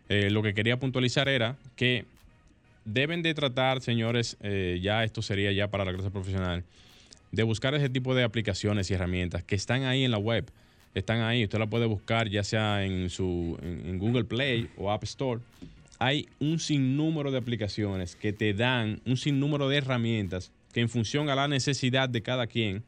Eh, 0.10 0.30
lo 0.30 0.44
que 0.44 0.54
quería 0.54 0.80
puntualizar 0.80 1.30
era 1.30 1.58
que 1.76 2.06
deben 2.86 3.24
de 3.24 3.34
tratar, 3.34 3.82
señores, 3.82 4.38
eh, 4.42 4.80
ya 4.82 5.04
esto 5.04 5.22
sería 5.22 5.52
ya 5.52 5.70
para 5.70 5.86
la 5.86 5.94
clase 5.94 6.12
profesional, 6.12 6.64
de 7.32 7.44
buscar 7.44 7.74
ese 7.74 7.90
tipo 7.90 8.14
de 8.14 8.24
aplicaciones 8.24 8.92
y 8.92 8.94
herramientas 8.94 9.44
que 9.44 9.56
están 9.56 9.84
ahí 9.84 10.04
en 10.04 10.12
la 10.12 10.18
web. 10.18 10.46
Están 10.94 11.22
ahí, 11.22 11.44
usted 11.44 11.58
la 11.58 11.68
puede 11.68 11.88
buscar 11.88 12.30
ya 12.30 12.44
sea 12.44 12.86
en, 12.86 13.10
su, 13.10 13.58
en, 13.64 13.88
en 13.88 13.98
Google 13.98 14.26
Play 14.26 14.70
o 14.78 14.92
App 14.92 15.04
Store. 15.06 15.42
Hay 15.98 16.28
un 16.40 16.60
sinnúmero 16.60 17.32
de 17.32 17.38
aplicaciones 17.38 18.16
que 18.16 18.34
te 18.34 18.54
dan 18.54 19.02
un 19.06 19.18
sinnúmero 19.18 19.70
de 19.70 19.78
herramientas 19.78 20.52
que 20.74 20.82
en 20.82 20.90
función 20.90 21.30
a 21.30 21.36
la 21.36 21.48
necesidad 21.48 22.10
de 22.10 22.22
cada 22.22 22.48
quien, 22.48 22.84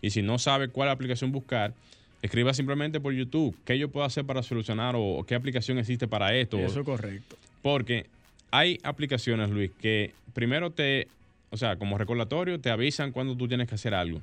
y 0.00 0.10
si 0.10 0.22
no 0.22 0.38
sabe 0.38 0.68
cuál 0.68 0.88
aplicación 0.88 1.32
buscar, 1.32 1.74
escriba 2.22 2.54
simplemente 2.54 3.00
por 3.00 3.12
YouTube 3.12 3.56
qué 3.64 3.78
yo 3.78 3.88
puedo 3.88 4.06
hacer 4.06 4.24
para 4.24 4.42
solucionar 4.42 4.94
o, 4.96 5.24
qué 5.26 5.34
aplicación 5.34 5.78
existe 5.78 6.08
para 6.08 6.34
esto. 6.34 6.58
Eso 6.58 6.80
es 6.80 6.86
correcto. 6.86 7.36
Porque 7.62 8.06
hay 8.50 8.78
aplicaciones, 8.82 9.50
Luis, 9.50 9.70
que 9.80 10.12
primero 10.34 10.70
te, 10.70 11.08
o 11.50 11.56
sea, 11.56 11.76
como 11.76 11.98
recordatorio, 11.98 12.60
te 12.60 12.70
avisan 12.70 13.12
cuando 13.12 13.36
tú 13.36 13.48
tienes 13.48 13.68
que 13.68 13.74
hacer 13.74 13.94
algo. 13.94 14.20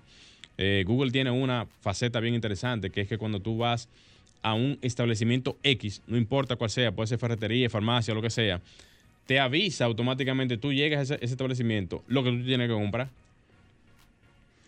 Eh, 0.58 0.84
Google 0.86 1.12
tiene 1.12 1.32
una 1.32 1.66
faceta 1.82 2.20
bien 2.20 2.36
interesante, 2.36 2.90
que 2.90 3.02
es 3.02 3.08
que 3.08 3.18
cuando 3.18 3.40
tú 3.40 3.58
vas 3.58 3.90
a 4.42 4.54
un 4.54 4.78
establecimiento 4.82 5.58
X, 5.64 6.02
no 6.08 6.18
importa 6.18 6.56
cuál 6.56 6.70
sea, 6.70 6.92
puede 6.92 7.08
ser 7.08 7.18
ferretería, 7.20 7.70
farmacia, 7.70 8.14
lo 8.14 8.22
que 8.22 8.30
sea, 8.30 8.62
te 9.26 9.40
avisa 9.40 9.86
automáticamente, 9.86 10.58
tú 10.58 10.74
llegas 10.74 11.00
a 11.00 11.16
ese, 11.16 11.26
ese 11.26 11.34
establecimiento, 11.34 12.04
lo 12.08 12.24
que 12.24 12.32
tú 12.32 12.44
tienes 12.46 12.68
que 12.68 12.74
comprar. 12.74 13.10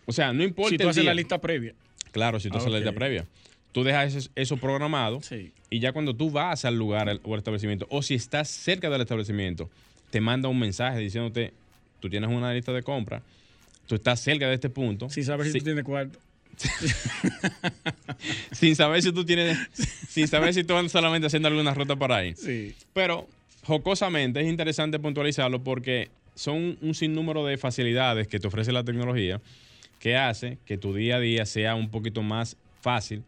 O 0.06 0.12
sea, 0.12 0.32
no 0.32 0.42
importa 0.42 0.70
Si 0.70 0.76
tú 0.78 0.84
el 0.84 0.88
haces 0.90 1.02
día. 1.02 1.10
la 1.10 1.14
lista 1.14 1.38
previa. 1.40 1.74
Claro, 2.12 2.40
si 2.40 2.48
tú 2.48 2.54
Ah, 2.54 2.58
haces 2.58 2.70
la 2.72 2.78
lista 2.78 2.92
previa. 2.92 3.26
Tú 3.72 3.84
dejas 3.84 4.14
eso, 4.14 4.30
eso 4.34 4.56
programado 4.56 5.20
Sí. 5.20 5.52
y 5.68 5.80
ya 5.80 5.92
cuando 5.92 6.14
tú 6.16 6.30
vas 6.30 6.64
al 6.64 6.76
lugar 6.78 7.20
o 7.24 7.32
al 7.34 7.38
establecimiento, 7.38 7.86
o 7.90 8.00
si 8.02 8.14
estás 8.14 8.48
cerca 8.48 8.88
del 8.88 9.02
establecimiento, 9.02 9.68
te 10.10 10.20
manda 10.20 10.48
un 10.48 10.58
mensaje 10.58 10.98
diciéndote, 10.98 11.52
tú 12.00 12.08
tienes 12.08 12.30
una 12.30 12.54
lista 12.54 12.72
de 12.72 12.82
compra, 12.82 13.20
tú 13.86 13.96
estás 13.96 14.20
cerca 14.20 14.48
de 14.48 14.54
este 14.54 14.70
punto. 14.70 15.10
Si 15.10 15.22
sabes 15.22 15.52
si 15.52 15.58
tú 15.58 15.64
tienes 15.66 15.84
cuarto. 15.84 16.18
sin 18.52 18.74
saber 18.76 19.02
si 19.02 19.12
tú 19.12 19.24
tienes, 19.24 19.58
sin 20.08 20.26
saber 20.28 20.54
si 20.54 20.64
tú 20.64 20.74
andas 20.74 20.92
solamente 20.92 21.26
haciendo 21.26 21.48
alguna 21.48 21.74
ruta 21.74 21.96
por 21.96 22.12
ahí. 22.12 22.34
Sí. 22.34 22.74
Pero 22.94 23.28
jocosamente 23.64 24.40
es 24.40 24.46
interesante 24.46 24.98
puntualizarlo 24.98 25.62
porque 25.62 26.08
son 26.34 26.78
un 26.80 26.94
sinnúmero 26.94 27.44
de 27.44 27.58
facilidades 27.58 28.28
que 28.28 28.38
te 28.40 28.46
ofrece 28.46 28.72
la 28.72 28.84
tecnología 28.84 29.40
que 29.98 30.16
hace 30.16 30.58
que 30.64 30.78
tu 30.78 30.94
día 30.94 31.16
a 31.16 31.20
día 31.20 31.46
sea 31.46 31.74
un 31.74 31.90
poquito 31.90 32.22
más 32.22 32.56
fácil. 32.80 33.22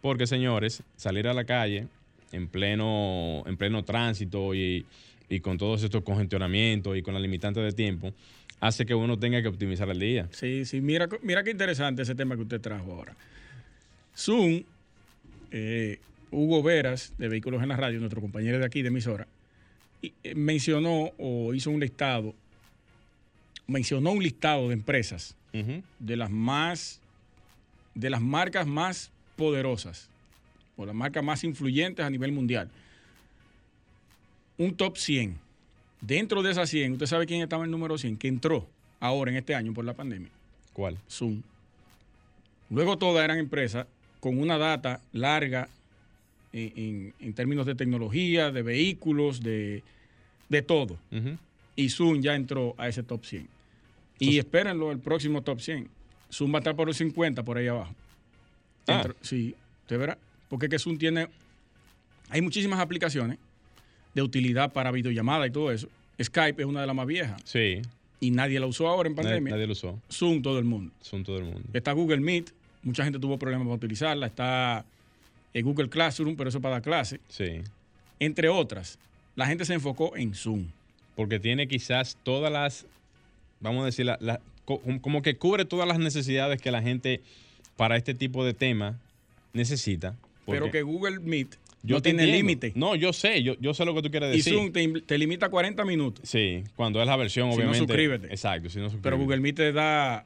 Porque, 0.00 0.26
señores, 0.26 0.82
salir 0.96 1.26
a 1.28 1.34
la 1.34 1.44
calle 1.44 1.86
en 2.32 2.46
pleno, 2.46 3.42
en 3.46 3.56
pleno 3.56 3.84
tránsito 3.84 4.54
y, 4.54 4.86
y 5.28 5.40
con 5.40 5.58
todos 5.58 5.82
estos 5.82 6.02
congestionamientos 6.02 6.96
y 6.96 7.02
con 7.02 7.14
la 7.14 7.20
limitante 7.20 7.60
de 7.60 7.72
tiempo, 7.72 8.12
hace 8.60 8.86
que 8.86 8.94
uno 8.94 9.18
tenga 9.18 9.42
que 9.42 9.48
optimizar 9.48 9.88
el 9.90 9.98
día. 9.98 10.28
Sí, 10.30 10.64
sí, 10.64 10.80
mira, 10.80 11.08
mira 11.22 11.42
qué 11.42 11.50
interesante 11.50 12.02
ese 12.02 12.14
tema 12.14 12.36
que 12.36 12.42
usted 12.42 12.60
trajo 12.60 12.92
ahora. 12.92 13.14
Zoom, 14.16 14.62
eh, 15.50 15.98
Hugo 16.30 16.62
Veras, 16.62 17.12
de 17.18 17.28
Vehículos 17.28 17.62
en 17.62 17.68
la 17.68 17.76
Radio, 17.76 18.00
nuestro 18.00 18.20
compañero 18.20 18.58
de 18.58 18.66
aquí 18.66 18.82
de 18.82 18.88
emisora, 18.88 19.26
y, 20.02 20.12
eh, 20.22 20.34
mencionó 20.34 21.12
o 21.18 21.54
hizo 21.54 21.70
un 21.70 21.80
listado, 21.80 22.34
mencionó 23.66 24.12
un 24.12 24.22
listado 24.22 24.68
de 24.68 24.74
empresas 24.74 25.36
De 25.98 26.16
las 26.16 26.30
más, 26.30 27.00
de 27.94 28.10
las 28.10 28.20
marcas 28.20 28.66
más 28.66 29.10
poderosas, 29.36 30.08
o 30.76 30.84
las 30.86 30.94
marcas 30.94 31.24
más 31.24 31.42
influyentes 31.44 32.04
a 32.04 32.10
nivel 32.10 32.32
mundial. 32.32 32.70
Un 34.56 34.74
top 34.76 34.96
100. 34.96 35.36
Dentro 36.00 36.42
de 36.42 36.50
esas 36.52 36.68
100, 36.70 36.92
¿usted 36.92 37.06
sabe 37.06 37.26
quién 37.26 37.42
estaba 37.42 37.62
en 37.62 37.66
el 37.66 37.70
número 37.72 37.98
100? 37.98 38.16
Que 38.18 38.28
entró 38.28 38.66
ahora 39.00 39.30
en 39.30 39.36
este 39.36 39.54
año 39.54 39.72
por 39.72 39.84
la 39.84 39.94
pandemia. 39.94 40.28
¿Cuál? 40.72 40.96
Zoom. 41.10 41.42
Luego 42.70 42.98
todas 42.98 43.24
eran 43.24 43.38
empresas 43.38 43.86
con 44.20 44.38
una 44.38 44.58
data 44.58 45.00
larga 45.12 45.68
en, 46.52 46.72
en- 46.76 47.14
en 47.20 47.32
términos 47.34 47.66
de 47.66 47.74
tecnología, 47.74 48.50
de 48.52 48.62
vehículos, 48.62 49.40
de, 49.42 49.82
de 50.48 50.62
todo. 50.62 50.98
Y 51.76 51.90
Zoom 51.90 52.20
ya 52.20 52.34
entró 52.34 52.74
a 52.78 52.88
ese 52.88 53.02
top 53.02 53.24
100. 53.24 53.48
Y 54.18 54.38
espérenlo, 54.38 54.90
el 54.90 54.98
próximo 54.98 55.42
top 55.42 55.60
100. 55.60 55.88
Zoom 56.32 56.52
va 56.52 56.58
a 56.58 56.60
estar 56.60 56.76
por 56.76 56.86
los 56.86 56.96
50 56.96 57.42
por 57.44 57.56
ahí 57.58 57.68
abajo. 57.68 57.94
Ah. 58.86 59.06
Sí, 59.20 59.54
usted 59.82 59.98
verá. 59.98 60.18
Porque 60.48 60.66
es 60.66 60.70
que 60.70 60.78
Zoom 60.78 60.98
tiene... 60.98 61.28
Hay 62.30 62.42
muchísimas 62.42 62.80
aplicaciones 62.80 63.38
de 64.14 64.22
utilidad 64.22 64.72
para 64.72 64.90
videollamada 64.90 65.46
y 65.46 65.50
todo 65.50 65.70
eso. 65.72 65.88
Skype 66.22 66.62
es 66.62 66.66
una 66.68 66.80
de 66.80 66.86
las 66.86 66.96
más 66.96 67.06
viejas 67.06 67.40
Sí, 67.44 67.80
y 68.20 68.30
nadie 68.32 68.58
la 68.58 68.66
usó 68.66 68.88
ahora 68.88 69.08
en 69.08 69.14
nadie, 69.14 69.28
pandemia. 69.28 69.52
nadie 69.52 69.66
lo 69.66 69.72
usó. 69.72 70.00
Zoom 70.10 70.42
todo 70.42 70.58
el 70.58 70.64
mundo. 70.64 70.92
Son 71.00 71.22
todo 71.22 71.38
el 71.38 71.44
mundo. 71.44 71.62
Está 71.72 71.92
Google 71.92 72.18
Meet, 72.20 72.50
mucha 72.82 73.04
gente 73.04 73.18
tuvo 73.18 73.38
problemas 73.38 73.66
para 73.66 73.76
utilizarla. 73.76 74.26
Está 74.26 74.84
eh, 75.54 75.62
Google 75.62 75.88
Classroom, 75.88 76.36
pero 76.36 76.48
eso 76.48 76.60
para 76.60 76.74
dar 76.76 76.82
clase. 76.82 77.20
Sí. 77.28 77.62
entre 78.18 78.48
otras, 78.48 78.98
la 79.36 79.46
gente 79.46 79.64
se 79.64 79.74
enfocó 79.74 80.16
en 80.16 80.34
Zoom. 80.34 80.66
Porque 81.14 81.38
tiene 81.40 81.66
quizás 81.68 82.16
todas 82.22 82.52
las, 82.52 82.86
vamos 83.60 83.82
a 83.82 83.86
decir, 83.86 84.06
la- 84.06 84.18
la- 84.20 84.40
co- 84.64 84.82
como 85.00 85.22
que 85.22 85.36
cubre 85.36 85.64
todas 85.64 85.86
las 85.88 85.98
necesidades 85.98 86.60
que 86.60 86.70
la 86.70 86.82
gente 86.82 87.20
para 87.76 87.96
este 87.96 88.14
tipo 88.14 88.44
de 88.44 88.54
tema 88.54 88.98
necesita. 89.52 90.14
Pero 90.46 90.70
que 90.70 90.82
Google 90.82 91.20
Meet 91.20 91.56
yo 91.82 91.96
no 91.96 92.02
tiene 92.02 92.26
límite. 92.26 92.72
No, 92.74 92.94
yo 92.96 93.12
sé, 93.12 93.42
yo, 93.42 93.54
yo 93.60 93.72
sé 93.74 93.84
lo 93.84 93.94
que 93.94 94.02
tú 94.02 94.10
quieres 94.10 94.34
y 94.34 94.38
decir. 94.38 94.52
Zoom 94.54 94.72
te, 94.72 95.00
te 95.02 95.18
limita 95.18 95.46
a 95.46 95.48
40 95.50 95.84
minutos. 95.84 96.28
Sí, 96.28 96.64
cuando 96.74 97.00
es 97.00 97.06
la 97.06 97.16
versión, 97.16 97.46
Si 97.52 97.58
no, 97.58 97.64
obviamente. 97.64 97.78
suscríbete. 97.86 98.26
Exacto, 98.28 98.68
si 98.70 98.78
no 98.78 98.84
suscríbete. 98.84 99.02
Pero 99.02 99.18
Google 99.18 99.40
Meet 99.40 99.56
te 99.56 99.72
da 99.72 100.24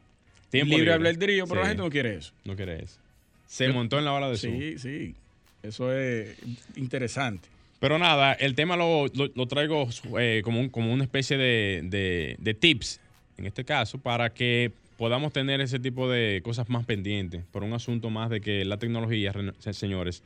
Tiempo 0.50 0.76
libre 0.76 0.92
albedrío, 0.92 1.46
pero 1.46 1.60
la 1.62 1.68
gente 1.68 1.82
no 1.82 1.90
quiere 1.90 2.16
eso. 2.16 2.32
No 2.44 2.56
quiere 2.56 2.82
eso. 2.84 2.98
Se 3.46 3.68
montó 3.68 3.98
en 3.98 4.04
la 4.06 4.12
bala 4.12 4.30
de 4.30 4.36
Zoom. 4.38 4.58
Sí, 4.58 4.78
sí. 4.78 5.14
Eso 5.62 5.92
es 5.96 6.36
interesante. 6.76 7.48
Pero 7.80 7.98
nada, 7.98 8.32
el 8.34 8.54
tema 8.54 8.76
lo, 8.76 9.06
lo- 9.08 9.30
lo 9.34 9.46
traigo 9.46 9.88
eh, 10.18 10.40
como, 10.44 10.60
un- 10.60 10.68
como 10.68 10.92
una 10.92 11.04
especie 11.04 11.36
de, 11.36 11.82
de- 11.84 12.36
de 12.38 12.54
tips, 12.54 13.00
en 13.38 13.46
este 13.46 13.64
caso, 13.64 13.98
para 13.98 14.30
que 14.32 14.72
podamos 14.96 15.32
tener 15.32 15.60
ese 15.60 15.78
tipo 15.78 16.08
de 16.08 16.40
cosas 16.44 16.68
más 16.68 16.84
pendientes, 16.84 17.44
por 17.50 17.62
un 17.64 17.72
asunto 17.72 18.10
más 18.10 18.30
de 18.30 18.40
que 18.40 18.64
la 18.64 18.76
tecnología, 18.76 19.32
re- 19.32 19.52
se- 19.58 19.72
señores, 19.72 20.22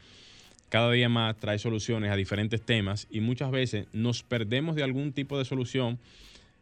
cada 0.69 0.91
día 0.91 1.09
más 1.09 1.37
trae 1.37 1.59
soluciones 1.59 2.11
a 2.11 2.17
diferentes 2.17 2.61
temas 2.61 3.07
y 3.11 3.21
muchas 3.21 3.51
veces 3.51 3.87
nos 3.93 4.23
perdemos 4.23 4.75
de 4.77 4.83
algún 4.83 5.13
tipo 5.13 5.39
de 5.39 5.45
solución 5.45 5.99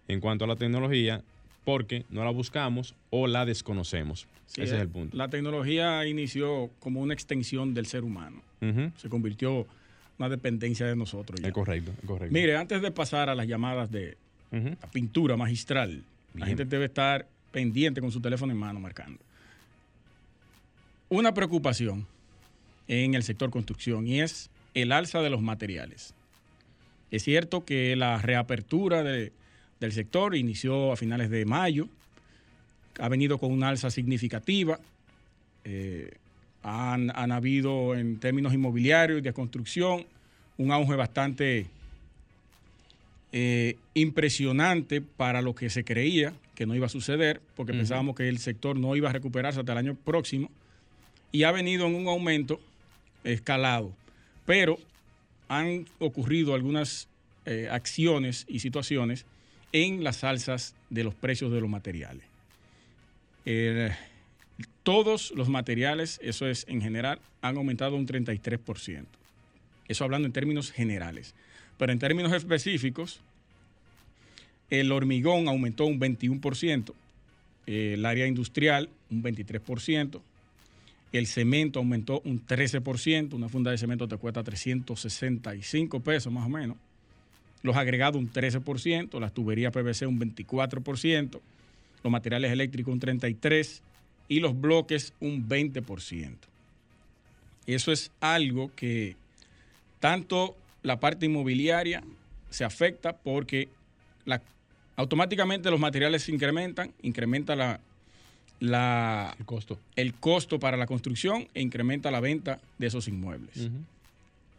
en 0.09 0.21
cuanto 0.21 0.45
a 0.45 0.49
la 0.49 0.57
tecnología 0.57 1.23
porque 1.65 2.05
no 2.11 2.23
la 2.25 2.31
buscamos 2.31 2.95
o 3.09 3.27
la 3.27 3.47
desconocemos. 3.47 4.27
Sí, 4.47 4.61
Ese 4.61 4.75
eh, 4.75 4.77
es 4.77 4.83
el 4.83 4.89
punto. 4.91 5.17
La 5.17 5.29
tecnología 5.29 6.07
inició 6.07 6.71
como 6.79 7.01
una 7.01 7.15
extensión 7.15 7.73
del 7.73 7.87
ser 7.87 8.05
humano. 8.05 8.43
Se 8.97 9.09
convirtió 9.09 9.67
una 10.19 10.29
dependencia 10.29 10.87
de 10.87 10.95
nosotros. 10.97 11.41
ya. 11.41 11.49
Es 11.49 11.55
correcto, 11.55 11.91
es 12.03 12.07
correcto. 12.07 12.33
Mire, 12.33 12.57
antes 12.57 12.81
de 12.83 12.91
pasar 12.91 13.29
a 13.31 13.35
las 13.35 13.47
llamadas 13.49 13.91
de 13.91 14.17
la 14.53 14.91
pintura 14.93 15.37
magistral, 15.37 16.03
la 16.35 16.47
gente 16.47 16.65
debe 16.65 16.87
estar 16.87 17.27
pendiente 17.53 18.01
con 18.01 18.11
su 18.11 18.21
teléfono 18.21 18.53
en 18.53 18.59
mano 18.59 18.81
marcando. 18.81 19.19
Una 21.09 21.33
preocupación 21.35 22.07
en 22.89 23.15
el 23.15 23.23
sector 23.23 23.51
construcción 23.51 24.07
y 24.07 24.21
es 24.21 24.51
el 24.75 24.93
alza 24.93 25.21
de 25.23 25.31
los 25.31 25.43
materiales. 25.43 26.15
Es 27.11 27.23
cierto 27.23 27.65
que 27.65 27.95
la 27.97 28.21
reapertura 28.21 29.03
de- 29.05 29.33
del 29.81 29.93
sector 29.93 30.35
inició 30.35 30.93
a 30.93 30.97
finales 30.97 31.31
de 31.31 31.45
mayo, 31.45 31.89
ha 32.99 33.09
venido 33.09 33.39
con 33.39 33.53
una 33.53 33.69
alza 33.69 33.91
significativa. 33.91 34.79
eh, 35.67 36.15
han, 36.63 37.11
han 37.15 37.31
habido 37.33 37.95
en 37.95 38.19
términos 38.19 38.53
inmobiliarios 38.55 39.19
y 39.19 39.23
de 39.23 39.33
construcción 39.33 40.05
un 40.59 40.73
auge 40.73 40.95
bastante 40.95 41.67
eh, 43.37 43.79
impresionante 43.95 45.01
para 45.01 45.43
lo 45.43 45.57
que 45.57 45.69
se 45.69 45.83
creía 45.83 46.35
que 46.55 46.67
no 46.67 46.77
iba 46.77 46.87
a 46.87 46.89
suceder, 46.89 47.41
porque 47.57 47.73
pensábamos 47.73 48.15
que 48.15 48.29
el 48.29 48.39
sector 48.39 48.79
no 48.79 48.95
iba 48.95 49.11
a 49.11 49.13
recuperarse 49.13 49.59
hasta 49.59 49.73
el 49.73 49.79
año 49.79 49.97
próximo, 49.97 50.53
y 51.33 51.43
ha 51.43 51.51
venido 51.51 51.85
en 51.89 51.97
un 51.97 52.07
aumento 52.07 52.61
escalado. 53.25 53.93
Pero 54.47 54.79
han 55.49 55.87
ocurrido 55.99 56.55
algunas 56.55 57.09
eh, 57.45 57.67
acciones 57.73 58.45
y 58.47 58.61
situaciones 58.61 59.27
en 59.73 60.05
las 60.05 60.23
alzas 60.23 60.77
de 60.89 61.03
los 61.03 61.17
precios 61.17 61.51
de 61.51 61.61
los 61.61 61.69
materiales. 61.69 62.25
Eh, 63.47 63.91
todos 64.85 65.33
los 65.33 65.49
materiales, 65.49 66.21
eso 66.23 66.47
es 66.47 66.67
en 66.69 66.81
general, 66.81 67.19
han 67.43 67.57
aumentado 67.57 67.97
un 67.97 68.07
33%. 68.07 69.07
Eso 69.89 70.05
hablando 70.05 70.27
en 70.27 70.33
términos 70.33 70.71
generales. 70.71 71.35
Pero 71.79 71.93
en 71.93 71.99
términos 71.99 72.33
específicos, 72.33 73.21
el 74.71 74.93
hormigón 74.93 75.49
aumentó 75.49 75.87
un 75.87 76.01
21%, 76.01 76.95
eh, 77.67 77.93
el 77.95 78.05
área 78.07 78.27
industrial 78.27 78.89
un 79.11 79.23
23%, 79.23 80.21
el 81.13 81.27
cemento 81.27 81.79
aumentó 81.79 82.21
un 82.25 82.45
13%, 82.45 83.35
una 83.35 83.49
funda 83.49 83.71
de 83.71 83.79
cemento 83.79 84.09
te 84.09 84.17
cuesta 84.17 84.43
365 84.43 86.01
pesos 86.01 86.33
más 86.33 86.47
o 86.47 86.49
menos, 86.49 86.77
los 87.63 87.77
agregados 87.77 88.21
un 88.21 88.31
13%, 88.31 89.21
las 89.21 89.33
tuberías 89.33 89.73
PVC 89.73 90.07
un 90.07 90.19
24%, 90.19 91.41
los 92.03 92.13
materiales 92.13 92.53
eléctricos 92.53 92.93
un 92.93 93.01
33% 93.01 93.81
y 94.29 94.41
los 94.41 94.61
bloques 94.61 95.13
un 95.21 95.49
20%. 95.49 96.37
Eso 97.67 97.93
es 97.93 98.11
algo 98.21 98.71
que 98.75 99.17
tanto 100.01 100.57
la 100.85 101.01
parte 101.01 101.27
inmobiliaria 101.27 102.05
se 102.51 102.63
afecta 102.63 103.17
porque 103.17 103.69
la- 104.27 104.41
automáticamente 104.97 105.71
los 105.71 105.81
materiales 105.81 106.23
se 106.23 106.31
incrementan, 106.33 106.93
incrementa 107.03 107.57
la, 107.57 107.81
la- 108.61 109.35
El 109.39 109.45
costo. 109.47 109.81
el 109.97 110.15
costo 110.15 110.61
para 110.61 110.77
la 110.77 110.87
construcción 110.87 111.49
e 111.55 111.61
incrementa 111.63 112.11
la 112.13 112.21
venta 112.21 112.61
de 112.79 112.87
esos 112.87 113.09
inmuebles. 113.09 113.69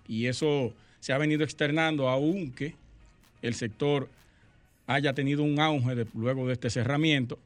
Y 0.07 0.25
eso 0.25 0.73
se 0.99 1.13
ha 1.13 1.17
venido 1.17 1.43
externando 1.43 2.09
aunque 2.09 2.73
el 3.41 3.53
sector 3.53 4.09
haya 4.87 5.13
tenido 5.13 5.43
un 5.43 5.59
auge 5.59 5.95
de- 5.95 6.07
luego 6.15 6.47
de 6.47 6.53
este 6.53 6.69
cerramiento, 6.69 7.39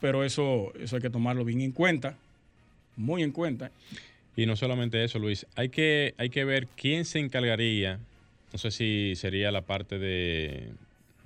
pero 0.00 0.24
eso, 0.24 0.72
eso 0.78 0.96
hay 0.96 1.02
que 1.02 1.10
tomarlo 1.10 1.44
bien 1.44 1.60
en 1.60 1.72
cuenta, 1.72 2.16
muy 2.96 3.22
en 3.22 3.30
cuenta. 3.32 3.70
Y 4.36 4.44
no 4.46 4.54
solamente 4.56 5.02
eso, 5.02 5.18
Luis, 5.18 5.46
hay 5.54 5.68
que, 5.70 6.14
hay 6.18 6.28
que 6.28 6.44
ver 6.44 6.66
quién 6.76 7.04
se 7.06 7.18
encargaría, 7.18 7.98
no 8.56 8.58
sé 8.58 8.70
si 8.70 9.12
sería 9.16 9.52
la 9.52 9.60
parte 9.66 9.98
de, 9.98 10.70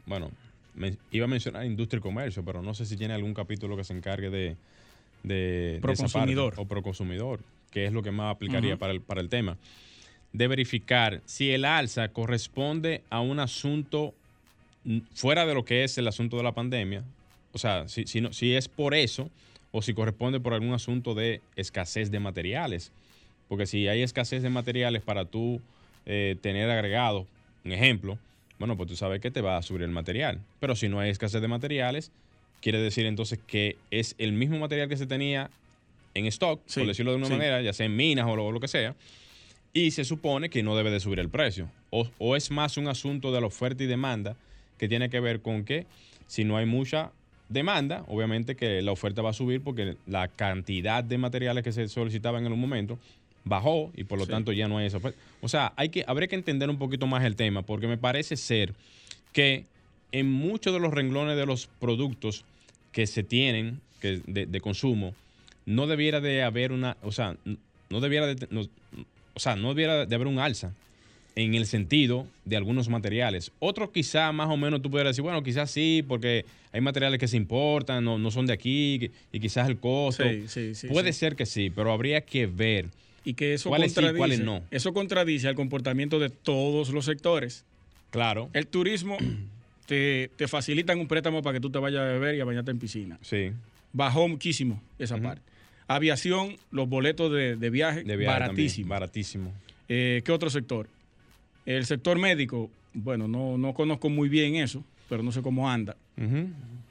bueno, 0.04 0.32
iba 1.12 1.26
a 1.26 1.28
mencionar 1.28 1.64
industria 1.64 1.98
y 1.98 2.02
comercio, 2.02 2.44
pero 2.44 2.60
no 2.60 2.74
sé 2.74 2.84
si 2.86 2.96
tiene 2.96 3.14
algún 3.14 3.34
capítulo 3.34 3.76
que 3.76 3.84
se 3.84 3.92
encargue 3.92 4.30
de... 4.30 5.78
Proconsumidor. 5.80 6.54
o 6.56 6.64
proconsumidor, 6.66 7.38
que 7.70 7.86
es 7.86 7.92
lo 7.92 8.02
que 8.02 8.10
más 8.10 8.34
aplicaría 8.34 8.76
para, 8.78 8.92
el, 8.92 9.00
para 9.00 9.20
el 9.20 9.28
tema. 9.28 9.56
De 10.32 10.48
verificar 10.48 11.20
si 11.24 11.52
el 11.52 11.64
alza 11.64 12.08
corresponde 12.08 13.02
a 13.10 13.20
un 13.20 13.38
asunto 13.38 14.12
fuera 15.14 15.46
de 15.46 15.54
lo 15.54 15.64
que 15.64 15.84
es 15.84 15.98
el 15.98 16.08
asunto 16.08 16.36
de 16.36 16.42
la 16.42 16.50
pandemia, 16.52 17.04
o 17.52 17.58
sea, 17.58 17.86
si, 17.86 18.08
si, 18.08 18.20
no- 18.20 18.32
si 18.32 18.56
es 18.56 18.66
por 18.66 18.92
eso 18.92 19.30
o 19.70 19.82
si 19.82 19.94
corresponde 19.94 20.40
por 20.40 20.52
algún 20.52 20.72
asunto 20.72 21.14
de 21.14 21.42
escasez 21.54 22.10
de 22.10 22.18
materiales. 22.18 22.90
Porque 23.48 23.66
si 23.66 23.86
hay 23.86 24.02
escasez 24.02 24.42
de 24.42 24.50
materiales 24.50 25.02
para 25.02 25.24
tú 25.26 25.60
eh, 26.06 26.36
tener 26.40 26.70
agregado, 26.70 27.26
un 27.64 27.72
ejemplo, 27.72 28.18
bueno, 28.58 28.76
pues 28.76 28.88
tú 28.88 28.96
sabes 28.96 29.20
que 29.20 29.30
te 29.30 29.40
va 29.40 29.56
a 29.56 29.62
subir 29.62 29.82
el 29.82 29.90
material. 29.90 30.40
Pero 30.60 30.76
si 30.76 30.88
no 30.88 31.00
hay 31.00 31.10
escasez 31.10 31.40
de 31.40 31.48
materiales, 31.48 32.12
quiere 32.60 32.78
decir 32.80 33.06
entonces 33.06 33.38
que 33.46 33.76
es 33.90 34.14
el 34.18 34.32
mismo 34.32 34.58
material 34.58 34.88
que 34.88 34.96
se 34.96 35.06
tenía 35.06 35.50
en 36.14 36.26
stock, 36.26 36.60
Sí, 36.66 36.80
por 36.80 36.88
decirlo 36.88 37.12
de 37.12 37.18
una 37.18 37.26
sí. 37.26 37.32
manera, 37.32 37.62
ya 37.62 37.72
sea 37.72 37.86
en 37.86 37.96
minas 37.96 38.26
o 38.26 38.36
lo, 38.36 38.46
o 38.46 38.52
lo 38.52 38.60
que 38.60 38.68
sea, 38.68 38.94
y 39.72 39.92
se 39.92 40.04
supone 40.04 40.50
que 40.50 40.62
no 40.62 40.76
debe 40.76 40.90
de 40.90 41.00
subir 41.00 41.20
el 41.20 41.28
precio. 41.28 41.70
O, 41.90 42.08
o 42.18 42.36
es 42.36 42.50
más 42.50 42.76
un 42.76 42.88
asunto 42.88 43.32
de 43.32 43.40
la 43.40 43.46
oferta 43.46 43.82
y 43.84 43.86
demanda 43.86 44.36
que 44.76 44.88
tiene 44.88 45.08
que 45.10 45.20
ver 45.20 45.40
con 45.40 45.64
que 45.64 45.86
si 46.26 46.44
no 46.44 46.56
hay 46.56 46.66
mucha 46.66 47.12
demanda, 47.48 48.04
obviamente 48.08 48.56
que 48.56 48.82
la 48.82 48.92
oferta 48.92 49.22
va 49.22 49.30
a 49.30 49.34
subir 49.34 49.62
porque 49.62 49.96
la 50.06 50.28
cantidad 50.28 51.02
de 51.02 51.18
materiales 51.18 51.64
que 51.64 51.72
se 51.72 51.88
solicitaban 51.88 52.46
en 52.46 52.52
un 52.52 52.60
momento 52.60 52.98
bajó 53.44 53.90
y 53.96 54.04
por 54.04 54.18
lo 54.18 54.24
Sí. 54.26 54.30
tanto 54.30 54.52
ya 54.52 54.68
no 54.68 54.78
hay 54.78 54.86
esa 54.86 54.98
oferta. 54.98 55.18
O 55.40 55.48
sea, 55.48 55.72
hay 55.76 55.88
que, 55.88 56.04
habría 56.06 56.28
que 56.28 56.36
entender 56.36 56.68
un 56.70 56.78
poquito 56.78 57.06
más 57.06 57.24
el 57.24 57.36
tema 57.36 57.62
porque 57.62 57.86
me 57.86 57.96
parece 57.98 58.36
ser 58.36 58.74
que 59.32 59.64
en 60.12 60.30
muchos 60.30 60.72
de 60.74 60.80
los 60.80 60.92
renglones 60.92 61.36
de 61.36 61.46
los 61.46 61.66
productos 61.78 62.44
que 62.92 63.06
se 63.06 63.22
tienen 63.22 63.80
que 64.00 64.20
de, 64.26 64.46
de 64.46 64.60
consumo, 64.60 65.14
no 65.66 65.86
debiera 65.86 66.20
de 66.20 66.42
haber 66.42 66.72
una, 66.72 66.96
o 67.02 67.12
sea, 67.12 67.36
no 67.90 68.00
debiera 68.00 68.26
de, 68.26 68.46
no- 68.50 68.62
o 69.34 69.38
sea, 69.40 69.56
no 69.56 69.68
debiera 69.70 70.06
de 70.06 70.14
haber 70.14 70.26
un 70.26 70.38
alza 70.38 70.72
en 71.36 71.54
el 71.54 71.64
sentido 71.66 72.26
de 72.44 72.56
algunos 72.56 72.88
materiales. 72.88 73.52
Otros 73.60 73.90
quizá 73.90 74.32
más 74.32 74.48
o 74.50 74.56
menos 74.56 74.82
tú 74.82 74.90
pudieras 74.90 75.12
decir, 75.12 75.22
bueno, 75.22 75.42
quizás 75.42 75.70
sí, 75.70 76.04
porque 76.06 76.44
hay 76.72 76.80
materiales 76.80 77.20
que 77.20 77.28
se 77.28 77.36
importan, 77.36 78.04
no, 78.04 78.18
no 78.18 78.30
son 78.32 78.46
de 78.46 78.52
aquí, 78.52 79.10
y 79.32 79.38
quizás 79.40 79.68
el 79.68 79.78
costo. 79.78 80.24
Sí, 80.28 80.44
sí, 80.48 80.74
sí, 80.74 80.88
Puede 80.88 81.12
ser 81.12 81.36
que 81.36 81.46
sí, 81.46 81.70
pero 81.70 81.92
habría 81.92 82.22
que 82.22 82.46
ver. 82.46 82.88
Y 83.24 83.34
que 83.34 83.54
eso 83.54 83.68
¿Cuáles 83.68 83.92
sí, 83.92 83.96
contradice, 83.96 84.18
cuáles 84.18 84.40
no? 84.40 84.62
eso 84.70 84.92
contradice 84.94 85.48
al 85.48 85.54
comportamiento 85.54 86.18
de 86.18 86.30
todos 86.30 86.90
los 86.90 87.04
sectores. 87.04 87.64
Claro. 88.10 88.48
El 88.52 88.66
turismo 88.66 89.18
te, 89.86 90.30
te 90.36 90.48
facilitan 90.48 90.98
un 90.98 91.06
préstamo 91.08 91.42
para 91.42 91.54
que 91.54 91.60
tú 91.60 91.70
te 91.70 91.78
vayas 91.78 92.00
a 92.00 92.04
beber 92.04 92.34
y 92.36 92.40
a 92.40 92.44
bañarte 92.44 92.70
en 92.70 92.78
piscina. 92.78 93.18
Sí. 93.22 93.52
Bajó 93.92 94.28
muchísimo 94.28 94.80
esa 94.98 95.18
parte. 95.18 95.42
Aviación, 95.88 96.56
los 96.70 96.88
boletos 96.88 97.32
de, 97.32 97.56
de 97.56 97.70
viaje, 97.70 98.04
De 98.04 98.16
viaje 98.16 98.38
también, 98.38 98.46
baratísimo. 98.48 98.88
Baratísimo. 98.88 99.52
Eh, 99.88 100.22
¿Qué 100.24 100.30
otro 100.30 100.48
sector? 100.48 100.86
El 101.66 101.84
sector 101.84 102.16
médico, 102.16 102.70
bueno, 102.94 103.26
no, 103.26 103.58
no 103.58 103.74
conozco 103.74 104.08
muy 104.08 104.28
bien 104.28 104.54
eso, 104.54 104.84
pero 105.08 105.22
no 105.24 105.32
sé 105.32 105.42
cómo 105.42 105.68
anda. 105.68 105.96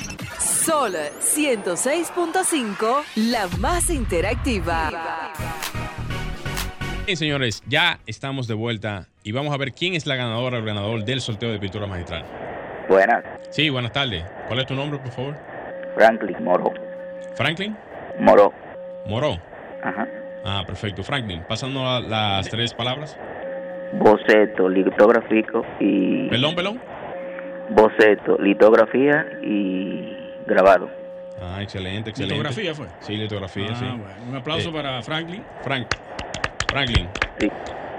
Sol 0.69 0.93
106.5, 0.93 3.03
la 3.31 3.49
más 3.59 3.89
interactiva. 3.89 4.91
Bien, 7.07 7.17
señores, 7.17 7.63
ya 7.67 8.01
estamos 8.07 8.47
de 8.49 8.53
vuelta 8.53 9.07
y 9.23 9.33
vamos 9.33 9.55
a 9.55 9.57
ver 9.57 9.73
quién 9.73 9.95
es 9.95 10.07
la 10.07 10.17
ganadora 10.17 10.59
o 10.59 10.61
el 10.61 10.67
ganador 10.67 11.07
del 11.07 11.23
sorteo 11.23 11.51
de 11.51 11.59
pintura 11.59 11.87
magistral. 11.87 12.27
Buenas, 12.87 13.25
Sí, 13.49 13.71
buenas 13.71 13.93
tardes. 13.93 14.27
¿Cuál 14.47 14.61
es 14.61 14.67
tu 14.67 14.75
nombre, 14.75 14.99
por 14.99 15.11
favor? 15.11 15.39
Franklin 15.95 16.45
Moro. 16.45 16.75
Franklin 17.35 17.75
Moro. 18.21 18.53
Moró. 19.07 19.39
Ajá. 19.83 20.07
Ah, 20.45 20.65
perfecto. 20.67 21.03
Franklin, 21.03 21.45
pasando 21.49 21.89
a 21.89 22.03
las 22.03 22.47
tres 22.51 22.75
palabras. 22.75 23.17
Boceto, 23.95 24.69
litográfico 24.69 25.65
y. 25.81 26.29
Pelón, 26.29 26.55
pelón. 26.55 26.79
Boceto, 27.71 28.37
litografía 28.37 29.25
y 29.43 30.28
grabado. 30.49 30.89
Ah, 31.41 31.63
excelente, 31.63 32.11
excelente. 32.11 32.35
¿Litografía 32.35 32.75
fue? 32.75 32.87
Sí, 33.01 33.17
litografía, 33.17 33.69
Ah, 33.71 33.77
sí. 33.77 33.85
bueno, 33.85 34.15
un 34.29 34.35
aplauso 34.35 34.71
Eh, 34.71 34.73
para 34.73 35.03
Franklin. 35.03 35.45
Frank, 35.63 35.87
Franklin, 36.69 37.09
Sí. 37.39 37.49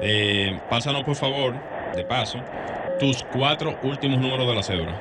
eh, 0.01 0.59
pásanos 0.69 1.03
por 1.03 1.15
favor, 1.15 1.53
de 1.95 2.03
paso, 2.03 2.39
tus 2.99 3.23
cuatro 3.23 3.77
últimos 3.83 4.19
números 4.19 4.45
de 4.47 4.55
la 4.55 4.63
cédula. 4.63 4.91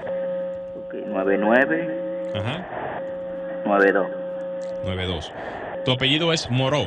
Ok, 0.76 0.94
99, 1.06 1.88
Ajá, 2.34 2.64
92. 3.64 4.06
92. 4.84 5.32
Tu 5.84 5.90
apellido 5.92 6.32
es 6.32 6.48
Moró. 6.50 6.82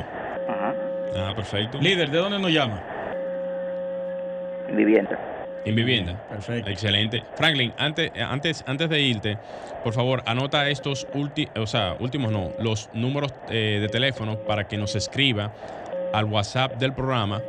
Ajá. 0.48 0.74
Ah, 1.16 1.32
perfecto. 1.36 1.78
Líder, 1.78 2.10
¿de 2.10 2.18
dónde 2.18 2.38
nos 2.38 2.50
llama? 2.50 2.80
Vivienda. 4.70 5.18
En 5.64 5.74
vivienda. 5.76 6.26
Perfecto. 6.28 6.68
Excelente. 6.70 7.22
Franklin, 7.36 7.72
antes, 7.78 8.10
eh, 8.14 8.22
antes, 8.22 8.64
antes 8.66 8.88
de 8.88 9.00
irte, 9.00 9.38
por 9.84 9.92
favor, 9.92 10.22
anota 10.26 10.68
estos 10.68 11.06
ulti- 11.14 11.48
o 11.56 11.66
sea, 11.66 11.96
últimos 12.00 12.32
no, 12.32 12.50
los 12.58 12.90
números 12.94 13.32
eh, 13.48 13.78
de 13.80 13.88
teléfono 13.88 14.38
para 14.38 14.66
que 14.66 14.76
nos 14.76 14.96
escriba 14.96 15.52
al 16.12 16.24
WhatsApp 16.24 16.78
del 16.78 16.92
programa. 16.94 17.40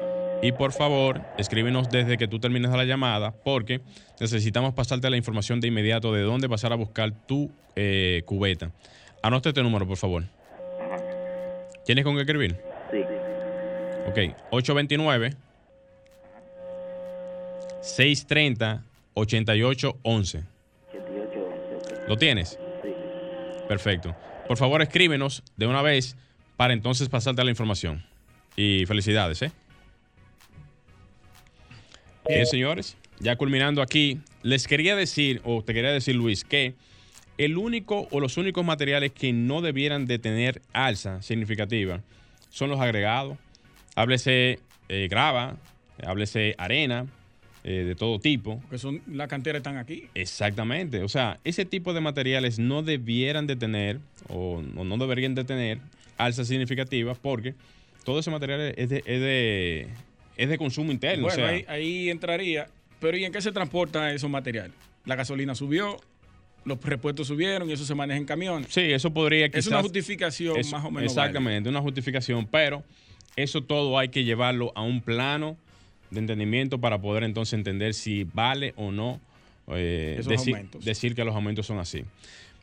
Y 0.44 0.52
por 0.52 0.74
favor, 0.74 1.22
escríbenos 1.38 1.90
desde 1.90 2.18
que 2.18 2.28
tú 2.28 2.38
termines 2.40 2.70
la 2.72 2.84
llamada, 2.84 3.32
porque 3.44 3.82
necesitamos 4.20 4.74
pasarte 4.74 5.10
la 5.10 5.18
información 5.18 5.60
de 5.62 5.70
inmediato 5.70 6.12
de 6.14 6.22
dónde 6.22 6.50
pasar 6.50 6.74
a 6.74 6.76
buscar 6.76 7.12
tu 7.12 7.50
eh, 7.76 8.22
cubeta. 8.26 8.72
Anota 9.24 9.50
este 9.50 9.64
número, 9.64 9.88
por 9.88 9.98
favor. 9.98 10.24
¿Tienes 11.86 12.04
con 12.04 12.16
qué 12.16 12.22
escribir? 12.22 12.58
Sí. 12.92 13.00
Ok, 14.08 14.36
829 14.52 15.34
630 17.84 18.82
8811. 19.14 20.44
88, 20.90 21.40
ok. 21.78 22.08
¿Lo 22.08 22.18
tienes? 22.18 22.58
Sí. 22.82 22.90
Perfecto. 23.68 24.16
Por 24.48 24.58
favor, 24.58 24.82
escríbenos 24.82 25.44
de 25.58 25.68
una 25.68 25.82
vez 25.82 26.16
para 26.56 26.74
entonces 26.74 27.10
pasarte 27.10 27.44
la 27.44 27.50
información. 27.50 28.06
Y 28.56 28.86
felicidades, 28.86 29.42
¿eh? 29.42 29.52
Bien, 32.28 32.46
señores, 32.46 32.96
ya 33.20 33.36
culminando 33.36 33.82
aquí, 33.82 34.22
les 34.44 34.66
quería 34.66 34.96
decir, 34.96 35.42
o 35.44 35.62
te 35.62 35.74
quería 35.74 35.92
decir, 35.92 36.16
Luis, 36.16 36.46
que 36.46 36.76
el 37.38 37.58
único 37.58 38.08
o 38.12 38.22
los 38.22 38.38
únicos 38.38 38.64
materiales 38.64 39.12
que 39.12 39.34
no 39.34 39.62
debieran 39.62 40.06
de 40.06 40.20
tener 40.20 40.62
alza 40.72 41.22
significativa 41.22 42.02
son 42.50 42.70
los 42.70 42.80
agregados. 42.80 43.38
Háblese 43.96 44.60
eh, 44.88 45.08
grava, 45.10 45.58
háblese 46.06 46.56
arena, 46.58 47.08
eh, 47.64 47.84
de 47.86 47.96
todo 47.96 48.20
tipo. 48.20 48.60
Porque 48.62 48.78
son, 48.78 49.02
las 49.12 49.28
canteras 49.28 49.60
están 49.60 49.78
aquí. 49.78 50.08
Exactamente. 50.16 51.02
O 51.02 51.10
sea, 51.10 51.40
ese 51.44 51.66
tipo 51.66 51.94
de 51.94 52.02
materiales 52.02 52.60
no 52.60 52.84
debieran 52.84 53.48
de 53.48 53.56
tener 53.56 54.00
o 54.30 54.62
no, 54.62 54.84
no 54.84 54.98
deberían 54.98 55.34
de 55.36 55.44
tener 55.46 55.80
alza 56.18 56.44
significativa 56.46 57.16
porque 57.16 57.56
todo 58.04 58.20
ese 58.20 58.32
material 58.32 58.74
es 58.76 58.90
de, 58.90 58.98
es 58.98 59.22
de, 59.22 59.88
es 60.38 60.50
de 60.50 60.58
consumo 60.58 60.92
interno. 60.92 61.24
Bueno, 61.28 61.44
o 61.44 61.48
sea, 61.48 61.56
ahí, 61.56 61.66
ahí 61.68 62.10
entraría. 62.10 62.68
Pero 63.00 63.18
¿y 63.18 63.26
en 63.26 63.32
qué 63.32 63.42
se 63.42 63.52
transportan 63.52 64.14
esos 64.14 64.30
materiales? 64.30 64.74
La 65.06 65.16
gasolina 65.16 65.56
subió, 65.56 65.98
los 66.66 66.82
repuestos 66.82 67.28
subieron 67.28 67.70
y 67.70 67.74
eso 67.74 67.86
se 67.86 67.96
maneja 67.96 68.18
en 68.18 68.26
camiones. 68.26 68.68
sí, 68.70 68.82
eso 68.82 69.14
podría 69.14 69.50
quizás... 69.50 69.66
es 69.66 69.68
una 69.68 69.82
justificación 69.82 70.58
eso- 70.58 70.76
más 70.76 70.86
o 70.86 70.92
menos. 70.92 71.12
Exactamente, 71.12 71.70
una 71.70 71.82
justificación, 71.82 72.46
pero 72.46 72.84
eso 73.36 73.64
todo 73.64 73.98
hay 73.98 74.10
que 74.10 74.24
llevarlo 74.24 74.72
a 74.76 74.82
un 74.82 75.02
plano 75.02 75.58
de 76.14 76.20
entendimiento 76.20 76.80
para 76.80 77.00
poder 77.00 77.24
entonces 77.24 77.54
entender 77.54 77.94
si 77.94 78.24
vale 78.24 78.74
o 78.78 78.92
no 78.92 79.20
eh, 79.68 80.22
decir, 80.26 80.56
aumentos. 80.56 80.86
decir 80.86 81.16
que 81.16 81.24
los 81.24 81.36
aumentos 81.36 81.66
son 81.66 81.80
así. 81.80 82.04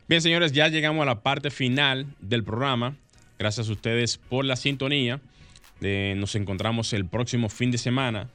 Bien, 0.07 0.21
señores, 0.21 0.51
ya 0.51 0.67
llegamos 0.67 1.03
a 1.03 1.05
la 1.05 1.21
parte 1.21 1.49
final 1.51 2.05
del 2.19 2.43
programa. 2.43 2.95
Gracias 3.39 3.69
a 3.69 3.71
ustedes 3.71 4.17
por 4.17 4.45
la 4.45 4.55
sintonía. 4.55 5.19
Eh, 5.81 6.13
nos 6.17 6.35
encontramos 6.35 6.93
el 6.93 7.05
próximo 7.05 7.49
fin 7.49 7.71
de 7.71 7.77
semana. 7.77 8.29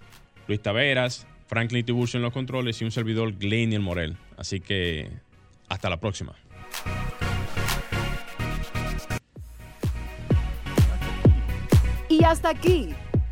Luis 0.49 0.61
Taveras, 0.61 1.27
Franklin 1.47 1.85
Tiburcio 1.85 2.19
en 2.19 2.23
los 2.23 2.33
controles 2.33 2.81
y 2.81 2.85
un 2.85 2.91
servidor 2.91 3.37
Gleniel 3.37 3.81
Morel. 3.81 4.17
Así 4.37 4.61
que 4.61 5.09
hasta 5.69 5.91
la 5.91 5.99
próxima. 5.99 6.35
Y 12.09 12.25
hasta 12.25 12.51
aquí, 12.51 12.95